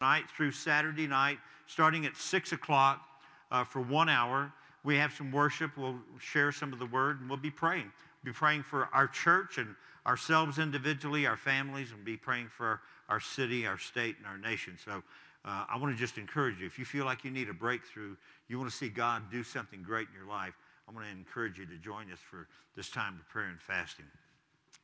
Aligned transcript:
night 0.00 0.24
through 0.34 0.50
Saturday 0.50 1.06
night, 1.06 1.38
starting 1.66 2.06
at 2.06 2.16
6 2.16 2.52
o'clock 2.52 3.02
uh, 3.50 3.64
for 3.64 3.80
one 3.80 4.08
hour. 4.08 4.52
We 4.82 4.96
have 4.96 5.12
some 5.12 5.30
worship. 5.30 5.76
We'll 5.76 5.98
share 6.18 6.52
some 6.52 6.72
of 6.72 6.78
the 6.78 6.86
word 6.86 7.20
and 7.20 7.28
we'll 7.28 7.38
be 7.38 7.50
praying. 7.50 7.92
We'll 8.24 8.32
be 8.32 8.36
praying 8.36 8.62
for 8.62 8.88
our 8.92 9.06
church 9.06 9.58
and 9.58 9.74
ourselves 10.06 10.58
individually, 10.58 11.26
our 11.26 11.36
families, 11.36 11.92
and 11.92 12.04
be 12.04 12.16
praying 12.16 12.48
for 12.48 12.80
our 13.08 13.20
city, 13.20 13.66
our 13.66 13.78
state, 13.78 14.16
and 14.16 14.26
our 14.26 14.38
nation. 14.38 14.78
So 14.82 15.02
uh, 15.44 15.64
I 15.68 15.76
want 15.78 15.94
to 15.94 15.98
just 15.98 16.16
encourage 16.16 16.60
you. 16.60 16.66
If 16.66 16.78
you 16.78 16.84
feel 16.84 17.04
like 17.04 17.24
you 17.24 17.30
need 17.30 17.50
a 17.50 17.54
breakthrough, 17.54 18.16
you 18.48 18.58
want 18.58 18.70
to 18.70 18.76
see 18.76 18.88
God 18.88 19.30
do 19.30 19.42
something 19.42 19.82
great 19.82 20.08
in 20.08 20.14
your 20.14 20.28
life, 20.28 20.54
I 20.88 20.92
want 20.92 21.06
to 21.06 21.12
encourage 21.12 21.58
you 21.58 21.66
to 21.66 21.76
join 21.76 22.10
us 22.10 22.18
for 22.18 22.48
this 22.74 22.88
time 22.88 23.18
of 23.20 23.28
prayer 23.28 23.48
and 23.48 23.60
fasting. 23.60 24.06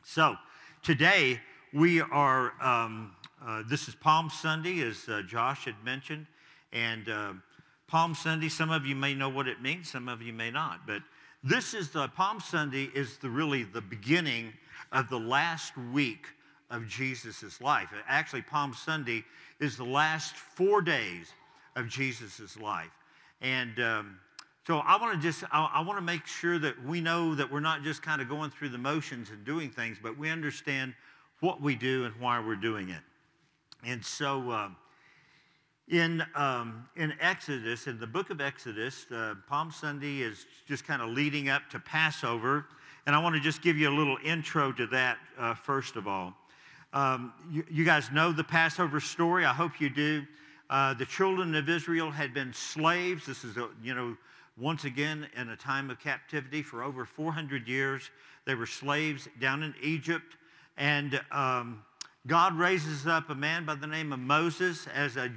So 0.04 0.36
today 0.82 1.40
we 1.72 2.00
are, 2.00 2.52
um, 2.62 3.16
uh, 3.44 3.62
this 3.68 3.88
is 3.88 3.94
Palm 3.94 4.30
Sunday, 4.30 4.80
as 4.80 5.08
uh, 5.08 5.22
Josh 5.22 5.64
had 5.66 5.74
mentioned. 5.84 6.26
And 6.72 7.08
uh, 7.08 7.32
Palm 7.86 8.14
Sunday, 8.14 8.48
some 8.48 8.70
of 8.70 8.86
you 8.86 8.96
may 8.96 9.14
know 9.14 9.28
what 9.28 9.46
it 9.46 9.60
means, 9.60 9.90
some 9.90 10.08
of 10.08 10.22
you 10.22 10.32
may 10.32 10.50
not. 10.50 10.86
But 10.86 11.02
this 11.44 11.74
is 11.74 11.90
the, 11.90 12.08
Palm 12.08 12.40
Sunday 12.40 12.88
is 12.94 13.18
the, 13.18 13.28
really 13.28 13.62
the 13.62 13.80
beginning 13.80 14.52
of 14.92 15.08
the 15.08 15.18
last 15.18 15.76
week 15.92 16.26
of 16.70 16.88
Jesus' 16.88 17.60
life. 17.60 17.88
Actually, 18.08 18.42
Palm 18.42 18.74
Sunday 18.74 19.24
is 19.60 19.76
the 19.76 19.84
last 19.84 20.34
four 20.34 20.82
days 20.82 21.32
of 21.76 21.88
Jesus' 21.88 22.58
life. 22.58 22.90
And 23.40 23.78
um, 23.80 24.18
so 24.66 24.78
I 24.78 25.00
want 25.00 25.14
to 25.14 25.22
just, 25.22 25.44
I, 25.52 25.70
I 25.74 25.80
want 25.82 25.98
to 25.98 26.04
make 26.04 26.26
sure 26.26 26.58
that 26.58 26.82
we 26.84 27.00
know 27.00 27.34
that 27.34 27.52
we're 27.52 27.60
not 27.60 27.82
just 27.82 28.02
kind 28.02 28.20
of 28.20 28.28
going 28.28 28.50
through 28.50 28.70
the 28.70 28.78
motions 28.78 29.30
and 29.30 29.44
doing 29.44 29.70
things, 29.70 29.98
but 30.02 30.18
we 30.18 30.30
understand 30.30 30.94
what 31.40 31.60
we 31.60 31.74
do 31.74 32.04
and 32.04 32.14
why 32.18 32.40
we're 32.44 32.56
doing 32.56 32.88
it. 32.88 33.00
And 33.86 34.04
so 34.04 34.50
uh, 34.50 34.68
in, 35.86 36.20
um, 36.34 36.88
in 36.96 37.14
Exodus, 37.20 37.86
in 37.86 38.00
the 38.00 38.06
book 38.06 38.30
of 38.30 38.40
Exodus, 38.40 39.06
uh, 39.12 39.34
Palm 39.48 39.70
Sunday 39.70 40.22
is 40.22 40.44
just 40.66 40.84
kind 40.84 41.00
of 41.00 41.10
leading 41.10 41.48
up 41.48 41.70
to 41.70 41.78
Passover. 41.78 42.66
And 43.06 43.14
I 43.14 43.20
want 43.20 43.36
to 43.36 43.40
just 43.40 43.62
give 43.62 43.78
you 43.78 43.88
a 43.88 43.94
little 43.96 44.18
intro 44.24 44.72
to 44.72 44.88
that 44.88 45.18
uh, 45.38 45.54
first 45.54 45.94
of 45.94 46.08
all. 46.08 46.34
Um, 46.92 47.32
you, 47.48 47.64
you, 47.70 47.84
guys 47.84 48.10
know 48.10 48.32
the 48.32 48.42
Passover 48.42 48.98
story. 48.98 49.44
I 49.44 49.52
hope 49.52 49.80
you 49.80 49.88
do. 49.88 50.24
Uh, 50.68 50.94
the 50.94 51.06
children 51.06 51.54
of 51.54 51.68
Israel 51.68 52.10
had 52.10 52.34
been 52.34 52.52
slaves. 52.52 53.24
This 53.24 53.44
is, 53.44 53.56
a, 53.56 53.68
you 53.84 53.94
know, 53.94 54.16
once 54.58 54.84
again 54.84 55.28
in 55.36 55.50
a 55.50 55.56
time 55.56 55.90
of 55.90 56.00
captivity 56.00 56.60
for 56.60 56.82
over 56.82 57.04
400 57.04 57.68
years. 57.68 58.10
They 58.46 58.56
were 58.56 58.66
slaves 58.66 59.28
down 59.38 59.62
in 59.62 59.76
Egypt. 59.80 60.36
And 60.76 61.20
um, 61.30 61.84
God 62.26 62.58
raises 62.58 63.06
up 63.06 63.30
a 63.30 63.34
man 63.34 63.64
by 63.64 63.76
the 63.76 63.86
name 63.86 64.12
of 64.12 64.18
Moses 64.18 64.88
as 64.92 65.16
a, 65.16 65.30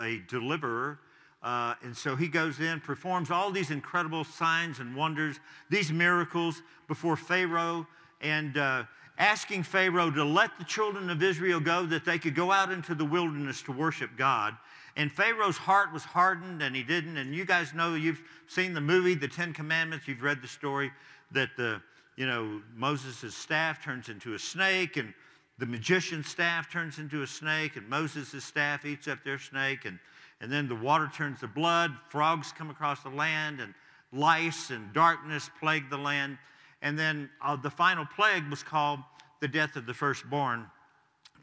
a 0.00 0.22
deliverer. 0.26 0.98
Uh, 1.42 1.74
and 1.82 1.94
so 1.94 2.16
he 2.16 2.28
goes 2.28 2.60
in, 2.60 2.80
performs 2.80 3.30
all 3.30 3.50
these 3.50 3.70
incredible 3.70 4.24
signs 4.24 4.78
and 4.78 4.94
wonders, 4.96 5.38
these 5.68 5.92
miracles 5.92 6.62
before 6.88 7.16
Pharaoh, 7.16 7.86
and 8.22 8.56
uh, 8.56 8.84
asking 9.18 9.62
Pharaoh 9.62 10.10
to 10.10 10.24
let 10.24 10.50
the 10.58 10.64
children 10.64 11.10
of 11.10 11.22
Israel 11.22 11.60
go 11.60 11.84
that 11.86 12.04
they 12.04 12.18
could 12.18 12.34
go 12.34 12.50
out 12.50 12.72
into 12.72 12.94
the 12.94 13.04
wilderness 13.04 13.60
to 13.62 13.72
worship 13.72 14.10
God. 14.16 14.56
And 14.96 15.12
Pharaoh's 15.12 15.58
heart 15.58 15.92
was 15.92 16.04
hardened 16.04 16.62
and 16.62 16.74
he 16.74 16.82
didn't. 16.82 17.16
And 17.16 17.34
you 17.34 17.44
guys 17.44 17.74
know, 17.74 17.94
you've 17.94 18.22
seen 18.46 18.72
the 18.72 18.80
movie, 18.80 19.14
The 19.14 19.28
Ten 19.28 19.52
Commandments, 19.52 20.08
you've 20.08 20.22
read 20.22 20.42
the 20.42 20.48
story 20.48 20.90
that 21.32 21.50
the, 21.56 21.80
you 22.16 22.26
know, 22.26 22.60
Moses' 22.74 23.34
staff 23.34 23.82
turns 23.84 24.08
into 24.08 24.34
a 24.34 24.38
snake 24.38 24.96
and 24.96 25.12
the 25.60 25.66
magician's 25.66 26.26
staff 26.26 26.72
turns 26.72 26.98
into 26.98 27.22
a 27.22 27.26
snake, 27.26 27.76
and 27.76 27.86
Moses' 27.86 28.42
staff 28.42 28.86
eats 28.86 29.06
up 29.06 29.22
their 29.22 29.38
snake, 29.38 29.84
and, 29.84 29.98
and 30.40 30.50
then 30.50 30.66
the 30.66 30.74
water 30.74 31.10
turns 31.14 31.40
to 31.40 31.46
blood, 31.46 31.92
frogs 32.08 32.50
come 32.50 32.70
across 32.70 33.02
the 33.02 33.10
land, 33.10 33.60
and 33.60 33.74
lice 34.10 34.70
and 34.70 34.90
darkness 34.94 35.50
plague 35.60 35.90
the 35.90 35.98
land. 35.98 36.38
And 36.80 36.98
then 36.98 37.28
uh, 37.44 37.56
the 37.56 37.68
final 37.68 38.06
plague 38.06 38.48
was 38.48 38.62
called 38.62 39.00
the 39.40 39.48
death 39.48 39.76
of 39.76 39.84
the 39.84 39.92
firstborn. 39.92 40.64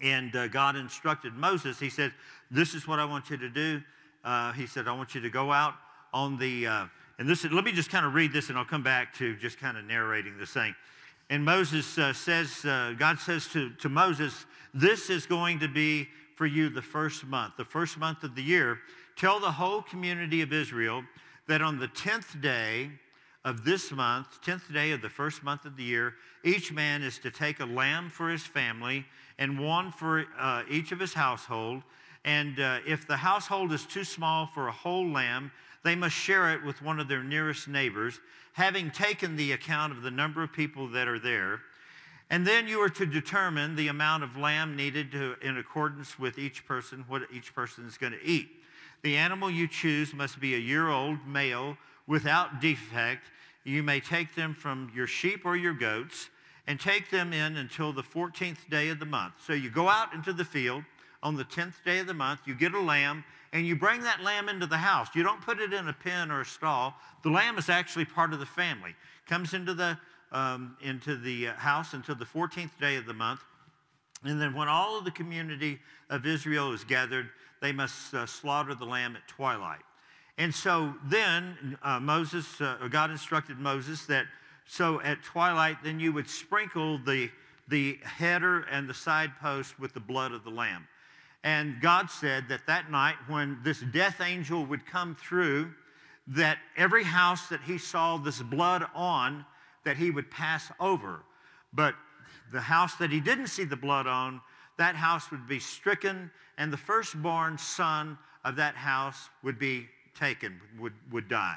And 0.01 0.35
uh, 0.35 0.47
God 0.47 0.75
instructed 0.75 1.35
Moses, 1.35 1.79
He 1.79 1.89
said, 1.89 2.11
This 2.49 2.73
is 2.73 2.87
what 2.87 2.97
I 2.97 3.05
want 3.05 3.29
you 3.29 3.37
to 3.37 3.49
do. 3.49 3.81
Uh, 4.23 4.51
he 4.53 4.65
said, 4.65 4.87
I 4.87 4.93
want 4.93 5.13
you 5.13 5.21
to 5.21 5.29
go 5.29 5.51
out 5.51 5.75
on 6.11 6.37
the, 6.37 6.65
uh, 6.65 6.85
and 7.19 7.29
this, 7.29 7.43
let 7.45 7.63
me 7.63 7.71
just 7.71 7.91
kind 7.91 8.05
of 8.05 8.15
read 8.15 8.33
this 8.33 8.49
and 8.49 8.57
I'll 8.57 8.65
come 8.65 8.83
back 8.83 9.13
to 9.17 9.35
just 9.35 9.59
kind 9.59 9.77
of 9.77 9.85
narrating 9.85 10.37
this 10.39 10.49
thing. 10.49 10.75
And 11.29 11.43
Moses 11.43 11.97
uh, 11.97 12.13
says, 12.13 12.63
uh, 12.63 12.93
God 12.97 13.19
says 13.19 13.47
to, 13.49 13.71
to 13.75 13.89
Moses, 13.89 14.45
This 14.73 15.09
is 15.09 15.25
going 15.25 15.59
to 15.59 15.67
be 15.67 16.07
for 16.35 16.45
you 16.45 16.69
the 16.69 16.81
first 16.81 17.25
month, 17.25 17.57
the 17.57 17.65
first 17.65 17.97
month 17.97 18.23
of 18.23 18.35
the 18.35 18.43
year. 18.43 18.79
Tell 19.17 19.39
the 19.39 19.51
whole 19.51 19.81
community 19.81 20.41
of 20.41 20.53
Israel 20.53 21.03
that 21.47 21.61
on 21.61 21.79
the 21.79 21.87
10th 21.87 22.39
day 22.41 22.91
of 23.43 23.65
this 23.65 23.91
month, 23.91 24.27
10th 24.45 24.71
day 24.73 24.91
of 24.91 25.01
the 25.01 25.09
first 25.09 25.43
month 25.43 25.65
of 25.65 25.75
the 25.75 25.83
year, 25.83 26.13
each 26.43 26.71
man 26.71 27.01
is 27.01 27.17
to 27.19 27.31
take 27.31 27.59
a 27.59 27.65
lamb 27.65 28.09
for 28.09 28.29
his 28.29 28.43
family 28.43 29.05
and 29.39 29.59
one 29.59 29.91
for 29.91 30.25
uh, 30.37 30.63
each 30.69 30.91
of 30.91 30.99
his 30.99 31.13
household. 31.13 31.81
And 32.23 32.59
uh, 32.59 32.79
if 32.85 33.07
the 33.07 33.17
household 33.17 33.73
is 33.73 33.85
too 33.85 34.03
small 34.03 34.47
for 34.47 34.67
a 34.67 34.71
whole 34.71 35.07
lamb, 35.07 35.51
they 35.83 35.95
must 35.95 36.15
share 36.15 36.53
it 36.53 36.63
with 36.63 36.81
one 36.81 36.99
of 36.99 37.07
their 37.07 37.23
nearest 37.23 37.67
neighbors, 37.67 38.19
having 38.57 38.89
taken 38.89 39.35
the 39.35 39.51
account 39.51 39.93
of 39.93 40.01
the 40.01 40.09
number 40.09 40.41
of 40.41 40.51
people 40.51 40.87
that 40.87 41.07
are 41.07 41.19
there. 41.19 41.59
And 42.31 42.45
then 42.45 42.67
you 42.67 42.81
are 42.81 42.89
to 42.89 43.05
determine 43.05 43.75
the 43.75 43.87
amount 43.87 44.23
of 44.23 44.35
lamb 44.35 44.75
needed 44.75 45.11
to, 45.11 45.35
in 45.43 45.59
accordance 45.59 46.17
with 46.17 46.39
each 46.39 46.65
person, 46.65 47.05
what 47.07 47.21
each 47.31 47.53
person 47.53 47.85
is 47.85 47.99
going 47.99 48.13
to 48.13 48.25
eat. 48.25 48.49
The 49.03 49.15
animal 49.15 49.51
you 49.51 49.67
choose 49.67 50.11
must 50.11 50.39
be 50.39 50.55
a 50.55 50.57
year 50.57 50.89
old 50.89 51.19
male 51.27 51.77
without 52.07 52.59
defect. 52.59 53.27
You 53.63 53.83
may 53.83 53.99
take 53.99 54.33
them 54.33 54.55
from 54.55 54.91
your 54.95 55.05
sheep 55.05 55.45
or 55.45 55.55
your 55.55 55.75
goats 55.75 56.31
and 56.65 56.79
take 56.79 57.11
them 57.11 57.33
in 57.33 57.57
until 57.57 57.93
the 57.93 58.01
14th 58.01 58.67
day 58.71 58.89
of 58.89 58.97
the 58.97 59.05
month. 59.05 59.35
So 59.45 59.53
you 59.53 59.69
go 59.69 59.87
out 59.87 60.15
into 60.15 60.33
the 60.33 60.43
field 60.43 60.83
on 61.21 61.35
the 61.35 61.45
10th 61.45 61.83
day 61.85 61.99
of 61.99 62.07
the 62.07 62.15
month, 62.15 62.39
you 62.45 62.55
get 62.55 62.73
a 62.73 62.81
lamb, 62.81 63.23
and 63.57 63.65
you 63.65 63.75
bring 63.75 64.01
that 64.03 64.21
lamb 64.21 64.49
into 64.49 64.67
the 64.67 64.77
house. 64.77 65.07
You 65.15 65.23
don't 65.23 65.41
put 65.41 65.59
it 65.59 65.73
in 65.73 65.87
a 65.87 65.93
pen 65.93 66.29
or 66.29 66.41
a 66.41 66.45
stall. 66.45 66.93
The 67.23 67.31
lamb 67.31 67.57
is 67.57 67.69
actually 67.69 68.05
part 68.05 68.31
of 68.31 68.39
the 68.39 68.45
family. 68.45 68.93
Comes 69.25 69.55
into 69.55 69.73
the 69.73 69.97
um, 70.31 70.77
into 70.79 71.17
the 71.17 71.47
uh, 71.47 71.53
house 71.53 71.93
until 71.93 72.13
the 72.13 72.25
14th 72.25 72.69
day 72.79 72.97
of 72.97 73.07
the 73.07 73.15
month, 73.15 73.39
and 74.23 74.39
then 74.39 74.53
when 74.53 74.67
all 74.67 74.99
of 74.99 75.05
the 75.05 75.11
community 75.11 75.79
of 76.11 76.27
Israel 76.27 76.71
is 76.71 76.83
gathered, 76.83 77.29
they 77.59 77.71
must 77.71 78.13
uh, 78.13 78.27
slaughter 78.27 78.75
the 78.75 78.85
lamb 78.85 79.15
at 79.15 79.27
twilight. 79.27 79.81
And 80.37 80.53
so 80.53 80.93
then 81.05 81.79
uh, 81.81 81.99
Moses, 81.99 82.61
uh, 82.61 82.87
God 82.91 83.09
instructed 83.09 83.57
Moses 83.57 84.05
that 84.05 84.27
so 84.67 85.01
at 85.01 85.23
twilight, 85.23 85.77
then 85.83 85.99
you 85.99 86.13
would 86.13 86.29
sprinkle 86.29 86.99
the 86.99 87.31
the 87.67 87.97
header 88.03 88.67
and 88.71 88.87
the 88.87 88.93
side 88.93 89.31
post 89.41 89.79
with 89.79 89.95
the 89.95 89.99
blood 89.99 90.31
of 90.31 90.43
the 90.43 90.51
lamb. 90.51 90.87
And 91.47 91.79
God 91.79 92.11
said 92.11 92.49
that 92.49 92.67
that 92.67 92.91
night, 92.91 93.15
when 93.29 93.59
this 93.63 93.79
death 93.79 94.19
angel 94.19 94.65
would 94.65 94.85
come 94.85 95.15
through, 95.15 95.71
that 96.27 96.57
every 96.75 97.05
house 97.05 97.47
that 97.47 97.61
he 97.61 97.77
saw 97.77 98.17
this 98.17 98.41
blood 98.41 98.85
on, 98.93 99.45
that 99.85 99.95
he 99.95 100.11
would 100.11 100.29
pass 100.29 100.69
over. 100.77 101.21
But 101.71 101.95
the 102.51 102.59
house 102.59 102.95
that 102.95 103.11
he 103.11 103.21
didn't 103.21 103.47
see 103.47 103.63
the 103.63 103.77
blood 103.77 104.07
on, 104.07 104.41
that 104.77 104.97
house 104.97 105.31
would 105.31 105.47
be 105.47 105.57
stricken, 105.57 106.29
and 106.57 106.71
the 106.71 106.75
firstborn 106.75 107.57
son 107.57 108.17
of 108.43 108.57
that 108.57 108.75
house 108.75 109.29
would 109.41 109.57
be 109.57 109.87
taken, 110.19 110.59
would, 110.77 110.91
would 111.13 111.29
die. 111.29 111.55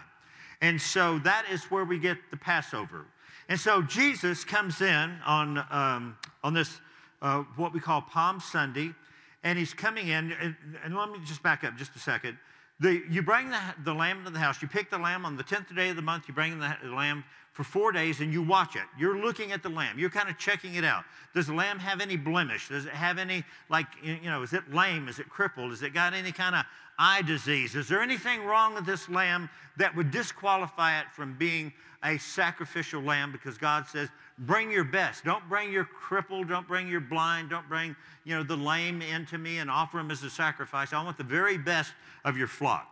And 0.60 0.80
so 0.80 1.18
that 1.24 1.46
is 1.50 1.64
where 1.64 1.84
we 1.84 1.98
get 1.98 2.16
the 2.30 2.36
Passover. 2.36 3.06
And 3.48 3.58
so 3.58 3.82
Jesus 3.82 4.44
comes 4.44 4.82
in 4.82 5.16
on, 5.26 5.58
um, 5.68 6.16
on 6.44 6.54
this, 6.54 6.78
uh, 7.22 7.42
what 7.56 7.74
we 7.74 7.80
call 7.80 8.02
Palm 8.02 8.38
Sunday, 8.38 8.94
and 9.42 9.58
he's 9.58 9.74
coming 9.74 10.08
in. 10.08 10.32
And, 10.32 10.56
and 10.84 10.96
let 10.96 11.10
me 11.10 11.18
just 11.24 11.42
back 11.42 11.64
up 11.64 11.76
just 11.76 11.94
a 11.96 11.98
second. 11.98 12.38
The, 12.80 13.02
you 13.10 13.22
bring 13.22 13.50
the, 13.50 13.60
the 13.84 13.92
lamb 13.92 14.24
to 14.24 14.30
the 14.30 14.38
house. 14.38 14.62
You 14.62 14.68
pick 14.68 14.90
the 14.90 14.98
lamb 14.98 15.26
on 15.26 15.36
the 15.36 15.44
10th 15.44 15.74
day 15.74 15.90
of 15.90 15.96
the 15.96 16.02
month. 16.02 16.24
You 16.28 16.34
bring 16.34 16.58
the, 16.58 16.76
the 16.82 16.90
lamb 16.90 17.24
for 17.52 17.64
four 17.64 17.92
days 17.92 18.20
and 18.20 18.32
you 18.32 18.42
watch 18.42 18.76
it. 18.76 18.82
You're 18.98 19.18
looking 19.18 19.52
at 19.52 19.62
the 19.62 19.68
lamb. 19.68 19.98
You're 19.98 20.10
kind 20.10 20.30
of 20.30 20.38
checking 20.38 20.76
it 20.76 20.84
out. 20.84 21.04
Does 21.34 21.46
the 21.46 21.52
lamb 21.52 21.78
have 21.78 22.00
any 22.00 22.16
blemish? 22.16 22.68
Does 22.68 22.86
it 22.86 22.92
have 22.92 23.18
any, 23.18 23.44
like, 23.68 23.86
you 24.02 24.18
know, 24.22 24.42
is 24.42 24.52
it 24.52 24.72
lame? 24.72 25.08
Is 25.08 25.18
it 25.18 25.28
crippled? 25.28 25.70
Has 25.70 25.82
it 25.82 25.92
got 25.92 26.14
any 26.14 26.32
kind 26.32 26.54
of 26.54 26.64
eye 26.98 27.22
disease? 27.22 27.74
Is 27.74 27.88
there 27.88 28.00
anything 28.00 28.44
wrong 28.44 28.74
with 28.74 28.86
this 28.86 29.08
lamb 29.08 29.50
that 29.76 29.94
would 29.94 30.10
disqualify 30.10 31.00
it 31.00 31.06
from 31.12 31.36
being 31.36 31.72
a 32.02 32.18
sacrificial 32.18 33.02
lamb? 33.02 33.32
Because 33.32 33.58
God 33.58 33.86
says, 33.86 34.08
bring 34.38 34.70
your 34.70 34.84
best. 34.84 35.24
Don't 35.24 35.46
bring 35.48 35.72
your 35.72 35.84
crippled, 35.84 36.48
don't 36.48 36.66
bring 36.66 36.88
your 36.88 37.00
blind, 37.00 37.50
don't 37.50 37.68
bring, 37.68 37.94
you 38.24 38.34
know, 38.34 38.42
the 38.42 38.56
lame 38.56 39.02
into 39.02 39.38
me 39.38 39.58
and 39.58 39.70
offer 39.70 39.98
them 39.98 40.10
as 40.10 40.22
a 40.22 40.30
sacrifice. 40.30 40.92
I 40.92 41.02
want 41.02 41.18
the 41.18 41.24
very 41.24 41.58
best 41.58 41.92
of 42.24 42.36
your 42.36 42.48
flock. 42.48 42.88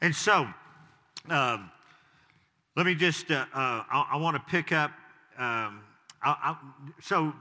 And 0.00 0.14
so, 0.14 0.46
um, 1.28 1.70
let 2.76 2.86
me 2.86 2.94
just, 2.94 3.30
uh, 3.30 3.44
uh, 3.54 3.84
I, 3.90 4.08
I 4.12 4.16
want 4.16 4.36
to 4.36 4.42
pick 4.50 4.72
up. 4.72 4.90
Um, 5.38 5.80
I, 6.22 6.34
I, 6.52 6.56
so, 7.00 7.32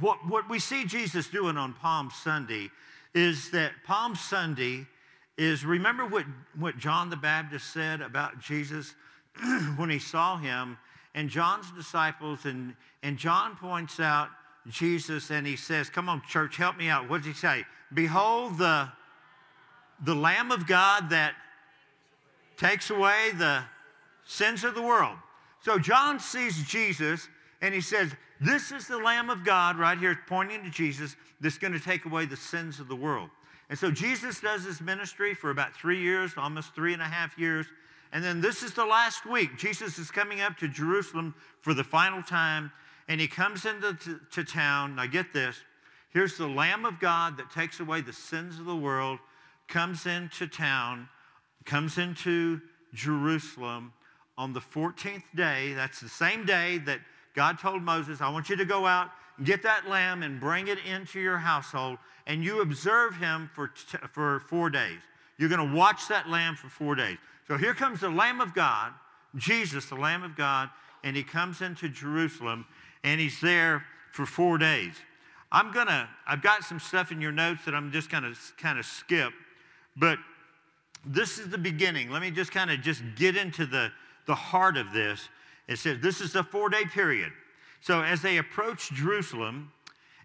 what, 0.00 0.18
what 0.28 0.48
we 0.48 0.58
see 0.58 0.84
Jesus 0.84 1.28
doing 1.28 1.56
on 1.56 1.74
Palm 1.74 2.10
Sunday 2.22 2.70
is 3.14 3.50
that 3.50 3.72
Palm 3.84 4.14
Sunday 4.16 4.86
is 5.36 5.64
remember 5.64 6.06
what, 6.06 6.24
what 6.58 6.78
John 6.78 7.10
the 7.10 7.16
Baptist 7.16 7.72
said 7.72 8.00
about 8.00 8.40
Jesus 8.40 8.94
when 9.76 9.90
he 9.90 9.98
saw 9.98 10.36
him 10.36 10.78
and 11.14 11.28
John's 11.28 11.70
disciples, 11.72 12.44
and, 12.44 12.74
and 13.02 13.18
John 13.18 13.56
points 13.56 14.00
out 14.00 14.28
Jesus 14.68 15.30
and 15.30 15.46
he 15.46 15.56
says, 15.56 15.90
Come 15.90 16.08
on, 16.08 16.22
church, 16.28 16.56
help 16.56 16.76
me 16.76 16.88
out. 16.88 17.08
What 17.08 17.18
does 17.18 17.26
he 17.26 17.32
say? 17.32 17.64
Behold 17.92 18.58
the, 18.58 18.88
the 20.04 20.14
Lamb 20.14 20.50
of 20.50 20.66
God 20.66 21.10
that 21.10 21.34
takes 22.56 22.90
away 22.90 23.30
the 23.36 23.62
sins 24.24 24.64
of 24.64 24.74
the 24.74 24.82
world. 24.82 25.16
So 25.60 25.78
John 25.78 26.18
sees 26.18 26.62
Jesus 26.64 27.28
and 27.60 27.74
he 27.74 27.80
says, 27.80 28.10
This 28.40 28.72
is 28.72 28.86
the 28.86 28.98
Lamb 28.98 29.30
of 29.30 29.44
God 29.44 29.78
right 29.78 29.98
here, 29.98 30.18
pointing 30.26 30.62
to 30.64 30.70
Jesus, 30.70 31.16
that's 31.40 31.58
going 31.58 31.72
to 31.72 31.80
take 31.80 32.04
away 32.04 32.24
the 32.24 32.36
sins 32.36 32.80
of 32.80 32.88
the 32.88 32.96
world. 32.96 33.30
And 33.68 33.78
so 33.78 33.90
Jesus 33.90 34.40
does 34.40 34.64
his 34.64 34.80
ministry 34.80 35.34
for 35.34 35.50
about 35.50 35.74
three 35.74 36.00
years, 36.00 36.32
almost 36.36 36.74
three 36.74 36.92
and 36.92 37.02
a 37.02 37.06
half 37.06 37.38
years. 37.38 37.66
And 38.12 38.22
then 38.22 38.40
this 38.40 38.62
is 38.62 38.74
the 38.74 38.84
last 38.84 39.24
week. 39.26 39.56
Jesus 39.56 39.98
is 39.98 40.10
coming 40.10 40.40
up 40.40 40.56
to 40.58 40.68
Jerusalem 40.68 41.34
for 41.60 41.74
the 41.74 41.84
final 41.84 42.22
time, 42.22 42.70
and 43.08 43.20
he 43.20 43.26
comes 43.26 43.64
into 43.64 43.94
t- 43.94 44.16
to 44.32 44.44
town. 44.44 44.96
Now, 44.96 45.06
get 45.06 45.32
this 45.32 45.56
here's 46.10 46.36
the 46.36 46.46
Lamb 46.46 46.84
of 46.84 47.00
God 47.00 47.38
that 47.38 47.50
takes 47.50 47.80
away 47.80 48.02
the 48.02 48.12
sins 48.12 48.58
of 48.58 48.66
the 48.66 48.76
world, 48.76 49.18
comes 49.66 50.04
into 50.06 50.46
town, 50.46 51.08
comes 51.64 51.96
into 51.96 52.60
Jerusalem 52.92 53.94
on 54.36 54.52
the 54.52 54.60
14th 54.60 55.22
day. 55.34 55.72
That's 55.72 56.00
the 56.00 56.08
same 56.08 56.44
day 56.44 56.78
that 56.78 57.00
God 57.34 57.58
told 57.58 57.82
Moses, 57.82 58.20
I 58.20 58.28
want 58.28 58.50
you 58.50 58.56
to 58.56 58.66
go 58.66 58.86
out 58.86 59.10
get 59.44 59.62
that 59.62 59.88
lamb 59.88 60.22
and 60.22 60.40
bring 60.40 60.68
it 60.68 60.78
into 60.86 61.20
your 61.20 61.38
household, 61.38 61.98
and 62.26 62.44
you 62.44 62.60
observe 62.60 63.16
him 63.16 63.50
for, 63.54 63.68
t- 63.68 63.98
for 64.12 64.40
four 64.40 64.70
days. 64.70 64.98
You're 65.38 65.48
going 65.48 65.70
to 65.70 65.76
watch 65.76 66.08
that 66.08 66.28
lamb 66.28 66.54
for 66.54 66.68
four 66.68 66.94
days. 66.94 67.16
So 67.52 67.58
here 67.58 67.74
comes 67.74 68.00
the 68.00 68.08
Lamb 68.08 68.40
of 68.40 68.54
God, 68.54 68.94
Jesus, 69.36 69.84
the 69.84 69.94
Lamb 69.94 70.22
of 70.22 70.34
God, 70.36 70.70
and 71.04 71.14
he 71.14 71.22
comes 71.22 71.60
into 71.60 71.86
Jerusalem, 71.90 72.64
and 73.04 73.20
he's 73.20 73.42
there 73.42 73.84
for 74.10 74.24
four 74.24 74.56
days. 74.56 74.94
I'm 75.52 75.70
gonna, 75.70 76.08
I've 76.26 76.40
got 76.40 76.64
some 76.64 76.80
stuff 76.80 77.12
in 77.12 77.20
your 77.20 77.30
notes 77.30 77.66
that 77.66 77.74
I'm 77.74 77.92
just 77.92 78.08
gonna 78.08 78.32
kind 78.56 78.78
of 78.78 78.86
skip, 78.86 79.34
but 79.98 80.18
this 81.04 81.38
is 81.38 81.50
the 81.50 81.58
beginning. 81.58 82.08
Let 82.08 82.22
me 82.22 82.30
just 82.30 82.52
kind 82.52 82.70
of 82.70 82.80
just 82.80 83.02
get 83.16 83.36
into 83.36 83.66
the, 83.66 83.92
the 84.26 84.34
heart 84.34 84.78
of 84.78 84.90
this. 84.94 85.28
It 85.68 85.76
says 85.76 85.98
this 86.00 86.22
is 86.22 86.34
a 86.34 86.42
four 86.42 86.70
day 86.70 86.84
period. 86.86 87.32
So 87.82 88.00
as 88.00 88.22
they 88.22 88.38
approached 88.38 88.94
Jerusalem 88.94 89.70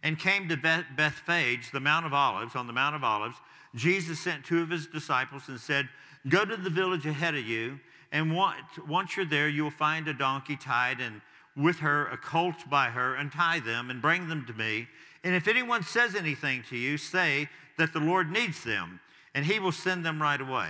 and 0.02 0.18
came 0.18 0.48
to 0.48 0.56
Beth- 0.56 0.86
Bethphage, 0.96 1.72
the 1.74 1.82
Mount 1.82 2.06
of 2.06 2.14
Olives, 2.14 2.56
on 2.56 2.68
the 2.68 2.74
Mount 2.74 2.96
of 2.96 3.04
Olives, 3.04 3.36
Jesus 3.76 4.18
sent 4.18 4.46
two 4.46 4.62
of 4.62 4.70
his 4.70 4.88
disciples 4.88 5.50
and 5.50 5.60
said, 5.60 5.90
Go 6.28 6.46
to 6.46 6.58
the 6.58 6.70
village 6.70 7.06
ahead 7.06 7.36
of 7.36 7.46
you, 7.46 7.80
and 8.12 8.36
once 8.36 9.16
you're 9.16 9.26
there, 9.26 9.50
you'll 9.50 9.72
find 9.72 10.08
a 10.08 10.14
donkey 10.14 10.56
tied 10.56 11.00
and 11.00 11.22
with 11.56 11.80
her 11.80 12.08
a 12.08 12.18
colt 12.18 12.70
by 12.70 12.88
her, 12.88 13.16
and 13.16 13.32
tie 13.32 13.60
them 13.60 13.90
and 13.90 14.02
bring 14.02 14.30
them 14.30 14.46
to 14.46 14.54
me. 14.54 14.88
And 15.24 15.34
if 15.34 15.48
anyone 15.48 15.84
says 15.84 16.16
anything 16.16 16.64
to 16.70 16.78
you, 16.78 16.98
say 16.98 17.50
that 17.78 17.94
the 17.94 18.00
Lord 18.00 18.32
needs 18.32 18.64
them, 18.64 19.00
and 19.34 19.44
he 19.44 19.60
will 19.60 19.72
send 19.72 20.06
them 20.06 20.22
right 20.22 20.40
away. 20.40 20.70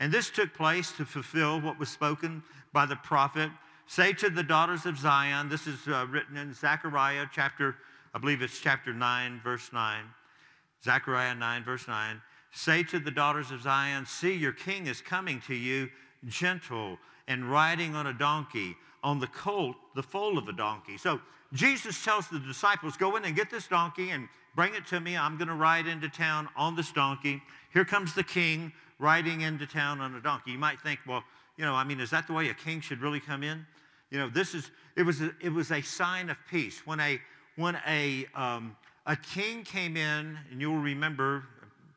And 0.00 0.12
this 0.12 0.30
took 0.30 0.54
place 0.54 0.92
to 0.92 1.04
fulfill 1.04 1.60
what 1.60 1.78
was 1.78 1.88
spoken 1.88 2.42
by 2.72 2.86
the 2.86 2.96
prophet. 2.96 3.50
Say 3.86 4.12
to 4.14 4.28
the 4.30 4.42
daughters 4.42 4.86
of 4.86 4.98
Zion, 4.98 5.48
this 5.48 5.66
is 5.66 5.78
uh, 5.88 6.06
written 6.10 6.36
in 6.36 6.52
Zechariah 6.52 7.26
chapter, 7.32 7.76
I 8.14 8.18
believe 8.18 8.42
it's 8.42 8.60
chapter 8.60 8.92
9, 8.92 9.40
verse 9.42 9.70
9. 9.72 10.04
Zechariah 10.84 11.34
9, 11.34 11.64
verse 11.64 11.88
9. 11.88 12.20
Say 12.52 12.82
to 12.84 12.98
the 12.98 13.10
daughters 13.10 13.50
of 13.50 13.62
Zion, 13.62 14.06
See, 14.06 14.34
your 14.34 14.52
king 14.52 14.86
is 14.86 15.00
coming 15.00 15.40
to 15.46 15.54
you, 15.54 15.88
gentle 16.26 16.98
and 17.26 17.50
riding 17.50 17.94
on 17.94 18.06
a 18.06 18.12
donkey, 18.12 18.74
on 19.02 19.20
the 19.20 19.26
colt, 19.28 19.76
the 19.94 20.02
foal 20.02 20.38
of 20.38 20.48
a 20.48 20.52
donkey. 20.52 20.96
So 20.96 21.20
Jesus 21.52 22.02
tells 22.04 22.28
the 22.28 22.38
disciples, 22.38 22.96
Go 22.96 23.16
in 23.16 23.24
and 23.24 23.36
get 23.36 23.50
this 23.50 23.66
donkey 23.66 24.10
and 24.10 24.28
bring 24.54 24.74
it 24.74 24.86
to 24.86 25.00
me. 25.00 25.16
I'm 25.16 25.36
going 25.36 25.48
to 25.48 25.54
ride 25.54 25.86
into 25.86 26.08
town 26.08 26.48
on 26.56 26.74
this 26.74 26.90
donkey. 26.90 27.42
Here 27.72 27.84
comes 27.84 28.14
the 28.14 28.24
king 28.24 28.72
riding 28.98 29.42
into 29.42 29.66
town 29.66 30.00
on 30.00 30.14
a 30.14 30.20
donkey. 30.20 30.52
You 30.52 30.58
might 30.58 30.80
think, 30.80 31.00
well, 31.06 31.22
you 31.56 31.64
know, 31.64 31.74
I 31.74 31.84
mean, 31.84 32.00
is 32.00 32.10
that 32.10 32.26
the 32.26 32.32
way 32.32 32.48
a 32.48 32.54
king 32.54 32.80
should 32.80 33.00
really 33.00 33.20
come 33.20 33.42
in? 33.42 33.64
You 34.10 34.18
know, 34.18 34.28
this 34.28 34.54
is, 34.54 34.70
it 34.96 35.02
was 35.02 35.20
a, 35.20 35.32
it 35.40 35.52
was 35.52 35.70
a 35.70 35.80
sign 35.82 36.30
of 36.30 36.36
peace. 36.50 36.86
When 36.86 36.98
a, 36.98 37.20
when 37.56 37.78
a, 37.86 38.26
um, 38.34 38.76
a 39.06 39.16
king 39.16 39.64
came 39.64 39.96
in, 39.96 40.38
and 40.50 40.60
you'll 40.60 40.78
remember, 40.78 41.44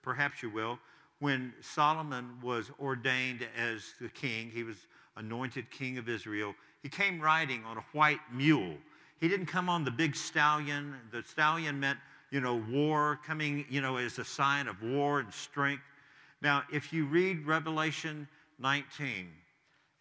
perhaps 0.02 0.42
you 0.42 0.50
will, 0.50 0.80
when 1.20 1.54
Solomon 1.62 2.40
was 2.42 2.72
ordained 2.80 3.48
as 3.56 3.94
the 4.02 4.10
king, 4.10 4.50
he 4.52 4.64
was 4.64 4.88
anointed 5.18 5.70
king 5.70 5.98
of 5.98 6.10
Israel, 6.10 6.56
he 6.82 6.90
came 6.90 7.22
riding 7.22 7.64
on 7.66 7.78
a 7.78 7.84
white 7.94 8.20
mule. 8.34 8.76
He 9.20 9.28
didn't 9.28 9.46
come 9.46 9.70
on 9.70 9.86
the 9.86 9.92
big 9.92 10.16
stallion. 10.16 10.96
The 11.12 11.22
stallion 11.22 11.80
meant, 11.80 12.00
you 12.32 12.42
know, 12.42 12.56
war, 12.56 13.20
coming, 13.26 13.66
you 13.70 13.82
know, 13.82 13.98
as 13.98 14.18
a 14.18 14.26
sign 14.26 14.68
of 14.68 14.82
war 14.82 15.20
and 15.20 15.32
strength. 15.32 15.84
Now, 16.42 16.64
if 16.74 16.92
you 16.92 17.06
read 17.06 17.46
Revelation 17.46 18.28
19, 18.58 19.30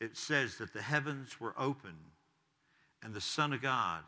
it 0.00 0.16
says 0.16 0.56
that 0.56 0.72
the 0.72 0.80
heavens 0.80 1.38
were 1.38 1.54
open 1.58 1.96
and 3.02 3.12
the 3.12 3.20
Son 3.20 3.52
of 3.52 3.60
God 3.60 4.02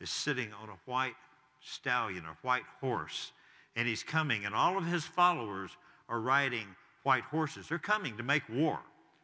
is 0.00 0.10
sitting 0.10 0.52
on 0.62 0.68
a 0.68 0.78
white 0.84 1.14
stallion, 1.60 2.24
a 2.24 2.36
white 2.46 2.64
horse, 2.80 3.32
and 3.78 3.86
he's 3.86 4.02
coming, 4.02 4.44
and 4.44 4.54
all 4.54 4.76
of 4.76 4.84
his 4.84 5.04
followers 5.04 5.70
are 6.08 6.20
riding 6.20 6.66
white 7.04 7.22
horses. 7.22 7.68
They're 7.68 7.78
coming 7.78 8.16
to 8.16 8.24
make 8.24 8.42
war, 8.50 8.80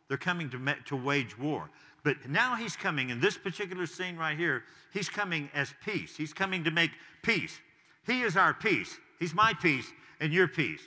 they're 0.09 0.17
coming 0.17 0.49
to, 0.51 0.77
to 0.87 0.97
wage 0.97 1.37
war. 1.37 1.69
But 2.05 2.29
now 2.29 2.55
he's 2.55 2.77
coming, 2.77 3.11
in 3.11 3.19
this 3.19 3.37
particular 3.37 3.87
scene 3.87 4.17
right 4.17 4.37
here, 4.37 4.63
he's 4.93 5.09
coming 5.09 5.49
as 5.55 5.75
peace. 5.83 6.15
He's 6.17 6.35
coming 6.35 6.63
to 6.65 6.71
make 6.71 6.91
peace. 7.23 7.59
He 8.07 8.21
is 8.21 8.37
our 8.37 8.53
peace. 8.53 8.99
He's 9.19 9.35
my 9.35 9.55
peace 9.55 9.87
and 10.21 10.31
your 10.31 10.47
peace. 10.47 10.83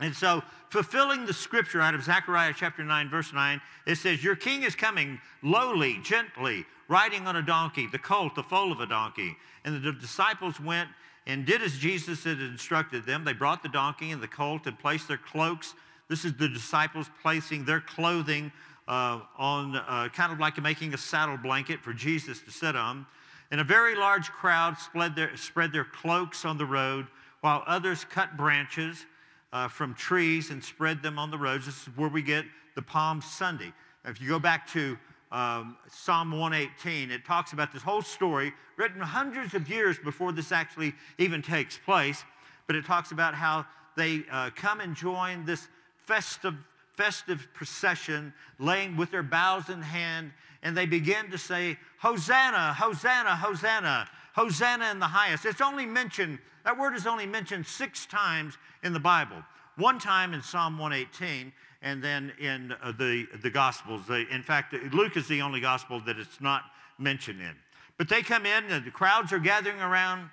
And 0.00 0.14
so, 0.14 0.42
fulfilling 0.70 1.26
the 1.26 1.34
scripture 1.34 1.80
out 1.82 1.94
of 1.94 2.02
Zechariah 2.02 2.54
chapter 2.56 2.82
9, 2.82 3.10
verse 3.10 3.32
9, 3.32 3.60
it 3.86 3.96
says, 3.96 4.24
Your 4.24 4.36
king 4.36 4.62
is 4.62 4.74
coming 4.74 5.20
lowly, 5.42 5.98
gently, 6.02 6.64
riding 6.88 7.26
on 7.26 7.36
a 7.36 7.42
donkey, 7.42 7.86
the 7.86 7.98
colt, 7.98 8.34
the 8.34 8.42
foal 8.42 8.72
of 8.72 8.80
a 8.80 8.86
donkey. 8.86 9.36
And 9.64 9.82
the 9.82 9.92
disciples 9.92 10.58
went 10.58 10.88
and 11.28 11.44
did 11.44 11.62
as 11.62 11.78
Jesus 11.78 12.24
had 12.24 12.40
instructed 12.40 13.04
them. 13.06 13.22
They 13.22 13.34
brought 13.34 13.62
the 13.62 13.68
donkey 13.68 14.10
and 14.10 14.20
the 14.20 14.26
colt 14.28 14.66
and 14.66 14.76
placed 14.78 15.06
their 15.06 15.18
cloaks. 15.18 15.74
This 16.08 16.24
is 16.24 16.32
the 16.32 16.48
disciples 16.48 17.08
placing 17.22 17.66
their 17.66 17.80
clothing 17.80 18.50
uh, 18.88 19.20
on, 19.36 19.76
uh, 19.76 20.08
kind 20.08 20.32
of 20.32 20.40
like 20.40 20.60
making 20.60 20.94
a 20.94 20.98
saddle 20.98 21.36
blanket 21.36 21.80
for 21.80 21.92
Jesus 21.92 22.40
to 22.40 22.50
sit 22.50 22.74
on. 22.74 23.06
And 23.50 23.60
a 23.60 23.64
very 23.64 23.94
large 23.94 24.30
crowd 24.30 24.78
spread 24.78 25.14
their, 25.14 25.36
spread 25.36 25.70
their 25.70 25.84
cloaks 25.84 26.46
on 26.46 26.56
the 26.56 26.64
road, 26.64 27.06
while 27.42 27.62
others 27.66 28.04
cut 28.04 28.36
branches 28.36 29.04
uh, 29.52 29.68
from 29.68 29.94
trees 29.94 30.50
and 30.50 30.64
spread 30.64 31.02
them 31.02 31.18
on 31.18 31.30
the 31.30 31.38
roads. 31.38 31.66
This 31.66 31.82
is 31.82 31.96
where 31.96 32.08
we 32.08 32.22
get 32.22 32.46
the 32.74 32.82
Palm 32.82 33.20
Sunday. 33.20 33.72
If 34.06 34.20
you 34.20 34.28
go 34.28 34.38
back 34.38 34.66
to 34.68 34.96
um, 35.30 35.76
Psalm 35.90 36.30
118. 36.32 37.10
It 37.10 37.24
talks 37.24 37.52
about 37.52 37.72
this 37.72 37.82
whole 37.82 38.02
story 38.02 38.52
written 38.76 39.00
hundreds 39.00 39.54
of 39.54 39.68
years 39.68 39.98
before 39.98 40.32
this 40.32 40.52
actually 40.52 40.94
even 41.18 41.42
takes 41.42 41.78
place. 41.78 42.24
But 42.66 42.76
it 42.76 42.84
talks 42.84 43.12
about 43.12 43.34
how 43.34 43.66
they 43.96 44.22
uh, 44.30 44.50
come 44.54 44.80
and 44.80 44.94
join 44.94 45.44
this 45.44 45.68
festive, 46.06 46.54
festive 46.94 47.48
procession, 47.54 48.32
laying 48.58 48.96
with 48.96 49.10
their 49.10 49.22
boughs 49.22 49.68
in 49.68 49.82
hand, 49.82 50.32
and 50.62 50.76
they 50.76 50.86
begin 50.86 51.30
to 51.30 51.38
say, 51.38 51.78
Hosanna, 51.98 52.74
Hosanna, 52.74 53.36
Hosanna, 53.36 54.08
Hosanna 54.34 54.90
in 54.90 54.98
the 54.98 55.06
highest. 55.06 55.44
It's 55.44 55.60
only 55.60 55.86
mentioned, 55.86 56.38
that 56.64 56.78
word 56.78 56.94
is 56.94 57.06
only 57.06 57.26
mentioned 57.26 57.66
six 57.66 58.06
times 58.06 58.56
in 58.82 58.92
the 58.92 59.00
Bible. 59.00 59.42
One 59.76 59.98
time 59.98 60.34
in 60.34 60.42
Psalm 60.42 60.78
118, 60.78 61.52
and 61.82 62.02
then 62.02 62.32
in 62.40 62.72
uh, 62.82 62.92
the, 62.92 63.26
the 63.42 63.50
Gospels. 63.50 64.02
In 64.10 64.42
fact, 64.42 64.74
Luke 64.92 65.16
is 65.16 65.28
the 65.28 65.42
only 65.42 65.60
Gospel 65.60 66.00
that 66.00 66.18
it's 66.18 66.40
not 66.40 66.62
mentioned 66.98 67.40
in. 67.40 67.54
But 67.96 68.08
they 68.08 68.22
come 68.22 68.46
in, 68.46 68.64
and 68.64 68.84
the 68.84 68.90
crowds 68.90 69.32
are 69.32 69.38
gathering 69.38 69.80
around. 69.80 70.30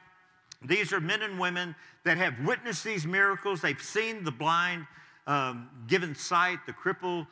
These 0.63 0.93
are 0.93 0.99
men 0.99 1.21
and 1.21 1.39
women 1.39 1.75
that 2.03 2.17
have 2.17 2.33
witnessed 2.43 2.83
these 2.83 3.05
miracles. 3.05 3.61
They've 3.61 3.81
seen 3.81 4.23
the 4.23 4.31
blind 4.31 4.85
um, 5.27 5.69
given 5.87 6.15
sight, 6.15 6.59
the 6.65 6.73
cripple, 6.73 7.27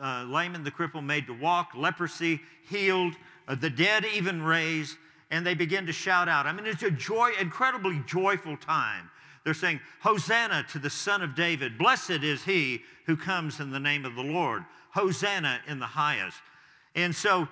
uh, 0.00 0.24
layman, 0.24 0.64
the 0.64 0.70
cripple 0.70 1.04
made 1.04 1.26
to 1.26 1.32
walk, 1.32 1.72
leprosy 1.74 2.40
healed, 2.68 3.14
uh, 3.46 3.54
the 3.54 3.70
dead 3.70 4.04
even 4.14 4.42
raised, 4.42 4.96
and 5.30 5.46
they 5.46 5.54
begin 5.54 5.86
to 5.86 5.92
shout 5.92 6.28
out. 6.28 6.46
I 6.46 6.52
mean, 6.52 6.66
it's 6.66 6.82
a 6.82 6.90
joy, 6.90 7.32
incredibly 7.40 8.02
joyful 8.06 8.56
time. 8.56 9.10
They're 9.48 9.54
saying, 9.54 9.80
Hosanna 10.00 10.66
to 10.72 10.78
the 10.78 10.90
Son 10.90 11.22
of 11.22 11.34
David. 11.34 11.78
Blessed 11.78 12.22
is 12.22 12.44
he 12.44 12.82
who 13.06 13.16
comes 13.16 13.60
in 13.60 13.70
the 13.70 13.80
name 13.80 14.04
of 14.04 14.14
the 14.14 14.22
Lord. 14.22 14.62
Hosanna 14.90 15.60
in 15.66 15.78
the 15.78 15.86
highest. 15.86 16.36
And 16.94 17.16
so 17.16 17.48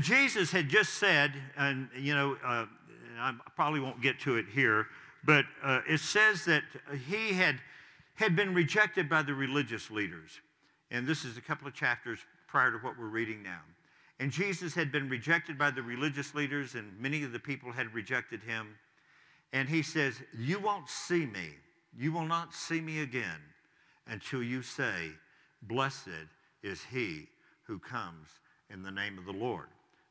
Jesus 0.00 0.50
had 0.50 0.68
just 0.68 0.98
said, 0.98 1.32
and 1.56 1.88
you 1.98 2.14
know, 2.14 2.36
uh, 2.44 2.66
I 3.18 3.32
probably 3.56 3.80
won't 3.80 4.02
get 4.02 4.20
to 4.20 4.36
it 4.36 4.44
here, 4.52 4.88
but 5.24 5.46
uh, 5.62 5.80
it 5.88 6.00
says 6.00 6.44
that 6.44 6.64
he 7.08 7.32
had 7.32 7.58
had 8.16 8.36
been 8.36 8.52
rejected 8.52 9.08
by 9.08 9.22
the 9.22 9.32
religious 9.32 9.90
leaders. 9.90 10.42
And 10.90 11.06
this 11.06 11.24
is 11.24 11.38
a 11.38 11.40
couple 11.40 11.66
of 11.66 11.72
chapters 11.72 12.18
prior 12.48 12.70
to 12.70 12.76
what 12.76 12.98
we're 12.98 13.06
reading 13.06 13.42
now. 13.42 13.62
And 14.20 14.30
Jesus 14.30 14.74
had 14.74 14.92
been 14.92 15.08
rejected 15.08 15.56
by 15.56 15.70
the 15.70 15.82
religious 15.82 16.34
leaders, 16.34 16.74
and 16.74 17.00
many 17.00 17.22
of 17.24 17.32
the 17.32 17.40
people 17.40 17.72
had 17.72 17.94
rejected 17.94 18.42
him. 18.42 18.76
And 19.54 19.68
he 19.68 19.82
says, 19.82 20.20
You 20.36 20.58
won't 20.58 20.90
see 20.90 21.24
me. 21.24 21.54
You 21.96 22.12
will 22.12 22.26
not 22.26 22.52
see 22.52 22.80
me 22.80 23.00
again 23.00 23.40
until 24.08 24.42
you 24.42 24.60
say, 24.60 25.12
Blessed 25.62 26.08
is 26.62 26.82
he 26.82 27.28
who 27.62 27.78
comes 27.78 28.28
in 28.68 28.82
the 28.82 28.90
name 28.90 29.16
of 29.16 29.24
the 29.24 29.32
Lord. 29.32 29.68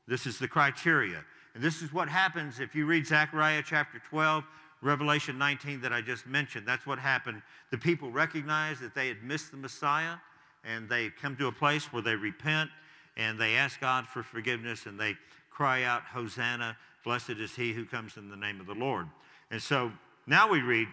This 0.07 0.25
is 0.25 0.39
the 0.39 0.47
criteria. 0.47 1.23
And 1.53 1.63
this 1.63 1.81
is 1.81 1.93
what 1.93 2.07
happens 2.07 2.59
if 2.61 2.73
you 2.73 2.85
read 2.85 3.05
Zechariah 3.05 3.61
chapter 3.63 4.01
12, 4.09 4.45
Revelation 4.81 5.37
19 5.37 5.81
that 5.81 5.91
I 5.91 6.01
just 6.01 6.25
mentioned. 6.25 6.65
That's 6.65 6.87
what 6.87 6.97
happened. 6.97 7.41
The 7.69 7.77
people 7.77 8.09
recognized 8.09 8.79
that 8.79 8.95
they 8.95 9.09
had 9.09 9.23
missed 9.23 9.51
the 9.51 9.57
Messiah, 9.57 10.15
and 10.63 10.87
they 10.87 11.09
come 11.09 11.35
to 11.35 11.47
a 11.47 11.51
place 11.51 11.91
where 11.91 12.01
they 12.01 12.15
repent 12.15 12.69
and 13.17 13.37
they 13.37 13.55
ask 13.55 13.79
God 13.81 14.07
for 14.07 14.23
forgiveness 14.23 14.85
and 14.85 14.97
they 14.97 15.15
cry 15.51 15.83
out, 15.83 16.01
Hosanna, 16.03 16.77
blessed 17.03 17.31
is 17.31 17.55
he 17.55 17.73
who 17.73 17.85
comes 17.85 18.17
in 18.17 18.29
the 18.29 18.37
name 18.37 18.59
of 18.61 18.65
the 18.65 18.73
Lord. 18.73 19.07
And 19.53 19.61
so 19.61 19.91
now 20.25 20.49
we 20.49 20.61
read, 20.61 20.87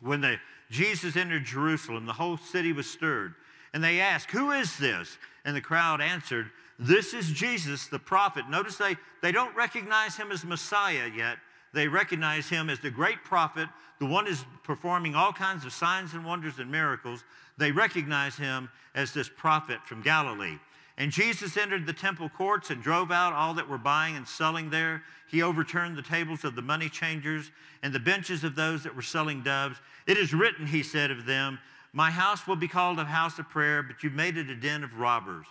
when 0.00 0.20
the, 0.20 0.38
Jesus 0.72 1.14
entered 1.14 1.44
Jerusalem, 1.44 2.04
the 2.04 2.12
whole 2.12 2.36
city 2.36 2.72
was 2.72 2.90
stirred. 2.90 3.34
And 3.72 3.82
they 3.82 4.00
asked, 4.00 4.32
Who 4.32 4.50
is 4.50 4.76
this? 4.76 5.16
And 5.44 5.54
the 5.54 5.60
crowd 5.60 6.00
answered, 6.00 6.50
This 6.80 7.14
is 7.14 7.30
Jesus, 7.30 7.86
the 7.86 8.00
prophet. 8.00 8.50
Notice 8.50 8.76
they, 8.76 8.96
they 9.22 9.30
don't 9.30 9.54
recognize 9.54 10.16
him 10.16 10.32
as 10.32 10.44
Messiah 10.44 11.08
yet. 11.16 11.38
They 11.72 11.86
recognize 11.86 12.48
him 12.48 12.70
as 12.70 12.80
the 12.80 12.90
great 12.90 13.22
prophet, 13.22 13.68
the 14.00 14.06
one 14.06 14.26
who's 14.26 14.44
performing 14.64 15.14
all 15.14 15.32
kinds 15.32 15.64
of 15.64 15.72
signs 15.72 16.12
and 16.12 16.24
wonders 16.24 16.58
and 16.58 16.68
miracles. 16.68 17.22
They 17.56 17.70
recognize 17.70 18.34
him 18.34 18.68
as 18.96 19.12
this 19.12 19.28
prophet 19.28 19.78
from 19.84 20.02
Galilee. 20.02 20.58
And 20.98 21.12
Jesus 21.12 21.56
entered 21.56 21.86
the 21.86 21.92
temple 21.92 22.28
courts 22.30 22.70
and 22.70 22.82
drove 22.82 23.10
out 23.10 23.34
all 23.34 23.52
that 23.54 23.68
were 23.68 23.76
buying 23.76 24.16
and 24.16 24.26
selling 24.26 24.70
there. 24.70 25.02
He 25.28 25.42
overturned 25.42 25.96
the 25.96 26.02
tables 26.02 26.42
of 26.42 26.54
the 26.54 26.62
money 26.62 26.88
changers 26.88 27.50
and 27.82 27.92
the 27.92 28.00
benches 28.00 28.44
of 28.44 28.54
those 28.54 28.82
that 28.84 28.96
were 28.96 29.02
selling 29.02 29.42
doves. 29.42 29.76
It 30.06 30.16
is 30.16 30.32
written, 30.32 30.66
he 30.66 30.82
said 30.82 31.10
of 31.10 31.26
them, 31.26 31.58
My 31.92 32.10
house 32.10 32.46
will 32.46 32.56
be 32.56 32.68
called 32.68 32.98
a 32.98 33.04
house 33.04 33.38
of 33.38 33.48
prayer, 33.50 33.82
but 33.82 34.02
you 34.02 34.08
made 34.08 34.38
it 34.38 34.48
a 34.48 34.56
den 34.56 34.84
of 34.84 34.98
robbers. 34.98 35.46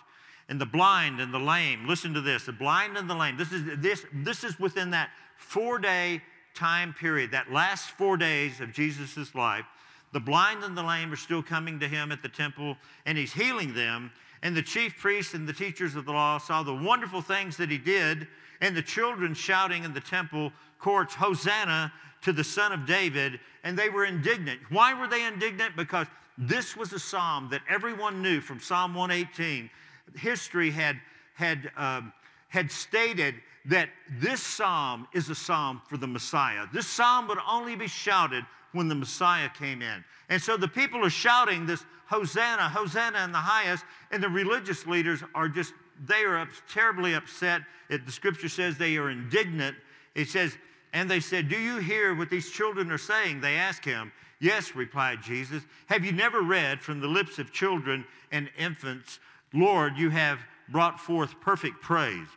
And 0.48 0.60
the 0.60 0.66
blind 0.66 1.20
and 1.20 1.32
the 1.32 1.38
lame, 1.38 1.86
listen 1.86 2.14
to 2.14 2.20
this 2.20 2.44
the 2.44 2.52
blind 2.52 2.96
and 2.96 3.08
the 3.08 3.14
lame, 3.14 3.36
this 3.36 3.52
is, 3.52 3.62
this, 3.78 4.04
this 4.12 4.44
is 4.44 4.58
within 4.58 4.90
that 4.90 5.10
four 5.36 5.78
day 5.78 6.22
time 6.54 6.92
period, 6.92 7.30
that 7.32 7.52
last 7.52 7.90
four 7.90 8.16
days 8.16 8.60
of 8.60 8.72
Jesus' 8.72 9.34
life. 9.34 9.66
The 10.12 10.20
blind 10.20 10.64
and 10.64 10.76
the 10.76 10.82
lame 10.82 11.12
are 11.12 11.16
still 11.16 11.42
coming 11.42 11.78
to 11.80 11.88
him 11.88 12.10
at 12.10 12.22
the 12.22 12.28
temple, 12.28 12.76
and 13.04 13.18
he's 13.18 13.32
healing 13.32 13.74
them. 13.74 14.10
And 14.46 14.56
the 14.56 14.62
chief 14.62 14.96
priests 14.96 15.34
and 15.34 15.48
the 15.48 15.52
teachers 15.52 15.96
of 15.96 16.04
the 16.04 16.12
law 16.12 16.38
saw 16.38 16.62
the 16.62 16.72
wonderful 16.72 17.20
things 17.20 17.56
that 17.56 17.68
he 17.68 17.78
did, 17.78 18.28
and 18.60 18.76
the 18.76 18.82
children 18.82 19.34
shouting 19.34 19.82
in 19.82 19.92
the 19.92 20.00
temple 20.00 20.52
courts, 20.78 21.16
Hosanna 21.16 21.92
to 22.22 22.32
the 22.32 22.44
Son 22.44 22.70
of 22.70 22.86
David, 22.86 23.40
and 23.64 23.76
they 23.76 23.88
were 23.88 24.04
indignant. 24.04 24.60
Why 24.70 24.94
were 24.94 25.08
they 25.08 25.26
indignant? 25.26 25.74
Because 25.74 26.06
this 26.38 26.76
was 26.76 26.92
a 26.92 26.98
psalm 27.00 27.48
that 27.50 27.62
everyone 27.68 28.22
knew 28.22 28.40
from 28.40 28.60
Psalm 28.60 28.94
118. 28.94 29.68
History 30.14 30.70
had, 30.70 31.00
had, 31.34 31.72
um, 31.76 32.12
had 32.46 32.70
stated 32.70 33.34
that 33.64 33.88
this 34.20 34.40
psalm 34.40 35.08
is 35.12 35.28
a 35.28 35.34
psalm 35.34 35.82
for 35.88 35.96
the 35.96 36.06
Messiah. 36.06 36.66
This 36.72 36.86
psalm 36.86 37.26
would 37.26 37.40
only 37.50 37.74
be 37.74 37.88
shouted 37.88 38.44
when 38.76 38.88
the 38.88 38.94
Messiah 38.94 39.48
came 39.58 39.82
in. 39.82 40.04
And 40.28 40.40
so 40.40 40.56
the 40.56 40.68
people 40.68 41.04
are 41.04 41.10
shouting 41.10 41.66
this 41.66 41.84
Hosanna, 42.06 42.68
Hosanna 42.68 43.24
in 43.24 43.32
the 43.32 43.38
highest, 43.38 43.84
and 44.12 44.22
the 44.22 44.28
religious 44.28 44.86
leaders 44.86 45.22
are 45.34 45.48
just, 45.48 45.72
they 46.06 46.22
are 46.22 46.38
up, 46.38 46.48
terribly 46.72 47.14
upset. 47.14 47.62
It, 47.88 48.06
the 48.06 48.12
scripture 48.12 48.48
says 48.48 48.78
they 48.78 48.96
are 48.96 49.10
indignant. 49.10 49.76
It 50.14 50.28
says, 50.28 50.56
and 50.92 51.10
they 51.10 51.20
said, 51.20 51.48
Do 51.48 51.58
you 51.58 51.78
hear 51.78 52.14
what 52.14 52.30
these 52.30 52.50
children 52.50 52.90
are 52.92 52.98
saying? 52.98 53.40
They 53.40 53.56
asked 53.56 53.84
him. 53.84 54.12
Yes, 54.38 54.76
replied 54.76 55.22
Jesus. 55.22 55.62
Have 55.86 56.04
you 56.04 56.12
never 56.12 56.42
read 56.42 56.80
from 56.80 57.00
the 57.00 57.08
lips 57.08 57.38
of 57.38 57.52
children 57.52 58.04
and 58.30 58.50
infants, 58.58 59.18
Lord, 59.52 59.96
you 59.96 60.10
have 60.10 60.38
brought 60.68 61.00
forth 61.00 61.40
perfect 61.40 61.82
praise? 61.82 62.28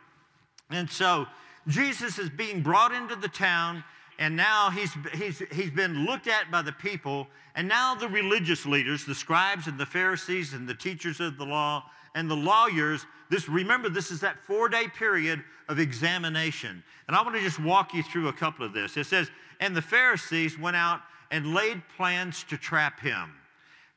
And 0.70 0.90
so 0.90 1.26
Jesus 1.68 2.18
is 2.18 2.30
being 2.30 2.62
brought 2.62 2.92
into 2.92 3.16
the 3.16 3.28
town 3.28 3.84
and 4.20 4.36
now 4.36 4.70
he's, 4.70 4.92
he's, 5.14 5.42
he's 5.50 5.70
been 5.70 6.04
looked 6.04 6.28
at 6.28 6.50
by 6.50 6.60
the 6.60 6.72
people, 6.72 7.26
and 7.56 7.66
now 7.66 7.94
the 7.94 8.06
religious 8.06 8.66
leaders, 8.66 9.06
the 9.06 9.14
scribes 9.14 9.66
and 9.66 9.80
the 9.80 9.86
Pharisees 9.86 10.52
and 10.52 10.68
the 10.68 10.74
teachers 10.74 11.20
of 11.20 11.38
the 11.38 11.44
law 11.46 11.84
and 12.14 12.30
the 12.30 12.36
lawyers, 12.36 13.06
this, 13.30 13.48
remember, 13.48 13.88
this 13.88 14.10
is 14.10 14.20
that 14.20 14.36
four 14.44 14.68
day 14.68 14.86
period 14.88 15.42
of 15.68 15.78
examination. 15.78 16.84
And 17.08 17.16
I 17.16 17.22
want 17.22 17.34
to 17.34 17.40
just 17.40 17.60
walk 17.60 17.94
you 17.94 18.02
through 18.02 18.28
a 18.28 18.32
couple 18.32 18.66
of 18.66 18.74
this. 18.74 18.96
It 18.96 19.06
says, 19.06 19.30
And 19.58 19.74
the 19.74 19.82
Pharisees 19.82 20.58
went 20.58 20.76
out 20.76 21.00
and 21.30 21.54
laid 21.54 21.80
plans 21.96 22.44
to 22.44 22.58
trap 22.58 23.00
him. 23.00 23.32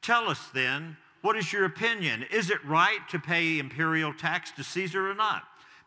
Tell 0.01 0.29
us 0.29 0.39
then, 0.53 0.95
what 1.21 1.35
is 1.35 1.51
your 1.51 1.65
opinion? 1.65 2.25
Is 2.31 2.49
it 2.49 2.63
right 2.65 2.99
to 3.09 3.19
pay 3.19 3.59
imperial 3.59 4.13
tax 4.13 4.51
to 4.51 4.63
Caesar 4.63 5.09
or 5.09 5.15
not? 5.15 5.43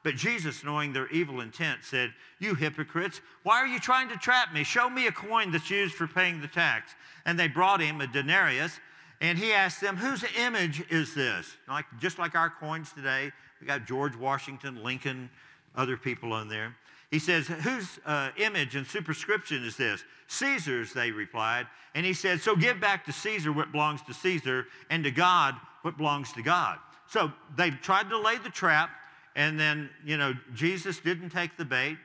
But 0.06 0.14
Jesus, 0.14 0.62
knowing 0.62 0.92
their 0.92 1.08
evil 1.08 1.40
intent, 1.40 1.80
said, 1.82 2.14
You 2.38 2.54
hypocrites, 2.54 3.20
why 3.42 3.56
are 3.56 3.66
you 3.66 3.80
trying 3.80 4.08
to 4.10 4.16
trap 4.16 4.54
me? 4.54 4.62
Show 4.62 4.88
me 4.88 5.08
a 5.08 5.10
coin 5.10 5.50
that's 5.50 5.68
used 5.68 5.96
for 5.96 6.06
paying 6.06 6.40
the 6.40 6.46
tax. 6.46 6.92
And 7.25 7.36
they 7.36 7.48
brought 7.48 7.80
him 7.80 8.00
a 8.00 8.06
denarius, 8.06 8.78
and 9.20 9.36
he 9.36 9.52
asked 9.52 9.80
them, 9.80 9.96
Whose 9.96 10.25
image 10.38 10.80
is 10.90 11.12
this? 11.12 11.56
Like, 11.66 11.86
just 11.98 12.20
like 12.20 12.36
our 12.36 12.50
coins 12.50 12.92
today, 12.92 13.32
we 13.60 13.66
got 13.66 13.84
George 13.84 14.14
Washington, 14.14 14.80
Lincoln, 14.84 15.28
other 15.75 15.96
people 15.96 16.32
on 16.32 16.48
there. 16.48 16.76
He 17.10 17.18
says, 17.18 17.48
Whose 17.48 17.98
uh, 18.06 18.30
image 18.36 18.76
and 18.76 18.86
superscription 18.86 19.64
is 19.64 19.76
this? 19.76 20.04
Caesar's, 20.28 20.92
they 20.92 21.10
replied. 21.10 21.66
And 21.96 22.06
he 22.06 22.12
said, 22.12 22.40
So 22.40 22.54
give 22.54 22.80
back 22.80 23.06
to 23.06 23.12
Caesar 23.12 23.52
what 23.52 23.72
belongs 23.72 24.02
to 24.02 24.14
Caesar, 24.14 24.68
and 24.88 25.02
to 25.02 25.10
God 25.10 25.56
what 25.82 25.96
belongs 25.96 26.32
to 26.34 26.42
God. 26.42 26.78
So 27.08 27.32
they 27.56 27.70
tried 27.70 28.08
to 28.10 28.18
lay 28.20 28.36
the 28.38 28.50
trap. 28.50 28.90
And 29.36 29.60
then, 29.60 29.90
you 30.04 30.16
know, 30.16 30.34
Jesus 30.54 30.98
didn't 30.98 31.30
take 31.30 31.56
the 31.56 31.64
bait. 31.64 31.98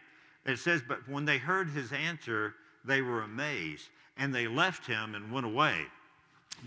It 0.45 0.59
says, 0.59 0.81
but 0.85 1.07
when 1.07 1.25
they 1.25 1.38
heard 1.38 1.69
his 1.69 1.91
answer, 1.93 2.53
they 2.85 3.01
were 3.01 3.23
amazed 3.23 3.88
and 4.17 4.35
they 4.35 4.47
left 4.47 4.85
him 4.85 5.15
and 5.15 5.31
went 5.31 5.45
away. 5.45 5.77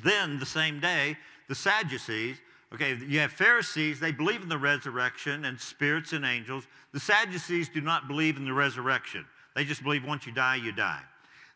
Then, 0.03 0.39
the 0.41 0.47
same 0.47 0.81
day, 0.81 1.17
the 1.49 1.55
Sadducees, 1.55 2.39
okay, 2.73 2.97
you 2.97 3.21
have 3.21 3.31
Pharisees, 3.31 4.01
they 4.01 4.11
believe 4.11 4.43
in 4.43 4.49
the 4.49 4.59
resurrection 4.59 5.45
and 5.45 5.61
spirits 5.61 6.15
and 6.15 6.25
angels. 6.25 6.67
The 6.93 7.01
Sadducees 7.01 7.69
do 7.69 7.81
not 7.81 8.09
believe 8.09 8.37
in 8.39 8.45
the 8.45 8.53
resurrection, 8.53 9.25
they 9.55 9.65
just 9.65 9.85
believe 9.85 10.05
once 10.05 10.27
you 10.27 10.33
die, 10.33 10.57
you 10.57 10.73
die. 10.73 11.03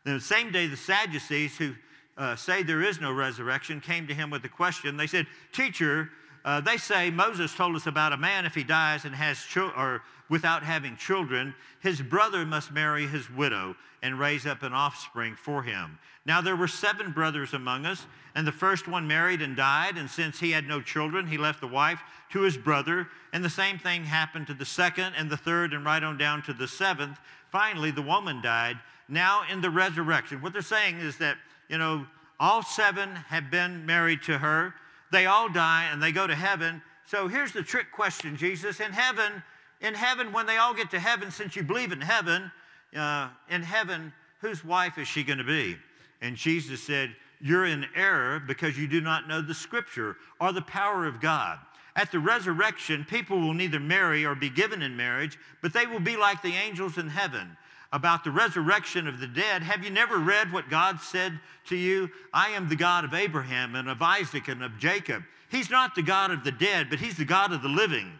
Then, 0.05 0.13
the 0.13 0.21
same 0.21 0.51
day, 0.51 0.67
the 0.67 0.77
Sadducees, 0.77 1.57
who 1.57 1.73
uh, 2.17 2.35
say 2.35 2.63
there 2.63 2.83
is 2.83 3.01
no 3.01 3.11
resurrection, 3.11 3.81
came 3.81 4.07
to 4.07 4.13
him 4.13 4.29
with 4.29 4.45
a 4.45 4.49
question. 4.49 4.95
They 4.95 5.07
said, 5.07 5.27
Teacher, 5.51 6.09
uh, 6.45 6.61
they 6.61 6.77
say 6.77 7.09
Moses 7.09 7.53
told 7.53 7.75
us 7.75 7.87
about 7.87 8.13
a 8.13 8.17
man 8.17 8.45
if 8.45 8.55
he 8.55 8.63
dies 8.63 9.05
and 9.05 9.13
has 9.13 9.39
children, 9.39 9.77
or 9.77 10.01
without 10.29 10.63
having 10.63 10.95
children, 10.95 11.53
his 11.81 12.01
brother 12.01 12.45
must 12.45 12.71
marry 12.71 13.07
his 13.07 13.29
widow 13.29 13.75
and 14.01 14.19
raise 14.19 14.45
up 14.45 14.63
an 14.63 14.73
offspring 14.73 15.35
for 15.35 15.63
him. 15.63 15.99
Now 16.25 16.41
there 16.41 16.55
were 16.55 16.67
seven 16.67 17.11
brothers 17.11 17.53
among 17.53 17.85
us, 17.85 18.05
and 18.35 18.45
the 18.45 18.51
first 18.51 18.87
one 18.87 19.07
married 19.07 19.41
and 19.41 19.55
died, 19.55 19.97
and 19.97 20.09
since 20.09 20.39
he 20.39 20.51
had 20.51 20.67
no 20.67 20.81
children, 20.81 21.27
he 21.27 21.37
left 21.37 21.59
the 21.59 21.67
wife 21.67 21.99
to 22.31 22.41
his 22.41 22.57
brother, 22.57 23.07
and 23.33 23.43
the 23.43 23.49
same 23.49 23.77
thing 23.77 24.03
happened 24.03 24.47
to 24.47 24.53
the 24.53 24.65
second 24.65 25.13
and 25.17 25.29
the 25.29 25.37
third, 25.37 25.73
and 25.73 25.83
right 25.83 26.03
on 26.03 26.17
down 26.17 26.41
to 26.43 26.53
the 26.53 26.67
seventh. 26.67 27.17
Finally, 27.51 27.91
the 27.91 28.01
woman 28.01 28.41
died. 28.41 28.77
Now 29.07 29.41
in 29.51 29.59
the 29.59 29.71
resurrection, 29.71 30.41
what 30.41 30.53
they're 30.53 30.61
saying 30.61 30.99
is 30.99 31.17
that 31.17 31.37
you 31.67 31.77
know 31.77 32.05
all 32.39 32.61
seven 32.63 33.09
have 33.15 33.51
been 33.51 33.85
married 33.85 34.21
to 34.23 34.37
her 34.37 34.73
they 35.11 35.25
all 35.25 35.49
die 35.49 35.89
and 35.91 36.01
they 36.01 36.11
go 36.11 36.27
to 36.27 36.35
heaven. 36.35 36.81
So 37.05 37.27
here's 37.27 37.51
the 37.51 37.63
trick 37.63 37.91
question, 37.91 38.37
Jesus. 38.37 38.79
In 38.79 38.91
heaven, 38.91 39.43
in 39.81 39.93
heaven, 39.93 40.31
when 40.31 40.45
they 40.45 40.57
all 40.57 40.73
get 40.73 40.91
to 40.91 40.99
heaven, 40.99 41.31
since 41.31 41.55
you 41.55 41.63
believe 41.63 41.91
in 41.91 42.01
heaven, 42.01 42.51
uh, 42.95 43.29
in 43.49 43.61
heaven, 43.61 44.13
whose 44.39 44.63
wife 44.63 44.97
is 44.97 45.07
she 45.07 45.23
going 45.23 45.39
to 45.39 45.43
be? 45.43 45.77
And 46.21 46.35
Jesus 46.35 46.83
said, 46.83 47.15
You're 47.41 47.65
in 47.65 47.85
error 47.95 48.39
because 48.39 48.77
you 48.77 48.87
do 48.87 49.01
not 49.01 49.27
know 49.27 49.41
the 49.41 49.53
scripture 49.53 50.17
or 50.39 50.51
the 50.51 50.61
power 50.61 51.05
of 51.05 51.21
God. 51.21 51.59
At 51.95 52.11
the 52.11 52.19
resurrection, 52.19 53.05
people 53.09 53.39
will 53.39 53.53
neither 53.53 53.79
marry 53.79 54.25
or 54.25 54.35
be 54.35 54.49
given 54.49 54.81
in 54.81 54.95
marriage, 54.95 55.37
but 55.61 55.73
they 55.73 55.85
will 55.85 55.99
be 55.99 56.15
like 56.15 56.41
the 56.41 56.53
angels 56.53 56.97
in 56.97 57.09
heaven 57.09 57.57
about 57.91 58.23
the 58.23 58.31
resurrection 58.31 59.07
of 59.07 59.19
the 59.19 59.27
dead, 59.27 59.63
have 59.63 59.83
you 59.83 59.89
never 59.89 60.17
read 60.17 60.51
what 60.51 60.69
God 60.69 60.99
said 61.01 61.39
to 61.67 61.75
you? 61.75 62.09
I 62.33 62.49
am 62.49 62.69
the 62.69 62.75
God 62.75 63.03
of 63.03 63.13
Abraham 63.13 63.75
and 63.75 63.89
of 63.89 64.01
Isaac 64.01 64.47
and 64.47 64.63
of 64.63 64.77
Jacob. 64.77 65.23
He's 65.49 65.71
not 65.71 65.95
the 65.95 66.03
God 66.03 66.29
of 66.29 66.43
the 66.43 66.51
dead, 66.51 66.87
but 66.89 66.99
He's 66.99 67.17
the 67.17 67.25
God 67.25 67.51
of 67.51 67.63
the 67.63 67.69
living. 67.69 68.11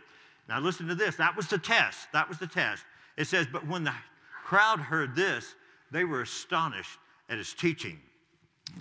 Now, 0.48 0.60
listen 0.60 0.88
to 0.88 0.96
this. 0.96 1.16
That 1.18 1.36
was 1.36 1.48
the 1.48 1.60
test. 1.60 2.08
That 2.12 2.28
was 2.28 2.40
the 2.40 2.48
test. 2.48 2.84
It 3.18 3.26
says, 3.26 3.46
But 3.52 3.68
when 3.68 3.84
the 3.84 3.94
crowd 4.44 4.80
heard 4.80 5.16
this, 5.16 5.54
they 5.92 6.04
were 6.04 6.24
astonished 6.24 6.98
at 7.30 7.38
His 7.38 7.54
teaching. 7.54 8.00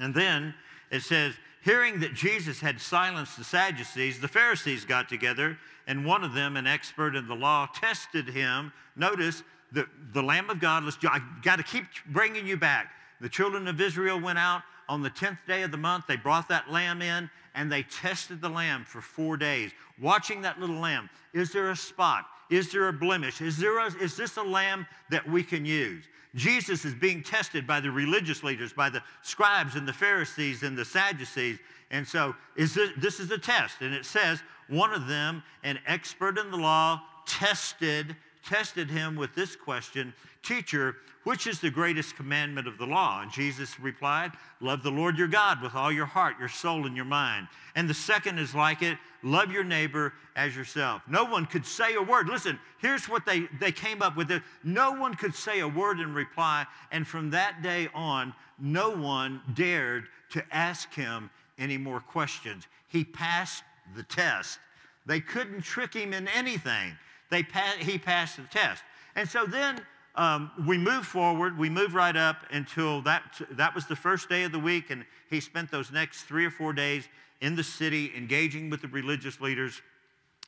And 0.01 0.15
then 0.15 0.55
it 0.91 1.03
says, 1.03 1.35
Hearing 1.63 2.01
that 2.01 2.15
Jesus 2.15 2.61
had 2.61 2.81
silenced 2.81 3.37
the 3.37 3.45
Sadducees, 3.45 4.21
the 4.21 4.29
Pharisees 4.29 4.87
got 4.87 5.09
together, 5.09 5.59
and 5.87 6.05
one 6.05 6.25
of 6.25 6.33
them, 6.33 6.57
an 6.57 6.67
expert 6.67 7.17
in 7.17 7.27
the 7.27 7.35
law, 7.35 7.67
tested 7.75 8.29
him. 8.29 8.73
Notice 8.97 9.43
the, 9.73 9.87
the 10.13 10.23
Lamb 10.23 10.51
of 10.51 10.61
God, 10.61 10.85
let's, 10.85 10.97
I 11.05 11.21
got 11.43 11.57
to 11.57 11.63
keep 11.63 11.85
bringing 12.07 12.47
you 12.47 12.57
back. 12.57 12.93
The 13.21 13.29
children 13.29 13.67
of 13.69 13.81
Israel 13.81 14.21
went 14.21 14.39
out 14.39 14.63
on 14.89 15.03
the 15.03 15.11
10th 15.11 15.39
day 15.47 15.63
of 15.63 15.71
the 15.71 15.77
month. 15.77 16.07
They 16.07 16.17
brought 16.17 16.49
that 16.49 16.71
lamb 16.71 17.03
in 17.03 17.29
and 17.55 17.71
they 17.71 17.83
tested 17.83 18.41
the 18.41 18.49
lamb 18.49 18.85
for 18.85 19.01
four 19.01 19.37
days, 19.37 19.73
watching 20.01 20.41
that 20.43 20.61
little 20.61 20.77
lamb. 20.77 21.11
Is 21.35 21.53
there 21.53 21.71
a 21.71 21.77
spot? 21.77 22.27
Is 22.51 22.73
there 22.73 22.89
a 22.89 22.93
blemish? 22.93 23.41
Is, 23.41 23.59
there 23.59 23.79
a, 23.79 23.87
is 23.97 24.17
this 24.17 24.37
a 24.37 24.43
lamb 24.43 24.87
that 25.11 25.29
we 25.29 25.43
can 25.43 25.65
use? 25.65 26.05
Jesus 26.35 26.85
is 26.85 26.95
being 26.95 27.23
tested 27.23 27.67
by 27.67 27.81
the 27.81 27.91
religious 27.91 28.43
leaders, 28.43 28.73
by 28.73 28.89
the 28.89 29.03
scribes 29.23 29.75
and 29.75 29.89
the 29.89 29.93
Pharisees 29.93 30.63
and 30.63 30.77
the 30.77 30.85
Sadducees. 30.85 31.59
And 31.91 32.07
so 32.07 32.35
is 32.57 32.75
this, 32.75 32.91
this 32.97 33.21
is 33.21 33.31
a 33.31 33.39
test. 33.39 33.81
And 33.81 33.93
it 33.93 34.05
says, 34.05 34.43
one 34.69 34.93
of 34.93 35.07
them, 35.07 35.43
an 35.65 35.79
expert 35.87 36.39
in 36.39 36.51
the 36.51 36.57
law, 36.57 37.03
tested, 37.27 38.15
tested 38.45 38.91
him 38.91 39.17
with 39.17 39.35
this 39.35 39.57
question 39.57 40.13
Teacher, 40.43 40.97
which 41.25 41.47
is 41.47 41.61
the 41.61 41.71
greatest 41.71 42.17
commandment 42.17 42.67
of 42.67 42.79
the 42.79 42.87
law? 42.87 43.21
And 43.21 43.31
Jesus 43.31 43.79
replied, 43.81 44.33
Love 44.61 44.83
the 44.83 44.91
Lord 44.91 45.19
your 45.19 45.29
God 45.29 45.61
with 45.61 45.75
all 45.75 45.93
your 45.93 46.07
heart, 46.07 46.37
your 46.39 46.49
soul, 46.49 46.87
and 46.87 46.97
your 46.97 47.05
mind. 47.05 47.49
And 47.75 47.91
the 47.91 47.95
second 47.95 48.39
is 48.39 48.55
like 48.55 48.81
it 48.83 48.99
love 49.23 49.51
your 49.51 49.65
neighbor 49.65 50.13
as 50.37 50.57
yourself. 50.57 51.03
No 51.09 51.25
one 51.25 51.45
could 51.45 51.67
say 51.67 51.97
a 51.97 52.03
word. 52.03 52.29
Listen, 52.29 52.59
here's 52.79 53.09
what 53.09 53.27
they, 53.27 53.49
they 53.61 53.73
came 53.73 54.01
up 54.01 54.17
with. 54.17 54.31
No 54.63 54.93
one 54.93 55.15
could 55.15 55.35
say 55.35 55.61
a 55.61 55.69
word 55.69 56.01
in 56.01 56.15
reply. 56.15 56.65
And 56.93 57.07
from 57.07 57.31
that 57.31 57.63
day 57.63 57.89
on, 57.95 58.33
no 58.59 58.91
one 58.91 59.43
dared 59.55 60.07
to 60.31 60.45
ask 60.51 60.95
him 60.95 61.31
any 61.59 61.77
more 61.77 62.01
questions. 62.01 62.67
He 62.87 63.05
passed 63.05 63.65
the 63.97 64.05
test. 64.05 64.61
They 65.05 65.21
couldn't 65.21 65.63
trick 65.63 65.95
him 65.95 66.13
in 66.13 66.29
anything. 66.29 66.97
They 67.31 67.43
pa- 67.43 67.77
he 67.79 67.99
passed 67.99 68.37
the 68.37 68.43
test. 68.45 68.83
And 69.15 69.29
so 69.29 69.47
then 69.47 69.81
um, 70.15 70.51
we 70.67 70.79
moved 70.79 71.07
forward. 71.07 71.59
We 71.59 71.69
moved 71.69 71.95
right 71.95 72.17
up 72.17 72.39
until 72.51 73.03
that, 73.03 73.41
that 73.53 73.75
was 73.75 73.87
the 73.87 73.97
first 73.97 74.29
day 74.29 74.45
of 74.45 74.53
the 74.53 74.59
week, 74.59 74.91
and 74.91 75.05
he 75.31 75.41
spent 75.41 75.71
those 75.71 75.93
next 75.93 76.23
three 76.23 76.45
or 76.45 76.51
four 76.51 76.73
days 76.73 77.09
in 77.41 77.55
the 77.55 77.63
city 77.63 78.13
engaging 78.17 78.71
with 78.71 78.83
the 78.83 78.89
religious 78.89 79.41
leaders. 79.41 79.81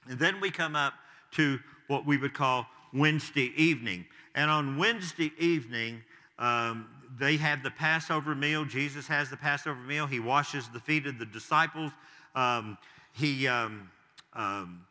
And 0.08 0.18
then 0.18 0.40
we 0.40 0.50
come 0.50 0.74
up 0.74 0.94
to 1.32 1.60
what 1.86 2.04
we 2.04 2.16
would 2.16 2.34
call 2.34 2.66
Wednesday 2.92 3.52
evening. 3.56 4.06
And 4.34 4.50
on 4.50 4.76
Wednesday 4.76 5.32
evening, 5.38 6.02
um, 6.38 6.88
they 7.18 7.36
have 7.36 7.62
the 7.62 7.70
Passover 7.70 8.34
meal. 8.34 8.64
Jesus 8.64 9.06
has 9.06 9.30
the 9.30 9.36
Passover 9.36 9.80
meal. 9.80 10.06
He 10.06 10.20
washes 10.20 10.68
the 10.68 10.80
feet 10.80 11.06
of 11.06 11.18
the 11.18 11.26
disciples. 11.26 11.92
Um, 12.34 12.78
he 13.12 13.46
um, 13.46 13.90
um 14.34 14.84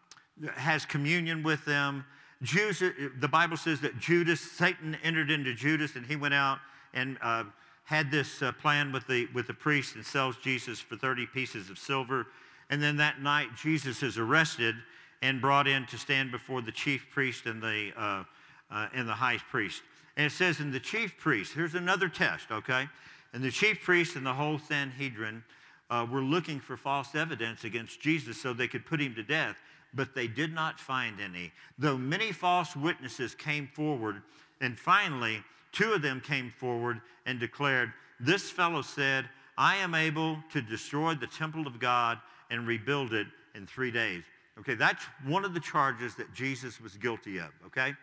has 0.55 0.86
communion 0.86 1.43
with 1.43 1.63
them. 1.65 2.05
Jews, 2.41 2.81
the 3.19 3.27
Bible 3.27 3.58
says 3.58 3.81
that 3.81 4.00
Judas, 4.00 4.39
Satan 4.39 4.98
entered 5.03 5.29
into 5.29 5.53
Judas 5.53 5.96
and 5.96 6.05
he 6.05 6.15
went 6.15 6.34
out 6.34 6.60
and 6.93 7.17
uh, 7.22 7.43
had 7.84 8.10
this 8.12 8.41
uh, 8.41 8.51
plan 8.53 8.91
with 8.91 9.05
the, 9.08 9.27
with 9.34 9.48
the 9.48 9.53
priest 9.53 9.96
and 9.96 10.05
sells 10.05 10.38
Jesus 10.38 10.79
for 10.79 10.96
30 10.96 11.25
pieces 11.27 11.69
of 11.69 11.77
silver. 11.77 12.27
And 12.69 12.81
then 12.81 12.98
that 12.98 13.22
night, 13.22 13.50
Jesus 13.62 14.03
is 14.03 14.17
arrested 14.17 14.75
and 15.22 15.41
brought 15.41 15.67
in 15.67 15.86
to 15.88 15.98
stand 15.98 16.31
before 16.31 16.62
the 16.62 16.72
chief 16.72 17.08
priest 17.12 17.46
and 17.46 17.62
the, 17.62 17.91
uh, 17.98 18.24
uh, 18.72 18.88
and 18.93 19.08
the 19.08 19.13
high 19.13 19.38
priest. 19.38 19.81
And 20.15 20.25
it 20.27 20.31
says, 20.31 20.60
in 20.60 20.72
the 20.72 20.79
chief 20.79 21.17
priest, 21.17 21.53
here's 21.53 21.75
another 21.75 22.08
test, 22.08 22.51
okay? 22.51 22.88
And 23.34 23.43
the 23.43 23.51
chief 23.51 23.81
priest 23.84 24.15
and 24.15 24.25
the 24.25 24.34
whole 24.34 24.60
Sanhedrin 24.60 25.43
uh, 25.89 26.05
were 26.10 26.22
looking 26.22 26.60
for 26.60 26.77
false 26.77 27.15
evidence 27.15 27.63
against 27.63 28.00
Jesus 28.00 28.41
so 28.41 28.53
they 28.53 28.67
could 28.67 28.86
put 28.86 29.01
him 29.01 29.13
to 29.15 29.24
death 29.24 29.58
but 29.93 30.13
they 30.13 30.27
did 30.27 30.53
not 30.53 30.79
find 30.79 31.19
any, 31.19 31.52
though 31.78 31.97
many 31.97 32.32
false 32.32 32.75
witnesses 32.75 33.36
came 33.36 33.67
forward. 33.67 34.21
And 34.62 34.78
finally, 34.78 35.43
two 35.71 35.93
of 35.93 36.02
them 36.02 36.21
came 36.21 36.52
forward 36.58 37.02
and 37.25 37.39
declared, 37.39 37.91
This 38.19 38.49
fellow 38.49 38.82
said, 38.82 39.30
I 39.58 39.75
am 39.78 39.93
able 39.93 40.38
to 40.52 40.62
destroy 40.62 41.15
the 41.15 41.28
temple 41.28 41.67
of 41.67 41.80
God 41.80 42.19
and 42.49 42.67
rebuild 42.67 43.13
it 43.13 43.28
in 43.56 43.65
three 43.67 43.91
days. 43.91 44.23
Okay, 44.60 44.75
that's 44.75 45.04
one 45.25 45.45
of 45.45 45.54
the 45.54 45.60
charges 45.60 46.15
that 46.15 46.34
Jesus 46.34 46.82
was 46.82 46.97
guilty 46.97 47.38
of, 47.38 47.49
okay? 47.65 47.93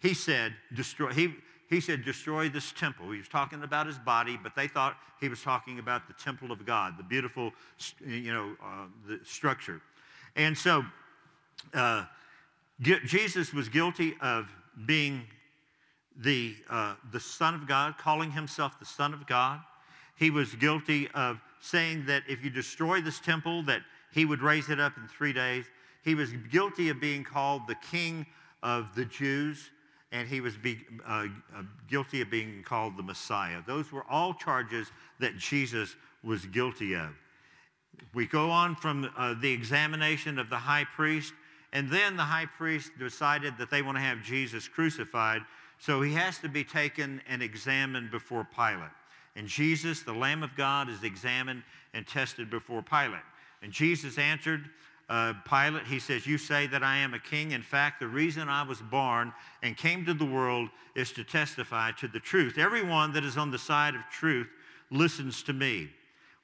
He 0.00 0.14
said, 0.14 0.54
destroy, 0.74 1.10
he, 1.12 1.34
he 1.68 1.80
said, 1.80 2.04
destroy 2.04 2.48
this 2.48 2.72
temple. 2.72 3.10
He 3.12 3.18
was 3.18 3.28
talking 3.28 3.62
about 3.62 3.86
his 3.86 3.98
body, 3.98 4.38
but 4.42 4.56
they 4.56 4.66
thought 4.66 4.96
he 5.20 5.28
was 5.28 5.40
talking 5.42 5.78
about 5.78 6.08
the 6.08 6.14
temple 6.14 6.50
of 6.50 6.66
God, 6.66 6.98
the 6.98 7.04
beautiful, 7.04 7.52
you 8.04 8.32
know, 8.32 8.56
uh, 8.62 8.86
the 9.06 9.20
structure. 9.24 9.80
And 10.34 10.56
so 10.56 10.84
uh, 11.74 12.04
Jesus 12.80 13.52
was 13.52 13.68
guilty 13.68 14.14
of 14.20 14.46
being 14.86 15.22
the, 16.16 16.54
uh, 16.68 16.94
the 17.12 17.20
Son 17.20 17.54
of 17.54 17.66
God, 17.66 17.96
calling 17.98 18.30
himself 18.30 18.78
the 18.78 18.86
Son 18.86 19.12
of 19.12 19.26
God. 19.26 19.60
He 20.16 20.30
was 20.30 20.54
guilty 20.54 21.08
of 21.14 21.40
saying 21.60 22.06
that 22.06 22.22
if 22.28 22.44
you 22.44 22.50
destroy 22.50 23.00
this 23.00 23.20
temple, 23.20 23.62
that 23.64 23.82
he 24.12 24.24
would 24.24 24.42
raise 24.42 24.68
it 24.68 24.80
up 24.80 24.96
in 24.96 25.08
three 25.08 25.32
days. 25.32 25.64
He 26.02 26.14
was 26.14 26.32
guilty 26.50 26.88
of 26.88 27.00
being 27.00 27.24
called 27.24 27.66
the 27.66 27.76
King 27.90 28.26
of 28.62 28.94
the 28.94 29.04
Jews, 29.04 29.70
and 30.12 30.28
he 30.28 30.40
was 30.40 30.56
be, 30.56 30.78
uh, 31.06 31.26
uh 31.56 31.62
guilty 31.88 32.20
of 32.20 32.30
being 32.30 32.62
called 32.64 32.96
the 32.96 33.02
Messiah. 33.02 33.58
Those 33.66 33.92
were 33.92 34.04
all 34.10 34.34
charges 34.34 34.90
that 35.20 35.36
Jesus 35.38 35.96
was 36.22 36.44
guilty 36.46 36.94
of. 36.94 37.10
We 38.14 38.26
go 38.26 38.50
on 38.50 38.76
from 38.76 39.10
uh, 39.16 39.34
the 39.40 39.52
examination 39.52 40.38
of 40.38 40.50
the 40.50 40.56
high 40.56 40.84
priest 40.84 41.32
and 41.72 41.88
then 41.90 42.16
the 42.16 42.22
high 42.22 42.46
priest 42.46 42.90
decided 42.98 43.56
that 43.58 43.70
they 43.70 43.82
want 43.82 43.96
to 43.96 44.02
have 44.02 44.22
Jesus 44.22 44.66
crucified, 44.66 45.42
so 45.78 46.02
he 46.02 46.12
has 46.14 46.38
to 46.38 46.48
be 46.48 46.64
taken 46.64 47.22
and 47.28 47.42
examined 47.42 48.10
before 48.10 48.46
Pilate. 48.54 48.90
And 49.36 49.46
Jesus, 49.46 50.02
the 50.02 50.12
Lamb 50.12 50.42
of 50.42 50.56
God, 50.56 50.88
is 50.88 51.02
examined 51.04 51.62
and 51.94 52.06
tested 52.06 52.50
before 52.50 52.82
Pilate. 52.82 53.22
And 53.62 53.72
Jesus 53.72 54.18
answered 54.18 54.68
uh, 55.08 55.34
Pilate, 55.48 55.86
he 55.86 55.98
says, 55.98 56.26
You 56.26 56.38
say 56.38 56.66
that 56.68 56.82
I 56.82 56.98
am 56.98 57.14
a 57.14 57.18
king. 57.18 57.52
In 57.52 57.62
fact, 57.62 58.00
the 58.00 58.08
reason 58.08 58.48
I 58.48 58.62
was 58.62 58.80
born 58.80 59.32
and 59.62 59.76
came 59.76 60.04
to 60.06 60.14
the 60.14 60.24
world 60.24 60.68
is 60.94 61.12
to 61.12 61.24
testify 61.24 61.92
to 61.92 62.08
the 62.08 62.20
truth. 62.20 62.58
Everyone 62.58 63.12
that 63.12 63.24
is 63.24 63.36
on 63.36 63.50
the 63.50 63.58
side 63.58 63.94
of 63.94 64.02
truth 64.10 64.48
listens 64.90 65.42
to 65.44 65.52
me. 65.52 65.90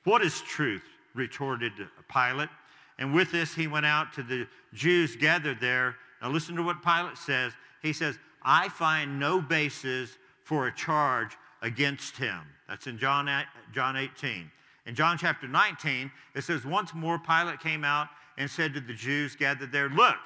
What 0.04 0.22
is 0.22 0.40
truth? 0.42 0.82
retorted 1.14 1.72
Pilate. 2.12 2.50
And 2.98 3.14
with 3.14 3.30
this, 3.30 3.54
he 3.54 3.66
went 3.66 3.86
out 3.86 4.12
to 4.14 4.22
the 4.22 4.46
Jews 4.72 5.16
gathered 5.16 5.60
there. 5.60 5.96
Now, 6.22 6.30
listen 6.30 6.56
to 6.56 6.62
what 6.62 6.82
Pilate 6.82 7.18
says. 7.18 7.52
He 7.82 7.92
says, 7.92 8.18
I 8.42 8.68
find 8.68 9.18
no 9.18 9.40
basis 9.40 10.16
for 10.44 10.66
a 10.66 10.74
charge 10.74 11.36
against 11.62 12.16
him. 12.16 12.40
That's 12.68 12.86
in 12.86 12.98
John, 12.98 13.28
John 13.72 13.96
18. 13.96 14.50
In 14.86 14.94
John 14.94 15.18
chapter 15.18 15.48
19, 15.48 16.10
it 16.34 16.42
says, 16.42 16.64
Once 16.64 16.94
more 16.94 17.18
Pilate 17.18 17.60
came 17.60 17.84
out 17.84 18.08
and 18.38 18.48
said 18.50 18.72
to 18.74 18.80
the 18.80 18.94
Jews 18.94 19.36
gathered 19.36 19.72
there, 19.72 19.88
Look, 19.88 20.16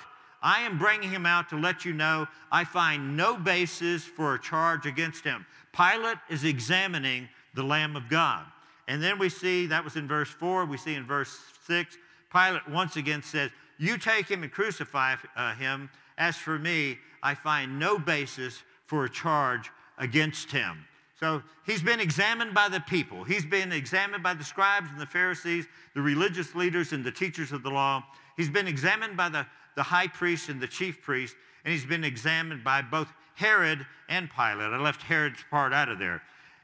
I 0.43 0.61
am 0.61 0.79
bringing 0.79 1.11
him 1.11 1.27
out 1.27 1.49
to 1.51 1.57
let 1.57 1.85
you 1.85 1.93
know 1.93 2.27
I 2.53 2.65
find 2.65 3.17
no 3.17 3.37
basis 3.37 4.05
for 4.05 4.35
a 4.35 4.41
charge 4.41 4.87
against 4.87 5.25
him. 5.25 5.45
Pilate 5.73 6.19
is 6.29 6.45
examining 6.45 7.29
the 7.55 7.63
Lamb 7.63 7.97
of 7.97 8.09
God. 8.09 8.45
And 8.89 9.03
then 9.03 9.19
we 9.19 9.29
see, 9.29 9.67
that 9.67 9.85
was 9.85 9.97
in 9.97 10.09
verse 10.09 10.31
4, 10.31 10.65
we 10.65 10.77
see 10.77 10.95
in 10.95 11.07
verse 11.07 11.39
6, 11.67 11.97
Pilate 12.33 12.69
once 12.69 12.97
again 12.97 13.23
says, 13.23 13.51
You 13.79 13.99
take 13.99 14.29
him 14.29 14.43
and 14.43 14.53
crucify 14.53 15.17
uh, 15.37 15.55
him. 15.55 15.91
As 16.19 16.37
for 16.37 16.59
me, 16.59 16.99
I 17.23 17.35
find 17.35 17.79
no 17.79 17.99
basis 17.99 18.63
for 18.87 19.05
a 19.05 19.11
charge 19.11 19.71
against 19.99 20.51
him. 20.51 20.85
So 21.19 21.43
he's 21.67 21.83
been 21.83 22.01
examined 22.01 22.55
by 22.55 22.69
the 22.69 22.81
people. 22.81 23.25
He's 23.25 23.45
been 23.45 23.73
examined 23.73 24.23
by 24.23 24.33
the 24.33 24.45
scribes 24.45 24.89
and 24.91 24.99
the 24.99 25.07
Pharisees, 25.07 25.67
the 25.95 26.01
religious 26.01 26.55
leaders 26.55 26.93
and 26.93 27.05
the 27.05 27.13
teachers 27.13 27.53
of 27.53 27.63
the 27.63 27.71
law. 27.71 28.03
He's 28.39 28.49
been 28.49 28.67
examined 28.67 29.19
by 29.19 29.29
the, 29.29 29.47
the 29.77 29.83
high 29.83 30.09
priest 30.09 30.49
and 30.49 30.61
the 30.61 30.67
chief 30.67 31.03
priest, 31.03 31.37
and 31.65 31.73
he's 31.73 31.85
been 31.85 32.05
examined 32.05 32.65
by 32.65 32.81
both 32.81 33.13
Herod 33.35 33.87
and 34.09 34.31
Pilate. 34.31 34.73
I 34.73 34.79
left 34.79 35.03
Herod's 35.03 35.45
part 35.51 35.75
out 35.75 35.91
of 35.91 35.99
there. 35.99 36.23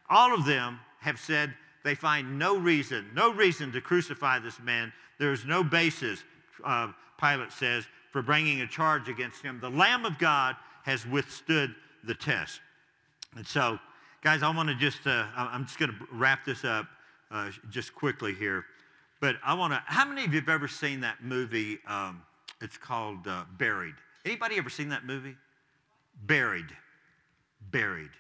All 0.09 0.35
of 0.35 0.47
them 0.47 0.81
have 1.01 1.19
said 1.19 1.55
they 1.87 1.95
find 1.95 2.37
no 2.37 2.59
reason, 2.59 3.07
no 3.15 3.33
reason 3.33 3.71
to 3.71 3.81
crucify 3.81 4.41
this 4.41 4.59
man. 4.61 4.93
There 5.21 5.33
is 5.33 5.45
no 5.45 5.63
basis, 5.63 6.25
uh, 6.65 6.91
Pilate 7.21 7.53
says, 7.53 7.85
for 8.11 8.23
bringing 8.23 8.61
a 8.63 8.67
charge 8.67 9.09
against 9.09 9.41
him. 9.41 9.61
The 9.61 9.71
Lamb 9.71 10.05
of 10.05 10.19
God 10.19 10.57
has 10.83 11.07
withstood 11.07 11.75
the 12.03 12.15
test. 12.15 12.61
And 13.37 13.47
so, 13.47 13.79
guys, 14.21 14.43
I 14.43 14.55
want 14.55 14.69
to 14.69 14.75
just, 14.75 15.07
uh, 15.07 15.27
I'm 15.37 15.65
just 15.65 15.79
going 15.79 15.93
to 15.93 15.97
wrap 16.11 16.45
this 16.45 16.65
up 16.65 16.89
uh, 17.31 17.51
just 17.71 17.95
quickly 17.95 18.35
here. 18.35 18.65
But 19.21 19.37
I 19.45 19.55
want 19.55 19.73
to, 19.73 19.81
how 19.87 20.05
many 20.05 20.25
of 20.25 20.35
you 20.35 20.41
have 20.41 20.49
ever 20.49 20.67
seen 20.67 21.01
that 21.03 21.23
movie? 21.23 21.79
Um, 21.87 22.23
it's 22.61 22.77
called 22.77 23.29
uh, 23.29 23.45
Buried. 23.59 23.95
Anybody 24.25 24.57
ever 24.57 24.71
seen 24.71 24.89
that 24.89 25.07
movie? 25.07 25.37
Buried. 26.25 26.67
Buried. 27.71 28.11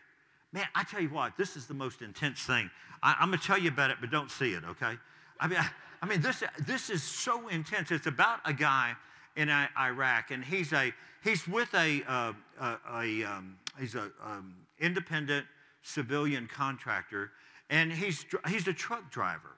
Man, 0.57 0.65
I 0.75 0.85
tell 0.85 1.03
you 1.03 1.11
what, 1.11 1.37
this 1.37 1.55
is 1.55 1.67
the 1.67 1.75
most 1.75 2.01
intense 2.01 2.41
thing. 2.41 2.71
I, 3.03 3.17
am 3.21 3.29
going 3.29 3.39
to 3.39 3.47
tell 3.47 3.59
you 3.59 3.69
about 3.69 3.91
it, 3.91 3.99
but 4.01 4.11
don't 4.11 4.31
see 4.31 4.53
it, 4.55 4.65
okay? 4.65 4.95
I 5.39 5.49
mean, 5.49 5.59
I, 5.59 5.69
I 6.03 6.07
mean, 6.07 6.23
this, 6.23 6.43
this 6.67 6.89
is 6.89 7.03
so 7.03 7.49
intense. 7.49 7.91
It's 7.91 8.07
about 8.07 8.41
a 8.47 8.55
guy 8.55 8.95
in 9.37 9.51
Iraq, 9.51 10.31
and 10.31 10.43
he's 10.43 10.73
a 10.73 10.95
he's 11.23 11.47
with 11.47 11.75
a, 11.75 12.03
uh, 12.09 12.33
a, 12.59 12.79
a 12.95 13.25
um, 13.25 13.59
he's 13.79 13.95
a 13.95 14.11
um, 14.25 14.55
independent 14.79 15.47
civilian 15.83 16.47
contractor, 16.47 17.33
and 17.69 17.93
he's 17.93 18.25
he's 18.49 18.67
a 18.67 18.73
truck 18.73 19.11
driver, 19.11 19.57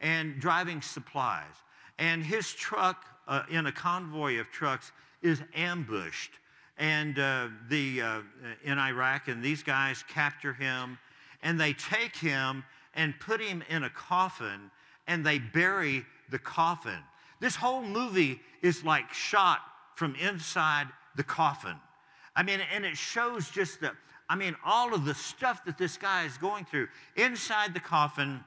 and 0.00 0.40
driving 0.40 0.82
supplies, 0.82 1.54
and 1.98 2.22
his 2.22 2.52
truck 2.52 3.04
uh, 3.28 3.44
in 3.50 3.66
a 3.66 3.72
convoy 3.72 4.40
of 4.40 4.50
trucks 4.50 4.92
is 5.22 5.42
ambushed, 5.54 6.32
and 6.78 7.18
uh, 7.18 7.48
the 7.68 8.02
uh, 8.02 8.20
in 8.64 8.78
Iraq, 8.78 9.28
and 9.28 9.42
these 9.42 9.62
guys 9.62 10.04
capture 10.08 10.52
him, 10.52 10.98
and 11.42 11.60
they 11.60 11.72
take 11.72 12.16
him 12.16 12.64
and 12.94 13.14
put 13.20 13.40
him 13.40 13.62
in 13.68 13.84
a 13.84 13.90
coffin, 13.90 14.70
and 15.06 15.24
they 15.24 15.38
bury 15.38 16.04
the 16.30 16.38
coffin. 16.38 16.98
This 17.40 17.56
whole 17.56 17.82
movie 17.82 18.40
is 18.62 18.84
like 18.84 19.12
shot 19.12 19.60
from 19.94 20.14
inside 20.16 20.88
the 21.16 21.22
coffin. 21.22 21.76
I 22.36 22.42
mean, 22.42 22.60
and 22.72 22.84
it 22.84 22.96
shows 22.96 23.48
just 23.50 23.80
the, 23.80 23.92
I 24.28 24.34
mean, 24.34 24.56
all 24.64 24.94
of 24.94 25.04
the 25.04 25.14
stuff 25.14 25.64
that 25.66 25.78
this 25.78 25.96
guy 25.96 26.24
is 26.24 26.36
going 26.38 26.64
through. 26.64 26.88
Inside 27.16 27.74
the 27.74 27.80
coffin, 27.80 28.40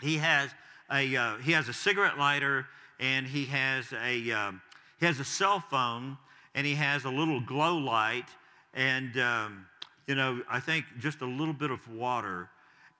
he 0.00 0.16
has 0.18 0.50
a, 0.92 1.16
uh, 1.16 1.36
he 1.38 1.52
has 1.52 1.68
a 1.68 1.72
cigarette 1.72 2.18
lighter 2.18 2.66
and 3.00 3.26
he 3.26 3.44
has 3.46 3.92
a, 4.04 4.30
um, 4.30 4.60
he 5.00 5.06
has 5.06 5.18
a 5.18 5.24
cell 5.24 5.60
phone 5.60 6.16
and 6.56 6.66
he 6.66 6.74
has 6.74 7.04
a 7.04 7.10
little 7.10 7.40
glow 7.40 7.76
light 7.76 8.26
and, 8.74 9.16
um, 9.18 9.66
you 10.08 10.16
know, 10.16 10.42
I 10.50 10.58
think 10.58 10.84
just 10.98 11.20
a 11.20 11.26
little 11.26 11.54
bit 11.54 11.70
of 11.70 11.88
water. 11.88 12.48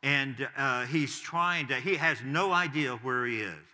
And 0.03 0.49
uh, 0.57 0.87
he's 0.87 1.19
trying 1.19 1.67
to, 1.69 1.75
he 1.75 1.97
has 1.97 2.19
no 2.25 2.53
idea 2.53 2.95
where 2.97 3.27
he 3.27 3.41
is. 3.41 3.65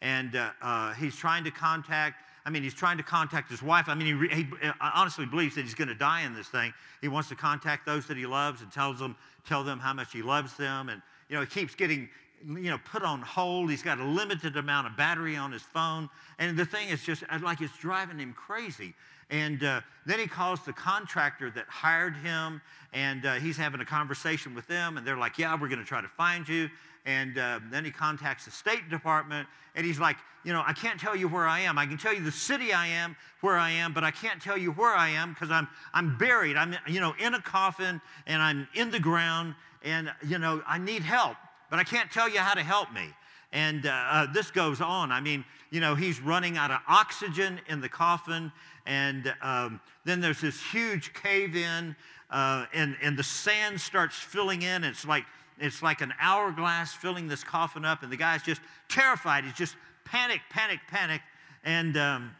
And 0.00 0.34
uh, 0.34 0.50
uh 0.62 0.94
he's 0.94 1.16
trying 1.16 1.44
to 1.44 1.50
contact 1.50 2.24
I 2.46 2.50
mean, 2.50 2.62
he's 2.62 2.74
trying 2.74 2.98
to 2.98 3.02
contact 3.02 3.50
his 3.50 3.62
wife. 3.62 3.88
I 3.88 3.94
mean, 3.94 4.28
he, 4.30 4.42
he 4.42 4.46
honestly 4.80 5.24
believes 5.24 5.54
that 5.54 5.62
he's 5.62 5.74
going 5.74 5.88
to 5.88 5.94
die 5.94 6.22
in 6.22 6.34
this 6.34 6.48
thing. 6.48 6.74
He 7.00 7.08
wants 7.08 7.30
to 7.30 7.34
contact 7.34 7.86
those 7.86 8.06
that 8.08 8.18
he 8.18 8.26
loves 8.26 8.60
and 8.60 8.70
tells 8.70 8.98
them, 8.98 9.16
tell 9.48 9.64
them 9.64 9.78
how 9.78 9.94
much 9.94 10.12
he 10.12 10.20
loves 10.20 10.54
them. 10.56 10.90
And, 10.90 11.00
you 11.30 11.36
know, 11.36 11.40
he 11.40 11.46
keeps 11.46 11.74
getting, 11.74 12.08
you 12.46 12.70
know, 12.70 12.78
put 12.84 13.02
on 13.02 13.22
hold. 13.22 13.70
He's 13.70 13.82
got 13.82 13.98
a 13.98 14.04
limited 14.04 14.58
amount 14.58 14.88
of 14.88 14.96
battery 14.96 15.36
on 15.36 15.52
his 15.52 15.62
phone. 15.62 16.10
And 16.38 16.54
the 16.54 16.66
thing 16.66 16.90
is 16.90 17.02
just 17.02 17.24
like 17.40 17.62
it's 17.62 17.76
driving 17.78 18.18
him 18.18 18.34
crazy. 18.34 18.94
And 19.30 19.64
uh, 19.64 19.80
then 20.06 20.18
he 20.18 20.26
calls 20.26 20.64
the 20.64 20.72
contractor 20.72 21.50
that 21.50 21.66
hired 21.68 22.16
him, 22.16 22.60
and 22.92 23.24
uh, 23.24 23.34
he's 23.34 23.56
having 23.56 23.80
a 23.80 23.84
conversation 23.84 24.54
with 24.54 24.66
them, 24.66 24.96
and 24.96 25.06
they're 25.06 25.16
like, 25.16 25.38
Yeah, 25.38 25.58
we're 25.60 25.68
going 25.68 25.80
to 25.80 25.84
try 25.84 26.00
to 26.00 26.08
find 26.08 26.48
you. 26.48 26.68
And 27.06 27.36
uh, 27.36 27.60
then 27.70 27.84
he 27.84 27.90
contacts 27.90 28.46
the 28.46 28.50
State 28.50 28.88
Department, 28.88 29.46
and 29.74 29.84
he's 29.84 29.98
like, 29.98 30.16
You 30.44 30.52
know, 30.52 30.62
I 30.66 30.72
can't 30.72 31.00
tell 31.00 31.16
you 31.16 31.28
where 31.28 31.46
I 31.46 31.60
am. 31.60 31.78
I 31.78 31.86
can 31.86 31.98
tell 31.98 32.14
you 32.14 32.22
the 32.22 32.32
city 32.32 32.72
I 32.72 32.86
am, 32.86 33.16
where 33.40 33.56
I 33.56 33.70
am, 33.70 33.92
but 33.92 34.04
I 34.04 34.10
can't 34.10 34.40
tell 34.40 34.56
you 34.56 34.72
where 34.72 34.94
I 34.94 35.10
am 35.10 35.30
because 35.30 35.50
I'm, 35.50 35.68
I'm 35.92 36.16
buried. 36.18 36.56
I'm, 36.56 36.76
you 36.86 37.00
know, 37.00 37.14
in 37.18 37.34
a 37.34 37.40
coffin, 37.40 38.00
and 38.26 38.42
I'm 38.42 38.68
in 38.74 38.90
the 38.90 39.00
ground, 39.00 39.54
and, 39.82 40.12
you 40.26 40.38
know, 40.38 40.62
I 40.66 40.78
need 40.78 41.02
help, 41.02 41.36
but 41.70 41.78
I 41.78 41.84
can't 41.84 42.10
tell 42.10 42.28
you 42.28 42.40
how 42.40 42.54
to 42.54 42.62
help 42.62 42.92
me. 42.92 43.08
And 43.52 43.86
uh, 43.86 43.90
uh, 43.90 44.32
this 44.32 44.50
goes 44.50 44.80
on. 44.80 45.12
I 45.12 45.20
mean, 45.20 45.44
you 45.70 45.80
know, 45.80 45.94
he's 45.94 46.20
running 46.20 46.56
out 46.56 46.72
of 46.72 46.80
oxygen 46.88 47.60
in 47.68 47.80
the 47.80 47.88
coffin. 47.88 48.50
And 48.86 49.34
um, 49.40 49.80
then 50.04 50.20
there's 50.20 50.40
this 50.40 50.60
huge 50.60 51.14
cave 51.14 51.56
in, 51.56 51.96
uh, 52.30 52.66
and, 52.72 52.96
and 53.02 53.16
the 53.16 53.22
sand 53.22 53.80
starts 53.80 54.16
filling 54.16 54.62
in. 54.62 54.84
It's 54.84 55.06
like, 55.06 55.24
it's 55.58 55.82
like 55.82 56.00
an 56.00 56.12
hourglass 56.20 56.92
filling 56.92 57.28
this 57.28 57.44
coffin 57.44 57.84
up. 57.84 58.02
And 58.02 58.12
the 58.12 58.16
guy's 58.16 58.42
just 58.42 58.60
terrified. 58.88 59.44
He's 59.44 59.54
just 59.54 59.76
panic, 60.04 60.40
panic, 60.50 60.80
panic. 60.88 61.22
And 61.64 61.96
um, 61.96 62.30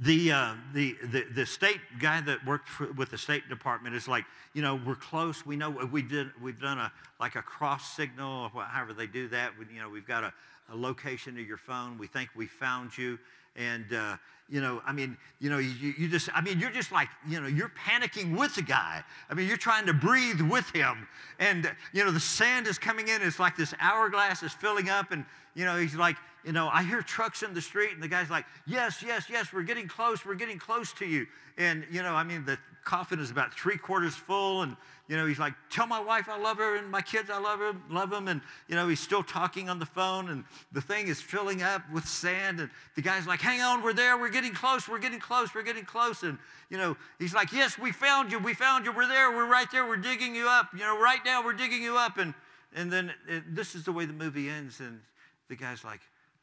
the, 0.00 0.32
uh, 0.32 0.54
the, 0.72 0.96
the, 1.12 1.24
the, 1.34 1.46
state 1.46 1.80
guy 2.00 2.22
that 2.22 2.44
worked 2.46 2.68
for, 2.68 2.90
with 2.92 3.10
the 3.10 3.18
State 3.18 3.48
Department 3.48 3.94
is 3.94 4.08
like, 4.08 4.24
you 4.54 4.62
know, 4.62 4.80
we're 4.86 4.94
close. 4.94 5.44
We 5.44 5.56
know 5.56 5.70
we 5.70 6.00
did, 6.00 6.28
we've 6.42 6.60
done 6.60 6.78
a, 6.78 6.90
like 7.20 7.36
a 7.36 7.42
cross 7.42 7.94
signal, 7.94 8.50
or 8.54 8.62
however 8.62 8.94
they 8.94 9.06
do 9.06 9.28
that. 9.28 9.52
We, 9.58 9.66
you 9.72 9.80
know, 9.80 9.90
we've 9.90 10.06
got 10.06 10.24
a, 10.24 10.32
a 10.72 10.76
location 10.76 11.38
of 11.38 11.46
your 11.46 11.58
phone. 11.58 11.98
We 11.98 12.06
think 12.06 12.30
we 12.34 12.46
found 12.46 12.96
you. 12.96 13.18
And, 13.56 13.92
uh, 13.92 14.16
you 14.48 14.60
know, 14.60 14.80
I 14.86 14.92
mean, 14.92 15.16
you 15.38 15.50
know, 15.50 15.58
you, 15.58 15.94
you 15.98 16.08
just, 16.08 16.28
I 16.34 16.40
mean, 16.40 16.58
you're 16.58 16.70
just 16.70 16.90
like, 16.90 17.08
you 17.28 17.40
know, 17.40 17.46
you're 17.46 17.70
panicking 17.86 18.36
with 18.36 18.54
the 18.54 18.62
guy. 18.62 19.04
I 19.28 19.34
mean, 19.34 19.46
you're 19.46 19.56
trying 19.56 19.86
to 19.86 19.92
breathe 19.92 20.40
with 20.40 20.68
him. 20.70 21.06
And, 21.38 21.70
you 21.92 22.04
know, 22.04 22.10
the 22.10 22.20
sand 22.20 22.66
is 22.66 22.78
coming 22.78 23.08
in. 23.08 23.22
It's 23.22 23.38
like 23.38 23.56
this 23.56 23.74
hourglass 23.78 24.42
is 24.42 24.52
filling 24.52 24.88
up. 24.88 25.12
And, 25.12 25.24
you 25.54 25.64
know, 25.64 25.76
he's 25.76 25.94
like, 25.94 26.16
you 26.44 26.52
know, 26.52 26.68
I 26.72 26.82
hear 26.82 27.02
trucks 27.02 27.42
in 27.42 27.52
the 27.52 27.60
street, 27.60 27.92
and 27.92 28.02
the 28.02 28.08
guy's 28.08 28.30
like, 28.30 28.46
yes, 28.66 29.04
yes, 29.06 29.26
yes, 29.28 29.52
we're 29.52 29.62
getting 29.62 29.86
close, 29.86 30.24
we're 30.24 30.34
getting 30.34 30.58
close 30.58 30.90
to 30.94 31.04
you. 31.04 31.26
And, 31.58 31.84
you 31.90 32.02
know, 32.02 32.14
I 32.14 32.24
mean, 32.24 32.46
the 32.46 32.56
coffin 32.82 33.20
is 33.20 33.30
about 33.30 33.52
three 33.52 33.76
quarters 33.76 34.14
full, 34.14 34.62
and, 34.62 34.74
you 35.10 35.16
know, 35.16 35.26
he's 35.26 35.40
like, 35.40 35.54
tell 35.70 35.88
my 35.88 35.98
wife 35.98 36.28
I 36.28 36.38
love 36.38 36.58
her, 36.58 36.76
and 36.76 36.88
my 36.88 37.02
kids 37.02 37.30
I 37.30 37.40
love 37.40 37.58
her, 37.58 37.72
love 37.90 38.10
them. 38.10 38.28
And, 38.28 38.40
you 38.68 38.76
know, 38.76 38.86
he's 38.86 39.00
still 39.00 39.24
talking 39.24 39.68
on 39.68 39.80
the 39.80 39.86
phone, 39.86 40.28
and 40.30 40.44
the 40.70 40.80
thing 40.80 41.08
is 41.08 41.20
filling 41.20 41.64
up 41.64 41.82
with 41.92 42.06
sand. 42.06 42.60
And 42.60 42.70
the 42.94 43.02
guy's 43.02 43.26
like, 43.26 43.40
hang 43.40 43.60
on, 43.60 43.82
we're 43.82 43.92
there, 43.92 44.16
we're 44.16 44.28
getting 44.28 44.54
close, 44.54 44.88
we're 44.88 45.00
getting 45.00 45.18
close, 45.18 45.52
we're 45.52 45.64
getting 45.64 45.84
close. 45.84 46.22
And, 46.22 46.38
you 46.68 46.78
know, 46.78 46.96
he's 47.18 47.34
like, 47.34 47.52
yes, 47.52 47.76
we 47.76 47.90
found 47.90 48.30
you, 48.30 48.38
we 48.38 48.54
found 48.54 48.84
you, 48.84 48.92
we're 48.92 49.08
there, 49.08 49.32
we're 49.32 49.48
right 49.48 49.66
there, 49.72 49.84
we're 49.84 49.96
digging 49.96 50.32
you 50.32 50.46
up. 50.46 50.68
You 50.72 50.78
know, 50.78 50.96
right 51.02 51.18
now 51.24 51.44
we're 51.44 51.54
digging 51.54 51.82
you 51.82 51.96
up. 51.96 52.18
And, 52.18 52.32
and 52.72 52.92
then 52.92 53.12
it, 53.26 53.52
this 53.52 53.74
is 53.74 53.82
the 53.82 53.90
way 53.90 54.04
the 54.04 54.12
movie 54.12 54.48
ends, 54.48 54.78
and 54.78 55.00
the 55.48 55.56
guy's 55.56 55.82
like, 55.82 56.02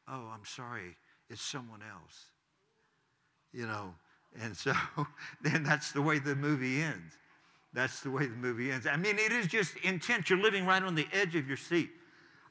oh, 0.09 0.29
I'm 0.33 0.43
sorry, 0.43 0.97
it's 1.29 1.41
someone 1.41 1.79
else. 1.89 2.25
You 3.53 3.65
know, 3.65 3.93
and 4.41 4.57
so 4.57 4.73
then 5.41 5.63
that's 5.63 5.93
the 5.93 6.01
way 6.01 6.19
the 6.19 6.35
movie 6.35 6.81
ends. 6.81 7.17
That's 7.77 7.99
the 7.99 8.09
way 8.09 8.25
the 8.25 8.35
movie 8.35 8.71
ends. 8.71 8.87
I 8.87 8.97
mean, 8.97 9.19
it 9.19 9.31
is 9.31 9.45
just 9.45 9.75
intense. 9.83 10.31
You're 10.31 10.39
living 10.39 10.65
right 10.65 10.81
on 10.81 10.95
the 10.95 11.05
edge 11.13 11.35
of 11.35 11.47
your 11.47 11.57
seat. 11.57 11.91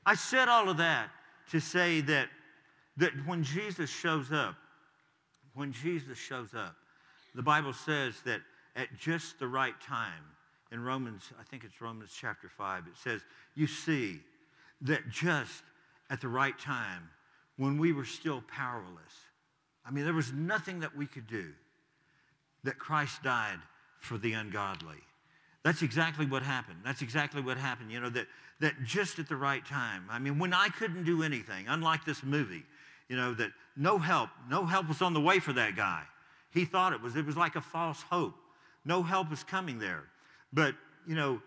I 0.07 0.15
said 0.15 0.49
all 0.49 0.69
of 0.69 0.77
that 0.77 1.09
to 1.51 1.59
say 1.59 2.01
that, 2.03 2.29
that 2.99 3.11
when 3.27 3.43
Jesus 3.43 3.91
shows 3.91 4.31
up, 4.31 4.55
when 5.55 5.73
Jesus 5.73 6.17
shows 6.17 6.55
up, 6.55 6.77
the 7.35 7.43
Bible 7.43 7.73
says 7.73 8.15
that 8.25 8.41
at 8.77 8.87
just 9.01 9.41
the 9.41 9.49
right 9.49 9.75
time, 9.81 10.23
in 10.71 10.81
Romans, 10.81 11.33
I 11.41 11.43
think 11.43 11.65
it's 11.65 11.81
Romans 11.81 12.13
chapter 12.17 12.49
5, 12.49 12.85
it 12.87 12.97
says, 12.97 13.23
You 13.57 13.67
see 13.67 14.21
that 14.83 15.11
just 15.11 15.65
at 16.09 16.21
the 16.21 16.29
right 16.29 16.57
time, 16.57 17.11
when 17.57 17.79
we 17.79 17.93
were 17.93 18.05
still 18.05 18.45
powerless. 18.47 19.25
I 19.85 19.91
mean, 19.91 20.05
there 20.05 20.15
was 20.15 20.33
nothing 20.33 20.79
that 20.81 20.97
we 20.97 21.07
could 21.07 21.27
do 21.27 21.49
that 22.63 22.79
Christ 22.79 23.25
died 23.25 23.59
for 23.99 24.19
the 24.19 24.35
ungodly. 24.35 25.03
That's 25.67 25.83
exactly 25.83 26.27
what 26.27 26.45
happened. 26.45 26.79
That's 26.85 27.03
exactly 27.03 27.43
what 27.43 27.57
happened, 27.57 27.91
you 27.91 27.99
know, 27.99 28.09
that, 28.11 28.29
that 28.61 28.85
just 28.85 29.19
at 29.19 29.29
the 29.29 29.35
right 29.35 29.67
time. 29.67 30.05
I 30.09 30.21
mean, 30.21 30.39
when 30.39 30.55
I 30.55 30.69
couldn't 30.69 31.03
do 31.03 31.25
anything, 31.25 31.67
unlike 31.67 32.05
this 32.05 32.23
movie, 32.23 32.63
you 33.09 33.17
know, 33.17 33.35
that 33.35 33.51
no 33.77 33.99
help, 33.99 34.31
no 34.49 34.65
help 34.65 34.87
was 34.87 35.03
on 35.03 35.13
the 35.13 35.21
way 35.21 35.41
for 35.41 35.53
that 35.55 35.75
guy. 35.75 36.05
He 36.53 36.67
thought 36.67 36.93
it 36.93 37.03
was, 37.03 37.17
it 37.17 37.27
was 37.27 37.37
like 37.37 37.57
a 37.57 37.61
false 37.61 38.01
hope. 38.01 38.37
No 38.85 39.03
help 39.03 39.29
was 39.29 39.43
coming 39.43 39.81
there. 39.81 40.05
But, 40.53 40.77
you 41.05 41.17
know, 41.17 41.43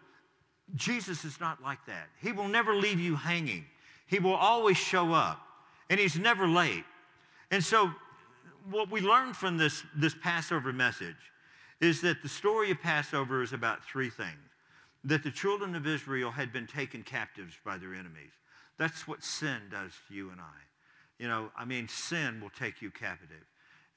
Jesus 0.76 1.24
is 1.24 1.40
not 1.40 1.64
like 1.64 1.86
that. 1.86 2.10
He 2.22 2.34
will 2.34 2.50
never 2.50 2.76
leave 2.76 3.00
you 3.00 3.16
hanging. 3.16 3.64
He 4.06 4.20
will 4.20 4.36
always 4.36 4.76
show 4.76 5.14
up 5.14 5.40
and 5.90 5.98
he's 5.98 6.20
never 6.20 6.46
late. 6.46 6.84
And 7.52 7.64
so, 7.64 7.90
what 8.70 8.92
we 8.92 9.00
learned 9.00 9.38
from 9.38 9.58
this, 9.58 9.82
this 9.96 10.14
Passover 10.14 10.74
message 10.74 11.16
is 11.82 12.02
that 12.02 12.22
the 12.22 12.30
story 12.30 12.72
of 12.72 12.82
Passover 12.82 13.42
is 13.42 13.54
about 13.54 13.84
three 13.84 14.10
things 14.10 14.38
that 15.06 15.24
the 15.24 15.32
children 15.32 15.76
of 15.76 15.88
Israel 15.88 16.30
had 16.32 16.52
been 16.52 16.68
taken 16.68 17.04
captives 17.04 17.54
by 17.64 17.78
their 17.78 17.94
enemies. 17.94 18.34
That's 18.78 19.08
what 19.08 19.24
sin 19.24 19.62
does 19.72 19.94
to 20.08 20.14
you 20.14 20.30
and 20.30 20.42
I. 20.42 20.60
You 21.18 21.30
know, 21.30 21.52
I 21.58 21.64
mean, 21.64 21.88
sin 21.88 22.42
will 22.42 22.50
take 22.50 22.82
you 22.82 22.92
captive. 22.92 23.46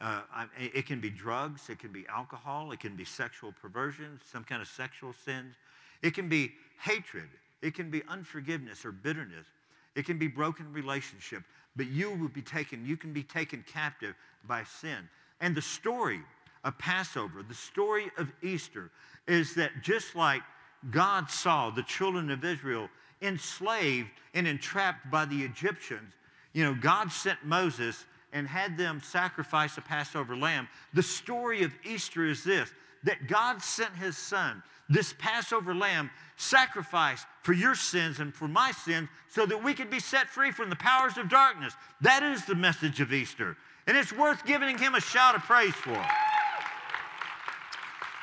Uh, 0.01 0.23
it 0.59 0.87
can 0.87 1.01
be 1.01 1.11
drugs, 1.11 1.69
it 1.71 1.79
can 1.79 1.93
be 1.93 2.05
alcohol, 2.09 2.73
it 2.73 2.81
can 2.81 2.95
be 2.97 3.05
sexual 3.05 3.53
perversion, 3.61 4.21
some 4.31 4.45
kind 4.45 4.63
of 4.63 4.69
sexual 4.69 5.13
sins. 5.13 5.55
It 6.03 6.15
can 6.15 6.29
be 6.29 6.53
hatred, 6.81 7.29
it 7.63 7.75
can 7.75 7.91
be 7.91 8.03
unforgiveness 8.09 8.85
or 8.85 8.93
bitterness, 8.93 9.47
it 9.95 10.05
can 10.05 10.19
be 10.19 10.29
broken 10.29 10.73
relationship 10.73 11.43
but 11.77 11.87
you 11.89 12.11
will 12.11 12.29
be 12.29 12.43
taken, 12.43 12.85
you 12.85 12.97
can 12.97 13.13
be 13.13 13.23
taken 13.23 13.65
captive 13.67 14.15
by 14.47 14.65
sin. 14.65 15.09
And 15.41 15.55
the 15.55 15.63
story 15.63 16.21
of 16.65 16.79
Passover, 16.79 17.43
the 17.43 17.55
story 17.55 18.11
of 18.19 18.33
Easter, 18.43 18.91
is 19.27 19.55
that 19.55 19.71
just 19.83 20.15
like 20.15 20.43
God 20.91 21.31
saw 21.31 21.71
the 21.71 21.83
children 21.83 22.31
of 22.31 22.45
Israel 22.45 22.89
enslaved 23.21 24.11
and 24.35 24.47
entrapped 24.47 25.11
by 25.11 25.25
the 25.25 25.43
Egyptians, 25.43 26.15
you 26.53 26.65
know, 26.65 26.75
God 26.75 27.11
sent 27.11 27.45
Moses 27.45 28.05
and 28.33 28.47
had 28.47 28.77
them 28.77 29.01
sacrifice 29.03 29.77
a 29.79 29.81
Passover 29.81 30.37
lamb. 30.37 30.69
The 30.95 31.03
story 31.03 31.63
of 31.63 31.73
Easter 31.85 32.27
is 32.27 32.45
this 32.45 32.71
that 33.05 33.27
God 33.27 33.61
sent 33.61 33.95
his 33.97 34.17
son, 34.17 34.63
this 34.89 35.13
Passover 35.19 35.75
lamb, 35.75 36.09
sacrificed 36.37 37.27
for 37.43 37.53
your 37.53 37.75
sins 37.75 38.21
and 38.21 38.33
for 38.33 38.47
my 38.47 38.71
sins 38.71 39.09
so 39.29 39.45
that 39.45 39.63
we 39.63 39.75
could 39.75 39.91
be 39.91 39.99
set 39.99 40.29
free 40.29 40.53
from 40.53 40.71
the 40.71 40.77
powers 40.77 41.19
of 41.19 41.29
darkness. 41.29 41.75
That 42.01 42.23
is 42.23 42.45
the 42.45 42.55
message 42.55 43.01
of 43.01 43.13
Easter. 43.13 43.57
And 43.89 43.97
it's 43.97 44.13
worth 44.13 44.47
giving 44.47 44.79
him 44.79 44.95
a 44.95 45.01
shout 45.01 45.35
of 45.35 45.43
praise 45.43 45.75
for. 45.75 46.01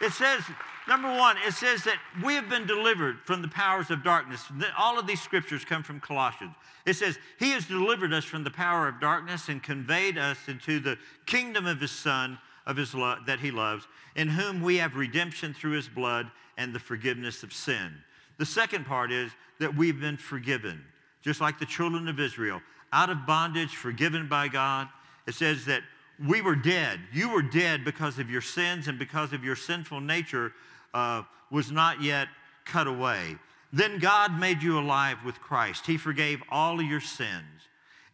It 0.01 0.13
says, 0.13 0.41
number 0.87 1.09
one, 1.09 1.37
it 1.45 1.53
says 1.53 1.83
that 1.83 1.99
we 2.23 2.35
have 2.35 2.49
been 2.49 2.65
delivered 2.65 3.17
from 3.25 3.41
the 3.41 3.47
powers 3.47 3.91
of 3.91 4.03
darkness. 4.03 4.43
All 4.77 4.97
of 4.97 5.07
these 5.07 5.21
scriptures 5.21 5.65
come 5.65 5.83
from 5.83 5.99
Colossians. 5.99 6.55
It 6.85 6.95
says, 6.95 7.19
He 7.37 7.51
has 7.51 7.65
delivered 7.65 8.13
us 8.13 8.23
from 8.23 8.43
the 8.43 8.51
power 8.51 8.87
of 8.87 8.99
darkness 8.99 9.49
and 9.49 9.61
conveyed 9.61 10.17
us 10.17 10.37
into 10.47 10.79
the 10.79 10.97
kingdom 11.25 11.65
of 11.65 11.81
His 11.81 11.91
Son, 11.91 12.39
of 12.65 12.77
His 12.77 12.95
love 12.95 13.19
that 13.25 13.39
He 13.39 13.51
loves, 13.51 13.87
in 14.15 14.29
whom 14.29 14.61
we 14.61 14.77
have 14.77 14.95
redemption 14.95 15.53
through 15.53 15.71
His 15.71 15.89
blood 15.89 16.31
and 16.57 16.73
the 16.73 16.79
forgiveness 16.79 17.43
of 17.43 17.53
sin. 17.53 17.91
The 18.37 18.45
second 18.45 18.85
part 18.85 19.11
is 19.11 19.31
that 19.59 19.75
we've 19.75 19.99
been 19.99 20.17
forgiven, 20.17 20.81
just 21.21 21.41
like 21.41 21.59
the 21.59 21.65
children 21.65 22.07
of 22.07 22.19
Israel, 22.19 22.61
out 22.93 23.09
of 23.09 23.25
bondage, 23.25 23.75
forgiven 23.75 24.27
by 24.27 24.47
God. 24.47 24.87
It 25.27 25.35
says 25.35 25.65
that 25.65 25.81
we 26.27 26.41
were 26.41 26.55
dead. 26.55 26.99
You 27.13 27.29
were 27.29 27.41
dead 27.41 27.85
because 27.85 28.19
of 28.19 28.29
your 28.29 28.41
sins 28.41 28.87
and 28.87 28.99
because 28.99 29.33
of 29.33 29.43
your 29.43 29.55
sinful 29.55 30.01
nature 30.01 30.53
uh, 30.93 31.23
was 31.51 31.71
not 31.71 32.01
yet 32.01 32.27
cut 32.65 32.87
away. 32.87 33.37
Then 33.71 33.99
God 33.99 34.39
made 34.39 34.61
you 34.61 34.79
alive 34.79 35.17
with 35.23 35.39
Christ. 35.39 35.85
He 35.85 35.97
forgave 35.97 36.41
all 36.49 36.79
of 36.79 36.85
your 36.85 37.01
sins. 37.01 37.45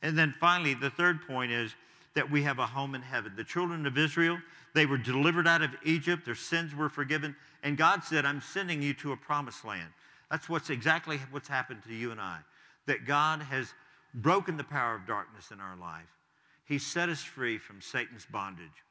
And 0.02 0.18
then 0.18 0.36
finally, 0.40 0.74
the 0.74 0.90
third 0.90 1.26
point 1.28 1.52
is 1.52 1.74
that 2.14 2.30
we 2.30 2.44
have 2.44 2.60
a 2.60 2.66
home 2.66 2.96
in 2.96 3.02
heaven. 3.02 3.34
The 3.36 3.44
children 3.44 3.86
of 3.86 3.98
Israel, 3.98 4.38
they 4.74 4.86
were 4.86 4.98
delivered 4.98 5.48
out 5.48 5.62
of 5.62 5.72
Egypt, 5.84 6.26
their 6.26 6.36
sins 6.36 6.76
were 6.76 6.90
forgiven, 6.90 7.36
and 7.64 7.78
God 7.78 8.04
said, 8.04 8.26
I'm 8.26 8.42
sending 8.42 8.82
you 8.82 8.94
to 8.96 9.14
a 9.14 9.18
promised 9.18 9.66
land. 9.66 9.90
That's 10.30 10.50
what's 10.50 10.70
exactly 10.70 11.20
what's 11.32 11.48
happened 11.48 11.82
to 11.88 11.94
you 11.94 12.12
and 12.12 12.20
I. 12.20 12.40
That 12.86 13.06
God 13.06 13.42
has 13.42 13.74
broken 14.14 14.58
the 14.58 14.64
power 14.64 14.96
of 14.96 15.08
darkness 15.08 15.52
in 15.52 15.60
our 15.60 15.76
life. 15.78 16.15
He 16.66 16.80
set 16.80 17.10
us 17.10 17.22
free 17.22 17.58
from 17.58 17.82
Satan's 17.82 18.26
bondage. 18.26 18.84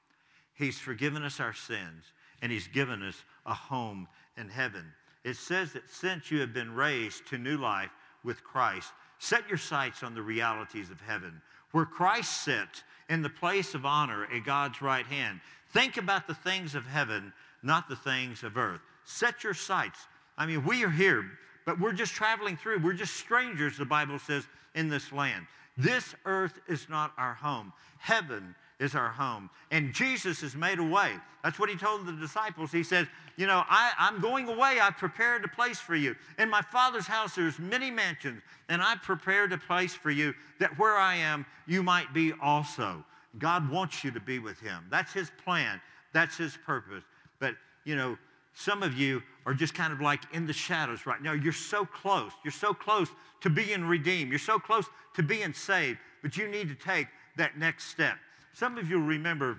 He's 0.55 0.79
forgiven 0.79 1.25
us 1.25 1.41
our 1.41 1.53
sins, 1.53 2.05
and 2.41 2.51
He's 2.51 2.69
given 2.69 3.03
us 3.03 3.23
a 3.45 3.55
home 3.55 4.09
in 4.37 4.49
heaven. 4.49 4.85
It 5.25 5.37
says 5.37 5.73
that 5.73 5.91
since 5.91 6.31
you 6.31 6.41
have 6.41 6.53
been 6.53 6.75
raised 6.75 7.27
to 7.29 7.39
new 7.39 7.57
life 7.57 7.91
with 8.23 8.45
Christ, 8.45 8.93
set 9.19 9.49
your 9.49 9.59
sights 9.59 10.03
on 10.03 10.15
the 10.15 10.23
realities 10.23 10.91
of 10.91 11.01
heaven, 11.01 11.41
where 11.73 11.87
Christ 11.87 12.45
sits 12.45 12.85
in 13.09 13.23
the 13.23 13.31
place 13.31 13.75
of 13.75 13.85
honor 13.85 14.29
at 14.33 14.45
God's 14.45 14.81
right 14.81 15.07
hand. 15.07 15.41
Think 15.73 15.97
about 15.97 16.27
the 16.27 16.35
things 16.35 16.75
of 16.75 16.87
heaven, 16.87 17.33
not 17.63 17.89
the 17.89 17.97
things 17.97 18.45
of 18.45 18.57
earth. 18.57 18.81
Set 19.05 19.43
your 19.43 19.55
sights. 19.55 20.07
I 20.39 20.47
mean, 20.47 20.65
we 20.65 20.85
are 20.85 20.91
here, 20.91 21.25
but 21.67 21.81
we're 21.81 21.93
just 21.93 22.13
traveling 22.13 22.57
through. 22.57 22.81
We're 22.81 22.93
just 22.93 23.17
strangers, 23.17 23.77
the 23.77 23.85
Bible 23.85 24.19
says, 24.19 24.47
in 24.75 24.89
this 24.89 25.13
land. 25.13 25.47
This 25.77 26.15
earth 26.25 26.61
is 26.69 26.89
not 26.89 27.13
our 27.19 27.35
home. 27.35 27.73
Heaven 27.99 28.55
is 28.79 28.95
our 28.95 29.09
home. 29.09 29.51
And 29.71 29.93
Jesus 29.93 30.41
has 30.41 30.55
made 30.55 30.79
a 30.79 30.85
way. 30.85 31.13
That's 31.43 31.59
what 31.59 31.69
he 31.69 31.77
told 31.77 32.07
the 32.07 32.13
disciples. 32.13 32.73
He 32.73 32.83
says, 32.83 33.07
You 33.37 33.47
know, 33.47 33.65
I, 33.69 33.93
am 33.99 34.21
going 34.21 34.49
away. 34.49 34.79
I've 34.81 34.97
prepared 34.97 35.45
a 35.45 35.49
place 35.49 35.79
for 35.79 35.95
you. 35.95 36.15
In 36.39 36.49
my 36.49 36.63
Father's 36.63 37.07
house, 37.07 37.35
there's 37.35 37.59
many 37.59 37.91
mansions, 37.91 38.43
and 38.69 38.81
I've 38.81 39.03
prepared 39.03 39.53
a 39.53 39.59
place 39.59 39.95
for 39.95 40.11
you 40.11 40.35
that 40.61 40.79
where 40.79 40.97
I 40.97 41.17
am, 41.17 41.45
you 41.67 41.83
might 41.83 42.13
be 42.15 42.33
also. 42.41 43.05
God 43.39 43.69
wants 43.71 44.05
you 44.05 44.11
to 44.13 44.21
be 44.21 44.39
with 44.39 44.61
him. 44.61 44.85
That's 44.91 45.13
his 45.13 45.31
plan, 45.45 45.81
that's 46.13 46.37
his 46.37 46.57
purpose. 46.65 47.05
But, 47.41 47.55
you 47.85 47.97
know, 47.97 48.17
some 48.55 48.83
of 48.83 48.95
you 48.95 49.23
are 49.47 49.55
just 49.55 49.75
kind 49.75 49.93
of 49.93 50.01
like 50.01 50.21
in 50.33 50.47
the 50.47 50.53
shadows 50.53 51.07
right 51.07 51.21
now. 51.21 51.33
You're 51.33 51.53
so 51.53 51.85
close. 51.85 52.33
You're 52.45 52.53
so 52.53 52.73
close 52.73 53.09
to 53.41 53.51
being 53.51 53.85
redeemed. 53.85 54.31
You're 54.31 54.39
so 54.39 54.59
close 54.59 54.87
to 55.15 55.23
being 55.23 55.53
saved, 55.53 55.99
but 56.23 56.37
you 56.37 56.49
need 56.49 56.69
to 56.69 56.75
take 56.75 57.09
that 57.37 57.59
next 57.59 57.87
step. 57.87 58.17
Some 58.53 58.79
of 58.79 58.89
you 58.89 59.05
remember 59.05 59.59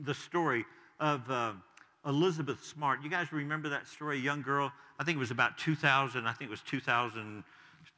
the 0.00 0.12
story 0.12 0.64
of 0.98 1.30
uh, 1.30 1.52
Elizabeth 2.04 2.64
Smart. 2.64 3.02
You 3.02 3.08
guys 3.08 3.32
remember 3.32 3.68
that 3.68 3.86
story? 3.86 4.16
A 4.18 4.20
young 4.20 4.42
girl, 4.42 4.72
I 4.98 5.04
think 5.04 5.16
it 5.16 5.20
was 5.20 5.30
about 5.30 5.56
2000, 5.56 6.26
I 6.26 6.32
think 6.32 6.48
it 6.48 6.50
was 6.50 6.62
2000, 6.62 7.44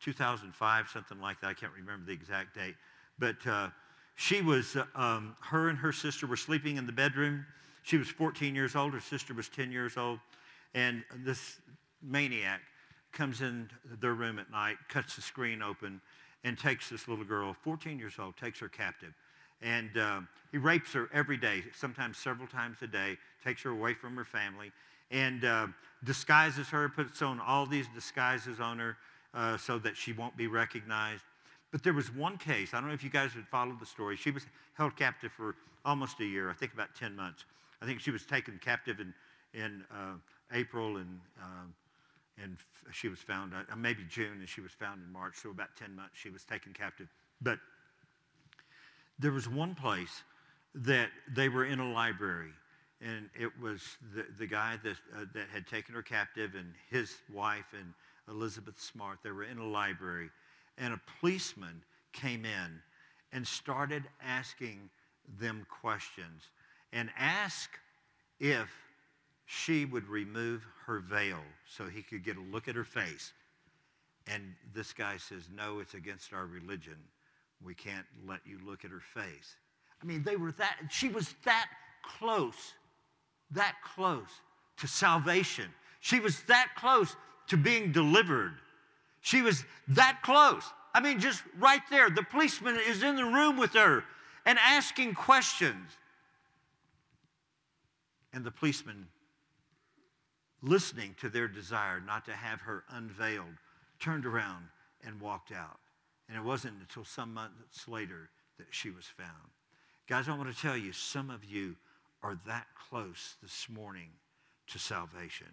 2005, 0.03 0.89
something 0.89 1.21
like 1.21 1.41
that. 1.41 1.47
I 1.47 1.55
can't 1.55 1.73
remember 1.73 2.07
the 2.07 2.13
exact 2.13 2.55
date. 2.55 2.75
But 3.19 3.37
uh, 3.47 3.69
she 4.15 4.43
was, 4.43 4.77
uh, 4.77 4.85
um, 4.95 5.37
her 5.41 5.71
and 5.71 5.79
her 5.79 5.93
sister 5.93 6.27
were 6.27 6.37
sleeping 6.37 6.77
in 6.77 6.87
the 6.87 6.93
bedroom 6.93 7.47
she 7.89 7.97
was 7.97 8.09
14 8.11 8.55
years 8.55 8.77
old, 8.77 8.93
her 8.93 9.01
sister 9.01 9.33
was 9.33 9.49
10 9.49 9.73
years 9.73 9.97
old, 9.97 10.19
and 10.75 11.03
this 11.25 11.57
maniac 12.03 12.61
comes 13.13 13.41
in 13.41 13.71
their 14.03 14.13
room 14.13 14.39
at 14.39 14.51
night, 14.51 14.77
cuts 14.91 15.17
the 15.17 15.23
screen 15.23 15.63
open, 15.63 15.99
and 16.45 16.59
takes 16.59 16.91
this 16.91 17.09
little 17.09 17.25
girl, 17.25 17.57
14 17.65 17.99
years 17.99 18.17
old, 18.19 18.37
takes 18.37 18.61
her 18.61 18.69
captive. 18.69 19.15
And 19.63 19.97
uh, 19.97 20.21
he 20.53 20.59
rapes 20.59 20.93
her 20.93 21.09
every 21.15 21.39
day, 21.39 21.63
sometimes 21.75 22.19
several 22.19 22.47
times 22.47 22.77
a 22.83 22.87
day, 22.87 23.17
takes 23.43 23.63
her 23.63 23.71
away 23.71 23.95
from 23.95 24.15
her 24.17 24.25
family, 24.25 24.71
and 25.11 25.47
uh, 25.47 25.69
disguises 26.05 26.69
her, 26.69 26.91
puts 26.91 27.23
on 27.23 27.41
all 27.41 27.65
these 27.65 27.87
disguises 27.95 28.61
on 28.61 28.79
her 28.79 28.99
uh, 29.33 29.57
so 29.57 29.79
that 29.79 29.97
she 29.97 30.13
won't 30.13 30.37
be 30.37 30.47
recognized. 30.47 31.25
But 31.73 31.83
there 31.83 31.95
was 31.95 32.15
one 32.15 32.37
case, 32.37 32.75
I 32.75 32.81
don't 32.81 32.89
know 32.89 32.95
if 32.95 33.03
you 33.03 33.09
guys 33.09 33.35
would 33.35 33.49
followed 33.49 33.81
the 33.81 33.87
story. 33.87 34.17
She 34.17 34.31
was 34.31 34.45
held 34.75 34.95
captive 34.95 35.33
for 35.33 35.55
almost 35.87 36.21
a 36.21 36.27
year, 36.27 36.51
I 36.51 36.53
think 36.53 36.75
about 36.75 36.95
10 36.95 37.17
months. 37.17 37.47
I 37.81 37.87
think 37.87 38.01
she 38.01 38.11
was 38.11 38.25
taken 38.25 38.59
captive 38.63 39.01
in, 39.01 39.15
in 39.55 39.85
uh, 39.91 40.15
April 40.53 40.97
and, 40.97 41.21
uh, 41.41 42.43
and 42.43 42.57
she 42.93 43.09
was 43.09 43.19
found, 43.19 43.53
uh, 43.55 43.77
maybe 43.77 44.05
June, 44.09 44.39
and 44.39 44.49
she 44.49 44.61
was 44.61 44.73
found 44.73 45.01
in 45.05 45.13
March. 45.13 45.37
So 45.43 45.51
about 45.51 45.77
10 45.77 45.95
months 45.95 46.13
she 46.15 46.31
was 46.31 46.45
taken 46.45 46.73
captive. 46.73 47.09
But 47.41 47.59
there 49.19 49.33
was 49.33 49.49
one 49.49 49.75
place 49.75 50.23
that 50.75 51.09
they 51.35 51.49
were 51.49 51.65
in 51.65 51.81
a 51.81 51.91
library, 51.91 52.53
and 53.01 53.29
it 53.39 53.51
was 53.61 53.83
the, 54.15 54.27
the 54.39 54.47
guy 54.47 54.79
that, 54.83 54.97
uh, 55.17 55.25
that 55.35 55.49
had 55.53 55.67
taken 55.67 55.95
her 55.95 56.03
captive 56.03 56.55
and 56.55 56.73
his 56.91 57.17
wife 57.33 57.75
and 57.79 57.93
Elizabeth 58.29 58.81
Smart. 58.81 59.19
They 59.23 59.31
were 59.31 59.45
in 59.45 59.59
a 59.59 59.67
library, 59.67 60.31
and 60.77 60.95
a 60.95 61.01
policeman 61.21 61.83
came 62.13 62.45
in 62.45 62.81
and 63.33 63.47
started 63.47 64.05
asking 64.25 64.89
them 65.39 65.67
questions 65.69 66.51
and 66.93 67.11
ask 67.19 67.71
if 68.41 68.69
she 69.47 69.85
would 69.85 70.09
remove 70.09 70.67
her 70.87 71.01
veil 71.01 71.41
so 71.67 71.87
he 71.87 72.03
could 72.03 72.25
get 72.25 72.37
a 72.37 72.43
look 72.53 72.69
at 72.69 72.75
her 72.75 72.85
face. 72.85 73.33
And 74.27 74.43
this 74.75 74.93
guy 74.93 75.17
says, 75.17 75.49
No, 75.55 75.81
it's 75.81 75.95
against 75.95 76.33
our 76.33 76.47
religion. 76.47 76.97
We 77.65 77.75
can't 77.75 78.07
let 78.27 78.41
you 78.47 78.59
look 78.65 78.85
at 78.85 78.91
her 78.91 79.01
face. 79.01 79.57
I 80.03 80.07
mean, 80.07 80.23
they 80.23 80.37
were 80.37 80.53
that, 80.53 80.77
she 80.91 81.09
was 81.09 81.35
that 81.45 81.67
close, 82.03 82.75
that 83.51 83.75
close 83.95 84.29
to 84.79 84.87
salvation. 84.87 85.67
She 86.01 86.21
was 86.21 86.43
that 86.43 86.69
close 86.77 87.17
to 87.49 87.57
being 87.57 87.91
delivered. 87.91 88.55
She 89.21 89.43
was 89.43 89.65
that 89.89 90.21
close. 90.23 90.63
I 90.95 91.01
mean, 91.01 91.19
just 91.21 91.43
right 91.59 91.83
there. 91.91 92.11
The 92.11 92.23
policeman 92.23 92.79
is 92.87 93.03
in 93.03 93.17
the 93.17 93.25
room 93.25 93.57
with 93.57 93.73
her 93.73 94.05
and 94.47 94.59
asking 94.59 95.15
questions. 95.15 95.91
And 98.33 98.45
the 98.45 98.51
policeman, 98.51 99.09
listening 100.63 101.15
to 101.21 101.29
their 101.29 101.49
desire 101.49 102.01
not 102.01 102.25
to 102.27 102.33
have 102.33 102.61
her 102.61 102.85
unveiled, 102.91 103.57
turned 104.01 104.27
around 104.27 104.67
and 105.05 105.21
walked 105.21 105.53
out. 105.53 105.79
And 106.29 106.37
it 106.37 106.45
wasn't 106.45 106.75
until 106.81 107.05
some 107.05 107.33
months 107.33 107.89
later 107.89 108.29
that 108.59 108.67
she 108.71 108.91
was 108.91 109.07
found. 109.07 109.51
Guys, 110.09 110.29
I 110.29 110.37
want 110.37 110.55
to 110.55 110.61
tell 110.61 110.77
you, 110.77 110.93
some 110.93 111.31
of 111.31 111.45
you 111.45 111.77
are 112.23 112.39
that 112.47 112.67
close 112.89 113.37
this 113.43 113.69
morning 113.69 114.09
to 114.69 114.79
salvation. 114.79 115.49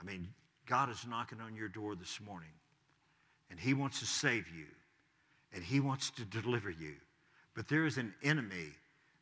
I 0.00 0.04
mean, 0.04 0.28
God 0.66 0.90
is 0.90 1.06
knocking 1.08 1.40
on 1.40 1.54
your 1.54 1.68
door 1.68 1.94
this 1.94 2.20
morning, 2.20 2.52
and 3.50 3.58
He 3.58 3.74
wants 3.74 4.00
to 4.00 4.06
save 4.06 4.46
you, 4.48 4.66
and 5.52 5.62
He 5.62 5.80
wants 5.80 6.10
to 6.10 6.24
deliver 6.24 6.70
you. 6.70 6.94
But 7.54 7.68
there 7.68 7.84
is 7.84 7.98
an 7.98 8.14
enemy 8.22 8.68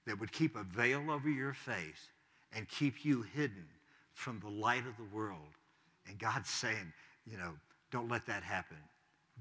that 0.06 0.20
would 0.20 0.32
keep 0.32 0.56
a 0.56 0.62
veil 0.62 1.10
over 1.10 1.28
your 1.28 1.54
face 1.54 2.10
and 2.52 2.68
keep 2.68 3.04
you 3.04 3.22
hidden 3.34 3.66
from 4.14 4.40
the 4.40 4.48
light 4.48 4.86
of 4.86 4.96
the 4.96 5.16
world. 5.16 5.38
And 6.08 6.18
God's 6.18 6.48
saying, 6.48 6.92
you 7.26 7.36
know, 7.36 7.52
don't 7.90 8.08
let 8.10 8.26
that 8.26 8.42
happen. 8.42 8.78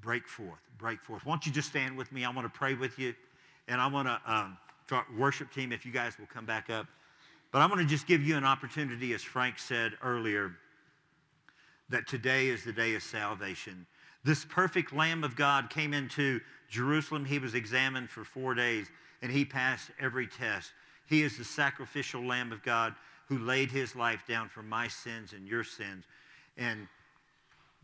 Break 0.02 0.28
forth, 0.28 0.62
break 0.78 1.02
forth. 1.02 1.26
Why 1.26 1.34
don't 1.34 1.46
you 1.46 1.52
just 1.52 1.70
stand 1.70 1.98
with 1.98 2.12
me? 2.12 2.24
I 2.24 2.30
want 2.30 2.52
to 2.52 2.58
pray 2.58 2.76
with 2.76 3.00
you. 3.00 3.16
And 3.68 3.82
I 3.82 3.88
want 3.88 4.08
to, 4.08 4.20
um, 4.32 4.58
worship 5.18 5.52
team, 5.52 5.72
if 5.72 5.86
you 5.86 5.92
guys 5.92 6.18
will 6.18 6.28
come 6.28 6.46
back 6.46 6.70
up. 6.70 6.88
But 7.52 7.60
I'm 7.60 7.70
going 7.70 7.84
to 7.84 7.90
just 7.90 8.08
give 8.08 8.22
you 8.22 8.38
an 8.38 8.46
opportunity, 8.46 9.14
as 9.14 9.24
Frank 9.24 9.60
said 9.60 9.94
earlier, 10.04 10.52
that 11.90 12.08
today 12.08 12.48
is 12.48 12.64
the 12.64 12.74
day 12.74 12.96
of 12.96 13.04
salvation. 13.04 13.86
This 14.24 14.46
perfect 14.46 14.94
Lamb 14.94 15.24
of 15.24 15.36
God 15.36 15.70
came 15.70 15.94
into 15.94 16.40
Jerusalem. 16.70 17.26
He 17.26 17.40
was 17.40 17.56
examined 17.56 18.10
for 18.10 18.24
four 18.24 18.54
days, 18.54 18.88
and 19.22 19.32
he 19.32 19.46
passed 19.46 19.90
every 20.00 20.28
test. 20.28 20.72
He 21.08 21.24
is 21.24 21.38
the 21.38 21.44
sacrificial 21.44 22.22
Lamb 22.22 22.52
of 22.52 22.64
God. 22.64 22.94
who 23.28 23.40
laid 23.40 23.70
his 23.70 23.94
life 23.94 24.24
down 24.26 24.48
for 24.48 24.64
my 24.64 24.88
sins 24.88 25.34
and 25.34 25.48
your 25.48 25.64
sins. 25.64 26.06
And 26.58 26.88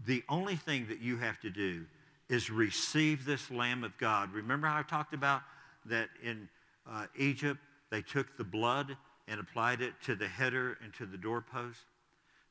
the 0.05 0.23
only 0.29 0.55
thing 0.55 0.87
that 0.87 1.01
you 1.01 1.17
have 1.17 1.39
to 1.41 1.49
do 1.49 1.85
is 2.29 2.49
receive 2.49 3.25
this 3.25 3.51
Lamb 3.51 3.83
of 3.83 3.97
God. 3.97 4.31
Remember 4.33 4.67
how 4.67 4.79
I 4.79 4.83
talked 4.83 5.13
about 5.13 5.41
that 5.85 6.09
in 6.23 6.47
uh, 6.89 7.07
Egypt, 7.17 7.59
they 7.89 8.01
took 8.01 8.37
the 8.37 8.43
blood 8.43 8.95
and 9.27 9.39
applied 9.39 9.81
it 9.81 9.93
to 10.05 10.15
the 10.15 10.27
header 10.27 10.77
and 10.83 10.93
to 10.93 11.05
the 11.05 11.17
doorpost? 11.17 11.81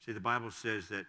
See, 0.05 0.13
the 0.13 0.21
Bible 0.21 0.51
says 0.51 0.89
that 0.89 1.07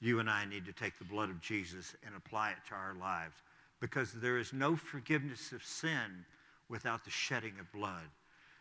you 0.00 0.20
and 0.20 0.30
I 0.30 0.44
need 0.44 0.64
to 0.66 0.72
take 0.72 0.98
the 0.98 1.04
blood 1.04 1.30
of 1.30 1.40
Jesus 1.40 1.94
and 2.04 2.14
apply 2.16 2.50
it 2.50 2.58
to 2.68 2.74
our 2.74 2.94
lives 2.98 3.34
because 3.80 4.12
there 4.12 4.38
is 4.38 4.52
no 4.52 4.76
forgiveness 4.76 5.52
of 5.52 5.62
sin 5.62 6.24
without 6.68 7.04
the 7.04 7.10
shedding 7.10 7.54
of 7.60 7.70
blood. 7.72 8.08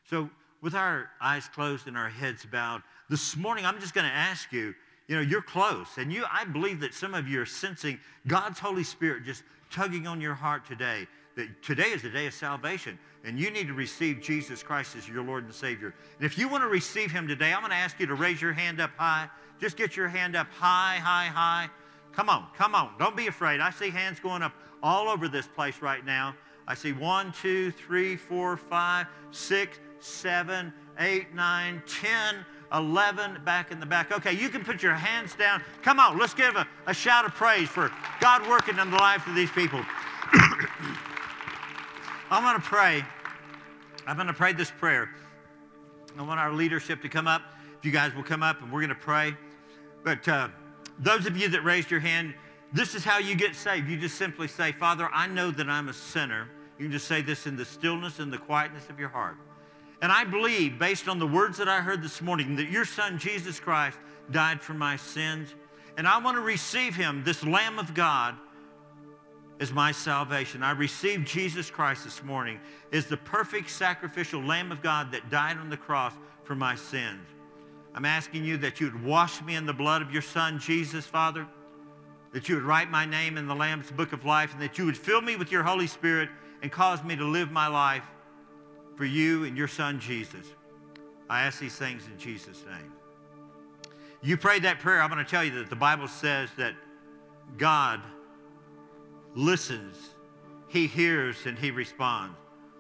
So, 0.10 0.30
with 0.65 0.73
our 0.73 1.12
eyes 1.21 1.47
closed 1.47 1.86
and 1.86 1.95
our 1.95 2.10
heads 2.10 2.43
bowed, 2.43 2.82
this 3.08 3.38
morning 3.38 3.67
I'm 3.67 3.80
just 3.80 3.93
going 3.93 4.08
to 4.08 4.12
ask 4.12 4.51
you, 4.51 4.73
you 5.08 5.15
know, 5.15 5.21
you're 5.21 5.43
close. 5.43 5.88
And 5.97 6.12
you 6.12 6.25
I 6.30 6.43
believe 6.43 6.80
that 6.80 6.95
some 6.95 7.13
of 7.13 7.28
you 7.28 7.39
are 7.39 7.45
sensing 7.45 7.99
God's 8.25 8.58
Holy 8.58 8.84
Spirit 8.84 9.23
just 9.25 9.43
tugging 9.69 10.08
on 10.08 10.19
your 10.19 10.34
heart 10.34 10.65
today. 10.65 11.06
That 11.36 11.62
today 11.62 11.89
is 11.89 12.01
the 12.01 12.10
day 12.10 12.25
of 12.25 12.34
salvation, 12.34 12.97
and 13.23 13.38
you 13.38 13.51
need 13.51 13.67
to 13.67 13.73
receive 13.73 14.21
Jesus 14.21 14.63
Christ 14.63 14.95
as 14.95 15.08
your 15.08 15.23
Lord 15.23 15.43
and 15.43 15.54
Savior. 15.54 15.93
And 16.17 16.25
if 16.25 16.36
you 16.36 16.47
want 16.47 16.63
to 16.63 16.67
receive 16.67 17.12
Him 17.12 17.28
today, 17.28 17.54
I'm 17.54 17.60
going 17.60 17.69
to 17.69 17.78
ask 17.78 17.99
you 17.99 18.08
to 18.08 18.15
raise 18.15 18.41
your 18.41 18.54
hand 18.54 18.82
up 18.82 18.91
high. 18.97 19.30
Just 19.62 19.78
get 19.78 19.95
your 19.95 20.08
hand 20.08 20.36
up 20.36 20.47
high, 20.49 20.97
high, 20.97 21.28
high. 21.28 21.69
Come 22.12 22.28
on, 22.28 22.47
come 22.58 22.73
on. 22.73 22.93
Don't 22.97 23.15
be 23.15 23.28
afraid. 23.28 23.60
I 23.60 23.69
see 23.69 23.91
hands 23.91 24.19
going 24.19 24.41
up 24.41 24.54
all 24.82 25.10
over 25.10 25.28
this 25.28 25.45
place 25.45 25.84
right 25.84 26.04
now. 26.04 26.36
I 26.67 26.73
see 26.73 26.93
one, 26.93 27.32
two, 27.34 27.69
three, 27.69 28.15
four, 28.15 28.58
five, 28.58 29.06
six, 29.30 29.78
seven, 29.99 30.73
eight, 30.99 31.34
nine, 31.34 31.81
ten, 31.88 32.45
eleven 32.73 33.41
back 33.45 33.71
in 33.71 33.79
the 33.79 33.86
back. 33.86 34.12
Okay, 34.12 34.34
you 34.34 34.49
can 34.49 34.63
put 34.63 34.84
your 34.84 34.93
hands 34.93 35.36
down. 35.36 35.63
Come 35.84 35.99
on, 35.99 36.17
let's 36.17 36.34
give 36.34 36.55
a, 36.55 36.67
a 36.88 36.93
shout 36.93 37.25
of 37.25 37.34
praise 37.34 37.69
for 37.69 37.91
God 38.19 38.47
working 38.47 38.77
in 38.77 38.91
the 38.91 38.97
lives 38.97 39.23
of 39.27 39.36
these 39.36 39.51
people. 39.51 39.79
I'm 42.31 42.43
going 42.43 42.55
to 42.55 42.62
pray. 42.62 43.03
I'm 44.08 44.15
going 44.15 44.27
to 44.27 44.34
pray 44.34 44.53
this 44.53 44.71
prayer. 44.71 45.10
I 46.17 46.23
want 46.23 46.39
our 46.39 46.51
leadership 46.51 47.01
to 47.01 47.10
come 47.10 47.27
up. 47.27 47.41
If 47.77 47.86
you 47.86 47.91
guys 47.91 48.15
will 48.15 48.23
come 48.23 48.41
up 48.43 48.62
and 48.62 48.71
we're 48.71 48.79
going 48.81 48.89
to 48.89 48.95
pray. 48.95 49.36
But 50.03 50.27
uh, 50.27 50.49
those 50.99 51.25
of 51.25 51.38
you 51.38 51.49
that 51.49 51.63
raised 51.63 51.91
your 51.91 51.99
hand, 51.99 52.34
this 52.73 52.95
is 52.95 53.03
how 53.03 53.19
you 53.19 53.36
get 53.36 53.55
saved. 53.55 53.89
You 53.89 53.97
just 53.97 54.15
simply 54.15 54.47
say, 54.47 54.71
Father, 54.71 55.10
I 55.13 55.27
know 55.27 55.51
that 55.51 55.69
I'm 55.69 55.89
a 55.89 55.93
sinner. 55.93 56.47
You 56.77 56.86
can 56.86 56.91
just 56.91 57.08
say 57.08 57.21
this 57.21 57.47
in 57.47 57.55
the 57.55 57.65
stillness 57.65 58.19
and 58.19 58.31
the 58.31 58.38
quietness 58.38 58.89
of 58.89 58.99
your 58.99 59.10
heart. 59.10 59.38
And 60.06 60.12
I 60.12 60.24
believe, 60.24 60.78
based 60.78 61.08
on 61.08 61.18
the 61.18 61.26
words 61.26 61.58
that 61.58 61.68
I 61.68 61.82
heard 61.82 62.04
this 62.04 62.22
morning, 62.22 62.58
that 62.58 62.70
your 62.70 62.86
son, 62.86 63.18
Jesus 63.18 63.60
Christ, 63.60 63.98
died 64.30 64.62
for 64.62 64.76
my 64.76 64.98
sins. 64.98 65.56
And 65.98 66.08
I 66.08 66.20
want 66.20 66.38
to 66.38 66.41
receive 66.41 66.96
him, 66.96 67.24
this 67.24 67.44
Lamb 67.44 67.80
of 67.80 67.96
God, 67.96 68.36
as 69.60 69.74
my 69.74 69.91
salvation. 69.91 70.62
I 70.62 70.74
received 70.74 71.26
Jesus 71.26 71.72
Christ 71.72 72.04
this 72.04 72.24
morning 72.24 72.60
as 72.94 73.08
the 73.08 73.18
perfect 73.18 73.68
sacrificial 73.72 74.44
Lamb 74.44 74.72
of 74.72 74.84
God 74.84 75.12
that 75.12 75.32
died 75.32 75.58
on 75.58 75.72
the 75.72 75.78
cross 75.78 76.13
for 76.44 76.54
my 76.54 76.76
sins. 76.76 77.28
I'm 77.96 78.06
asking 78.06 78.46
you 78.46 78.58
that 78.58 78.80
you 78.80 78.91
would 78.91 79.04
wash 79.04 79.41
me 79.41 79.56
in 79.56 79.65
the 79.65 79.74
blood 79.74 80.04
of 80.04 80.12
your 80.12 80.22
Son, 80.22 80.60
Jesus, 80.60 81.08
Father, 81.08 81.48
that 82.32 82.48
you 82.48 82.54
would 82.54 82.63
write 82.63 82.91
my 82.91 83.08
name 83.08 83.39
in 83.39 83.48
the 83.48 83.56
Lamb's 83.56 83.89
book 83.89 84.13
of 84.13 84.24
life, 84.24 84.54
and 84.54 84.62
that 84.62 84.78
you 84.78 84.86
would 84.86 84.98
fill 84.98 85.22
me 85.22 85.36
with 85.36 85.52
your 85.52 85.63
Holy 85.63 85.88
Spirit 85.88 86.30
and 86.62 86.72
cause 86.72 87.04
me 87.04 87.15
to 87.15 87.26
live 87.26 87.50
my 87.50 87.65
life 87.65 88.04
for 88.95 89.05
you 89.05 89.43
and 89.43 89.58
your 89.58 89.67
son 89.67 89.99
Jesus. 89.99 90.45
I 91.29 91.43
ask 91.43 91.60
these 91.60 91.75
things 91.75 92.03
in 92.08 92.17
Jesus' 92.17 92.63
name. 92.65 92.91
You 94.21 94.38
prayed 94.38 94.63
that 94.63 94.79
prayer, 94.79 95.01
I'm 95.01 95.10
going 95.10 95.23
to 95.23 95.29
tell 95.29 95.43
you 95.43 95.51
that 95.60 95.69
the 95.69 95.75
Bible 95.75 96.08
says 96.08 96.49
that 96.58 96.73
God 97.58 98.01
listens, 99.36 99.97
He 100.67 100.88
hears, 100.88 101.45
and 101.45 101.58
He 101.58 101.71
responds. 101.71 102.36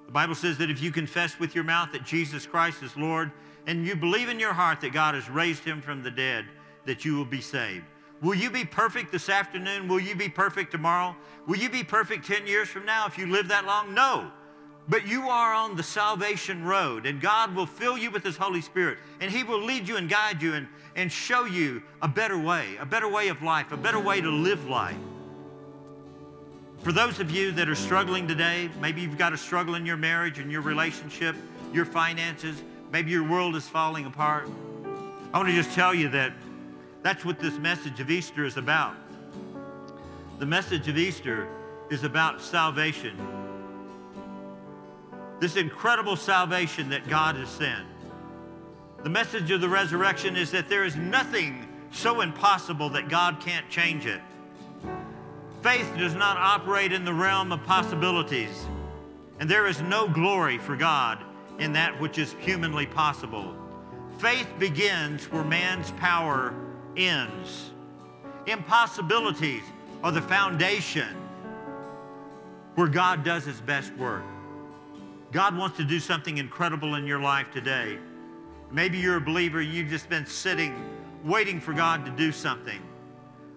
The 0.05 0.11
Bible 0.11 0.35
says 0.35 0.57
that 0.59 0.69
if 0.69 0.81
you 0.81 0.91
confess 0.91 1.39
with 1.39 1.55
your 1.55 1.63
mouth 1.63 1.91
that 1.91 2.03
Jesus 2.05 2.45
Christ 2.45 2.83
is 2.83 2.95
Lord 2.95 3.31
and 3.67 3.85
you 3.85 3.95
believe 3.95 4.29
in 4.29 4.39
your 4.39 4.53
heart 4.53 4.81
that 4.81 4.93
God 4.93 5.15
has 5.15 5.29
raised 5.29 5.63
him 5.63 5.81
from 5.81 6.03
the 6.03 6.11
dead, 6.11 6.45
that 6.85 7.03
you 7.03 7.15
will 7.15 7.25
be 7.25 7.41
saved. 7.41 7.85
Will 8.21 8.35
you 8.35 8.49
be 8.49 8.63
perfect 8.63 9.11
this 9.11 9.29
afternoon? 9.29 9.87
Will 9.87 9.99
you 9.99 10.15
be 10.15 10.29
perfect 10.29 10.71
tomorrow? 10.71 11.15
Will 11.47 11.57
you 11.57 11.69
be 11.69 11.83
perfect 11.83 12.25
10 12.25 12.47
years 12.47 12.69
from 12.69 12.85
now 12.85 13.07
if 13.07 13.17
you 13.17 13.27
live 13.27 13.47
that 13.47 13.65
long? 13.65 13.93
No. 13.93 14.31
But 14.87 15.07
you 15.07 15.29
are 15.29 15.53
on 15.53 15.75
the 15.75 15.83
salvation 15.83 16.63
road, 16.63 17.07
and 17.07 17.19
God 17.19 17.55
will 17.55 17.65
fill 17.65 17.97
you 17.97 18.11
with 18.11 18.23
His 18.23 18.37
Holy 18.37 18.61
Spirit, 18.61 18.99
and 19.19 19.31
He 19.31 19.43
will 19.43 19.61
lead 19.61 19.87
you 19.87 19.97
and 19.97 20.07
guide 20.07 20.41
you 20.41 20.53
and, 20.53 20.67
and 20.95 21.11
show 21.11 21.45
you 21.45 21.81
a 22.03 22.07
better 22.07 22.37
way, 22.37 22.75
a 22.79 22.85
better 22.85 23.07
way 23.07 23.29
of 23.29 23.41
life, 23.41 23.71
a 23.71 23.77
better 23.77 23.99
way 23.99 24.21
to 24.21 24.29
live 24.29 24.67
life. 24.67 24.97
For 26.83 26.91
those 26.91 27.19
of 27.19 27.31
you 27.31 27.51
that 27.53 27.67
are 27.67 27.75
struggling 27.75 28.27
today, 28.27 28.69
maybe 28.79 29.01
you've 29.01 29.17
got 29.17 29.33
a 29.33 29.37
struggle 29.37 29.73
in 29.73 29.87
your 29.87 29.97
marriage 29.97 30.37
and 30.37 30.51
your 30.51 30.61
relationship, 30.61 31.35
your 31.73 31.85
finances, 31.85 32.61
maybe 32.91 33.09
your 33.09 33.27
world 33.27 33.55
is 33.55 33.67
falling 33.67 34.05
apart. 34.05 34.47
I 35.33 35.37
want 35.39 35.49
to 35.49 35.55
just 35.55 35.73
tell 35.73 35.95
you 35.95 36.09
that 36.09 36.31
that's 37.01 37.25
what 37.25 37.39
this 37.39 37.57
message 37.57 37.99
of 37.99 38.11
Easter 38.11 38.45
is 38.45 38.57
about. 38.57 38.95
The 40.37 40.45
message 40.45 40.87
of 40.87 40.97
Easter 40.97 41.47
is 41.89 42.03
about 42.03 42.39
salvation 42.39 43.17
this 45.39 45.55
incredible 45.55 46.15
salvation 46.15 46.89
that 46.89 47.07
God 47.07 47.35
has 47.35 47.49
sent. 47.49 47.85
The 49.03 49.09
message 49.09 49.51
of 49.51 49.61
the 49.61 49.69
resurrection 49.69 50.35
is 50.35 50.51
that 50.51 50.69
there 50.69 50.83
is 50.83 50.95
nothing 50.95 51.67
so 51.91 52.21
impossible 52.21 52.89
that 52.89 53.09
God 53.09 53.39
can't 53.39 53.69
change 53.69 54.05
it. 54.05 54.21
Faith 55.61 55.91
does 55.97 56.15
not 56.15 56.37
operate 56.37 56.91
in 56.91 57.05
the 57.05 57.13
realm 57.13 57.51
of 57.51 57.63
possibilities, 57.65 58.65
and 59.39 59.49
there 59.49 59.67
is 59.67 59.81
no 59.81 60.07
glory 60.07 60.57
for 60.57 60.75
God 60.75 61.19
in 61.59 61.73
that 61.73 61.99
which 61.99 62.17
is 62.17 62.35
humanly 62.39 62.85
possible. 62.85 63.55
Faith 64.17 64.47
begins 64.59 65.25
where 65.31 65.43
man's 65.43 65.91
power 65.91 66.53
ends. 66.95 67.71
Impossibilities 68.45 69.63
are 70.03 70.11
the 70.11 70.21
foundation 70.21 71.15
where 72.75 72.87
God 72.87 73.23
does 73.23 73.45
his 73.45 73.59
best 73.61 73.93
work. 73.95 74.23
God 75.35 75.57
wants 75.57 75.75
to 75.75 75.83
do 75.83 75.99
something 75.99 76.37
incredible 76.37 76.95
in 76.95 77.05
your 77.05 77.19
life 77.19 77.51
today. 77.51 77.97
Maybe 78.71 78.99
you're 78.99 79.17
a 79.17 79.21
believer, 79.21 79.61
you've 79.61 79.89
just 79.89 80.07
been 80.07 80.25
sitting, 80.25 80.73
waiting 81.25 81.59
for 81.59 81.73
God 81.73 82.05
to 82.05 82.11
do 82.11 82.31
something. 82.31 82.79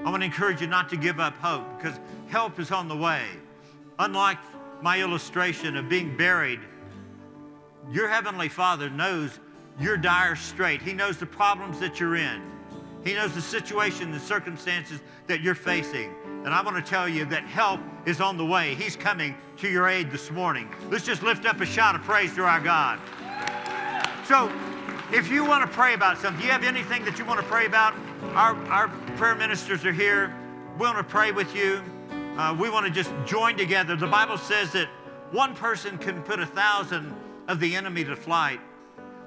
I 0.00 0.10
want 0.10 0.22
to 0.22 0.24
encourage 0.24 0.60
you 0.60 0.66
not 0.66 0.88
to 0.88 0.96
give 0.96 1.20
up 1.20 1.36
hope 1.36 1.64
because 1.76 1.96
help 2.30 2.58
is 2.58 2.72
on 2.72 2.88
the 2.88 2.96
way. 2.96 3.22
Unlike 4.00 4.38
my 4.82 5.00
illustration 5.00 5.76
of 5.76 5.88
being 5.88 6.16
buried, 6.16 6.58
your 7.92 8.08
Heavenly 8.08 8.48
Father 8.48 8.90
knows 8.90 9.38
your 9.78 9.96
dire 9.96 10.34
strait. 10.34 10.82
He 10.82 10.92
knows 10.92 11.16
the 11.16 11.26
problems 11.26 11.78
that 11.78 12.00
you're 12.00 12.16
in. 12.16 12.42
He 13.04 13.14
knows 13.14 13.36
the 13.36 13.40
situation, 13.40 14.10
the 14.10 14.18
circumstances 14.18 14.98
that 15.28 15.42
you're 15.42 15.54
facing. 15.54 16.12
And 16.44 16.54
I 16.54 16.62
want 16.62 16.76
to 16.76 16.82
tell 16.82 17.08
you 17.08 17.24
that 17.26 17.44
help 17.44 17.80
is 18.06 18.20
on 18.20 18.36
the 18.36 18.44
way. 18.44 18.74
He's 18.74 18.96
coming 18.96 19.34
to 19.58 19.68
your 19.68 19.88
aid 19.88 20.10
this 20.10 20.30
morning. 20.30 20.68
Let's 20.88 21.04
just 21.04 21.22
lift 21.22 21.44
up 21.46 21.60
a 21.60 21.66
shout 21.66 21.94
of 21.94 22.02
praise 22.02 22.34
to 22.36 22.44
our 22.44 22.60
God. 22.60 22.98
So, 24.26 24.52
if 25.12 25.30
you 25.30 25.44
want 25.44 25.68
to 25.68 25.74
pray 25.74 25.94
about 25.94 26.18
something, 26.18 26.40
do 26.40 26.46
you 26.46 26.52
have 26.52 26.64
anything 26.64 27.04
that 27.04 27.18
you 27.18 27.24
want 27.24 27.40
to 27.40 27.46
pray 27.46 27.66
about? 27.66 27.94
Our, 28.34 28.54
our 28.66 28.88
prayer 29.16 29.34
ministers 29.34 29.84
are 29.84 29.92
here. 29.92 30.34
We 30.74 30.86
want 30.86 30.98
to 30.98 31.04
pray 31.04 31.32
with 31.32 31.54
you. 31.56 31.82
Uh, 32.36 32.56
we 32.58 32.70
want 32.70 32.86
to 32.86 32.92
just 32.92 33.10
join 33.26 33.56
together. 33.56 33.96
The 33.96 34.06
Bible 34.06 34.38
says 34.38 34.70
that 34.72 34.88
one 35.30 35.54
person 35.54 35.98
can 35.98 36.22
put 36.22 36.40
a 36.40 36.46
thousand 36.46 37.14
of 37.48 37.58
the 37.58 37.74
enemy 37.74 38.04
to 38.04 38.14
flight, 38.14 38.60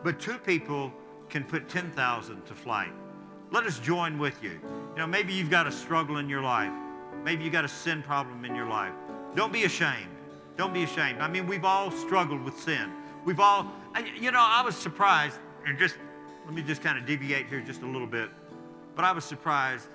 but 0.04 0.20
two 0.20 0.38
people 0.38 0.94
can 1.30 1.44
put 1.44 1.68
10,000 1.68 2.46
to 2.46 2.54
flight. 2.54 2.92
Let 3.52 3.66
us 3.66 3.80
join 3.80 4.18
with 4.18 4.42
you. 4.44 4.52
You 4.52 4.98
know, 4.98 5.08
maybe 5.08 5.34
you've 5.34 5.50
got 5.50 5.68
a 5.68 5.72
struggle 5.72 6.18
in 6.18 6.30
your 6.30 6.42
life. 6.42 6.72
Maybe 7.24 7.44
you 7.44 7.50
got 7.50 7.66
a 7.66 7.70
sin 7.70 8.02
problem 8.04 8.46
in 8.46 8.56
your 8.56 8.66
life. 8.66 8.94
Don't 9.36 9.54
be 9.54 9.64
ashamed. 9.64 10.10
Don't 10.58 10.74
be 10.74 10.84
ashamed. 10.84 11.20
I 11.20 11.28
mean, 11.28 11.48
we've 11.48 11.66
all 11.66 11.92
struggled 11.92 12.44
with 12.44 12.60
sin. 12.60 12.92
We've 13.26 13.40
all, 13.40 13.72
you 14.20 14.32
know, 14.32 14.40
I 14.42 14.62
was 14.62 14.76
surprised, 14.76 15.38
and 15.66 15.78
just 15.78 15.96
let 16.46 16.54
me 16.54 16.62
just 16.62 16.82
kind 16.82 16.98
of 16.98 17.06
deviate 17.06 17.48
here 17.48 17.62
just 17.62 17.82
a 17.82 17.86
little 17.86 18.08
bit. 18.08 18.30
But 18.96 19.06
I 19.06 19.12
was 19.12 19.24
surprised. 19.24 19.88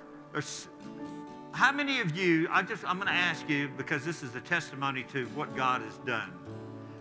How 1.51 1.71
many 1.71 1.99
of 1.99 2.15
you, 2.15 2.47
I 2.51 2.61
just, 2.61 2.83
I'm 2.85 2.97
going 2.97 3.07
to 3.07 3.13
ask 3.13 3.47
you 3.49 3.69
because 3.77 4.05
this 4.05 4.23
is 4.23 4.35
a 4.35 4.41
testimony 4.41 5.03
to 5.11 5.25
what 5.27 5.55
God 5.55 5.81
has 5.81 5.97
done. 5.99 6.31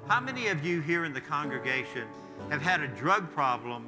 How 0.08 0.20
many 0.20 0.48
of 0.48 0.64
you 0.64 0.80
here 0.80 1.04
in 1.04 1.12
the 1.12 1.20
congregation 1.20 2.06
have 2.50 2.62
had 2.62 2.80
a 2.80 2.88
drug 2.88 3.30
problem 3.32 3.86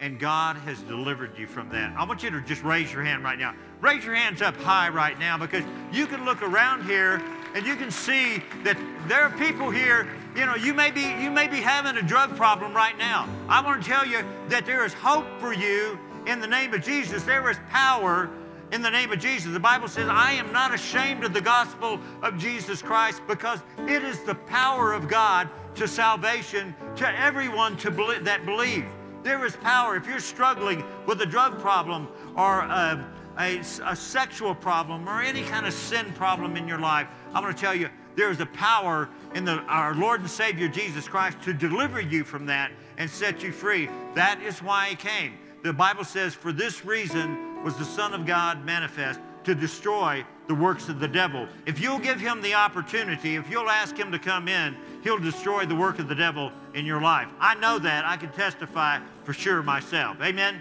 and 0.00 0.18
God 0.18 0.56
has 0.58 0.80
delivered 0.82 1.38
you 1.38 1.46
from 1.46 1.68
that. 1.70 1.94
I 1.96 2.04
want 2.04 2.22
you 2.22 2.30
to 2.30 2.40
just 2.42 2.62
raise 2.62 2.92
your 2.92 3.02
hand 3.02 3.24
right 3.24 3.38
now. 3.38 3.54
Raise 3.80 4.04
your 4.04 4.14
hands 4.14 4.42
up 4.42 4.56
high 4.56 4.88
right 4.88 5.18
now 5.18 5.38
because 5.38 5.64
you 5.92 6.06
can 6.06 6.24
look 6.24 6.42
around 6.42 6.84
here 6.84 7.22
and 7.54 7.66
you 7.66 7.76
can 7.76 7.90
see 7.90 8.42
that 8.64 8.76
there 9.08 9.22
are 9.22 9.30
people 9.38 9.70
here 9.70 10.08
You 10.36 10.44
know, 10.44 10.54
you 10.54 10.74
may 10.74 10.90
be 10.90 11.00
you 11.00 11.30
may 11.30 11.48
be 11.48 11.62
having 11.62 11.96
a 11.96 12.02
drug 12.02 12.36
problem 12.36 12.74
right 12.74 12.96
now. 12.98 13.26
I 13.48 13.62
want 13.64 13.82
to 13.82 13.88
tell 13.88 14.06
you 14.06 14.22
that 14.48 14.66
there 14.66 14.84
is 14.84 14.92
hope 14.92 15.24
for 15.40 15.54
you 15.54 15.98
in 16.26 16.40
the 16.40 16.46
name 16.46 16.74
of 16.74 16.84
Jesus. 16.84 17.22
There 17.22 17.48
is 17.50 17.56
power 17.70 18.28
in 18.70 18.82
the 18.82 18.90
name 18.90 19.12
of 19.12 19.18
Jesus. 19.18 19.50
The 19.50 19.58
Bible 19.58 19.88
says, 19.88 20.08
I 20.10 20.32
am 20.32 20.52
not 20.52 20.74
ashamed 20.74 21.24
of 21.24 21.32
the 21.32 21.40
gospel 21.40 21.98
of 22.22 22.36
Jesus 22.36 22.82
Christ 22.82 23.22
because 23.26 23.60
it 23.88 24.04
is 24.04 24.20
the 24.24 24.34
power 24.34 24.92
of 24.92 25.08
God 25.08 25.48
to 25.76 25.88
salvation 25.88 26.74
to 26.96 27.08
everyone 27.18 27.78
to 27.78 27.90
believe, 27.90 28.24
that 28.24 28.44
believes. 28.44 28.88
There 29.26 29.44
is 29.44 29.56
power. 29.56 29.96
If 29.96 30.06
you're 30.06 30.20
struggling 30.20 30.84
with 31.04 31.20
a 31.20 31.26
drug 31.26 31.58
problem 31.58 32.06
or 32.36 32.60
a, 32.60 33.04
a, 33.36 33.58
a 33.84 33.96
sexual 33.96 34.54
problem 34.54 35.08
or 35.08 35.20
any 35.20 35.42
kind 35.42 35.66
of 35.66 35.72
sin 35.72 36.12
problem 36.12 36.56
in 36.56 36.68
your 36.68 36.78
life, 36.78 37.08
I'm 37.34 37.42
going 37.42 37.52
to 37.52 37.60
tell 37.60 37.74
you, 37.74 37.88
there 38.14 38.30
is 38.30 38.38
a 38.38 38.46
power 38.46 39.08
in 39.34 39.44
the, 39.44 39.54
our 39.62 39.96
Lord 39.96 40.20
and 40.20 40.30
Savior 40.30 40.68
Jesus 40.68 41.08
Christ 41.08 41.42
to 41.42 41.52
deliver 41.52 42.00
you 42.00 42.22
from 42.22 42.46
that 42.46 42.70
and 42.98 43.10
set 43.10 43.42
you 43.42 43.50
free. 43.50 43.88
That 44.14 44.40
is 44.42 44.62
why 44.62 44.90
He 44.90 44.94
came. 44.94 45.32
The 45.64 45.72
Bible 45.72 46.04
says, 46.04 46.32
For 46.32 46.52
this 46.52 46.84
reason 46.84 47.64
was 47.64 47.74
the 47.74 47.84
Son 47.84 48.14
of 48.14 48.26
God 48.26 48.64
manifest 48.64 49.18
to 49.42 49.56
destroy 49.56 50.24
the 50.46 50.54
works 50.54 50.88
of 50.88 51.00
the 51.00 51.08
devil. 51.08 51.48
If 51.66 51.80
you'll 51.80 51.98
give 51.98 52.20
him 52.20 52.42
the 52.42 52.54
opportunity, 52.54 53.34
if 53.34 53.50
you'll 53.50 53.70
ask 53.70 53.96
him 53.96 54.12
to 54.12 54.18
come 54.18 54.46
in, 54.48 54.76
he'll 55.02 55.18
destroy 55.18 55.66
the 55.66 55.74
work 55.74 55.98
of 55.98 56.08
the 56.08 56.14
devil 56.14 56.52
in 56.76 56.86
your 56.86 57.00
life. 57.00 57.28
I 57.40 57.56
know 57.56 57.80
that. 57.80 58.04
I 58.04 58.16
can 58.16 58.30
testify 58.30 59.00
for 59.24 59.32
sure 59.32 59.62
myself. 59.62 60.18
Amen? 60.22 60.60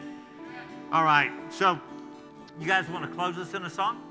All 0.91 1.03
right. 1.03 1.31
So, 1.49 1.79
you 2.59 2.65
guys 2.65 2.89
want 2.89 3.07
to 3.07 3.15
close 3.15 3.37
us 3.37 3.53
in 3.53 3.63
a 3.63 3.69
song? 3.69 4.01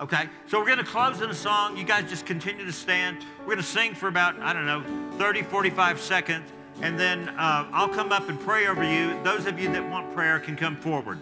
Okay. 0.00 0.28
So, 0.48 0.58
we're 0.58 0.66
going 0.66 0.78
to 0.78 0.84
close 0.84 1.20
in 1.20 1.30
a 1.30 1.34
song. 1.34 1.76
You 1.76 1.84
guys 1.84 2.10
just 2.10 2.26
continue 2.26 2.64
to 2.64 2.72
stand. 2.72 3.24
We're 3.40 3.54
going 3.54 3.58
to 3.58 3.62
sing 3.62 3.94
for 3.94 4.08
about, 4.08 4.40
I 4.40 4.52
don't 4.52 4.66
know, 4.66 4.82
30, 5.18 5.42
45 5.42 6.00
seconds 6.00 6.50
and 6.80 6.98
then 6.98 7.28
uh, 7.30 7.68
I'll 7.72 7.88
come 7.88 8.12
up 8.12 8.28
and 8.28 8.38
pray 8.40 8.66
over 8.66 8.84
you. 8.84 9.16
Those 9.22 9.46
of 9.46 9.58
you 9.58 9.72
that 9.72 9.88
want 9.90 10.12
prayer 10.14 10.40
can 10.40 10.56
come 10.56 10.76
forward. 10.76 11.18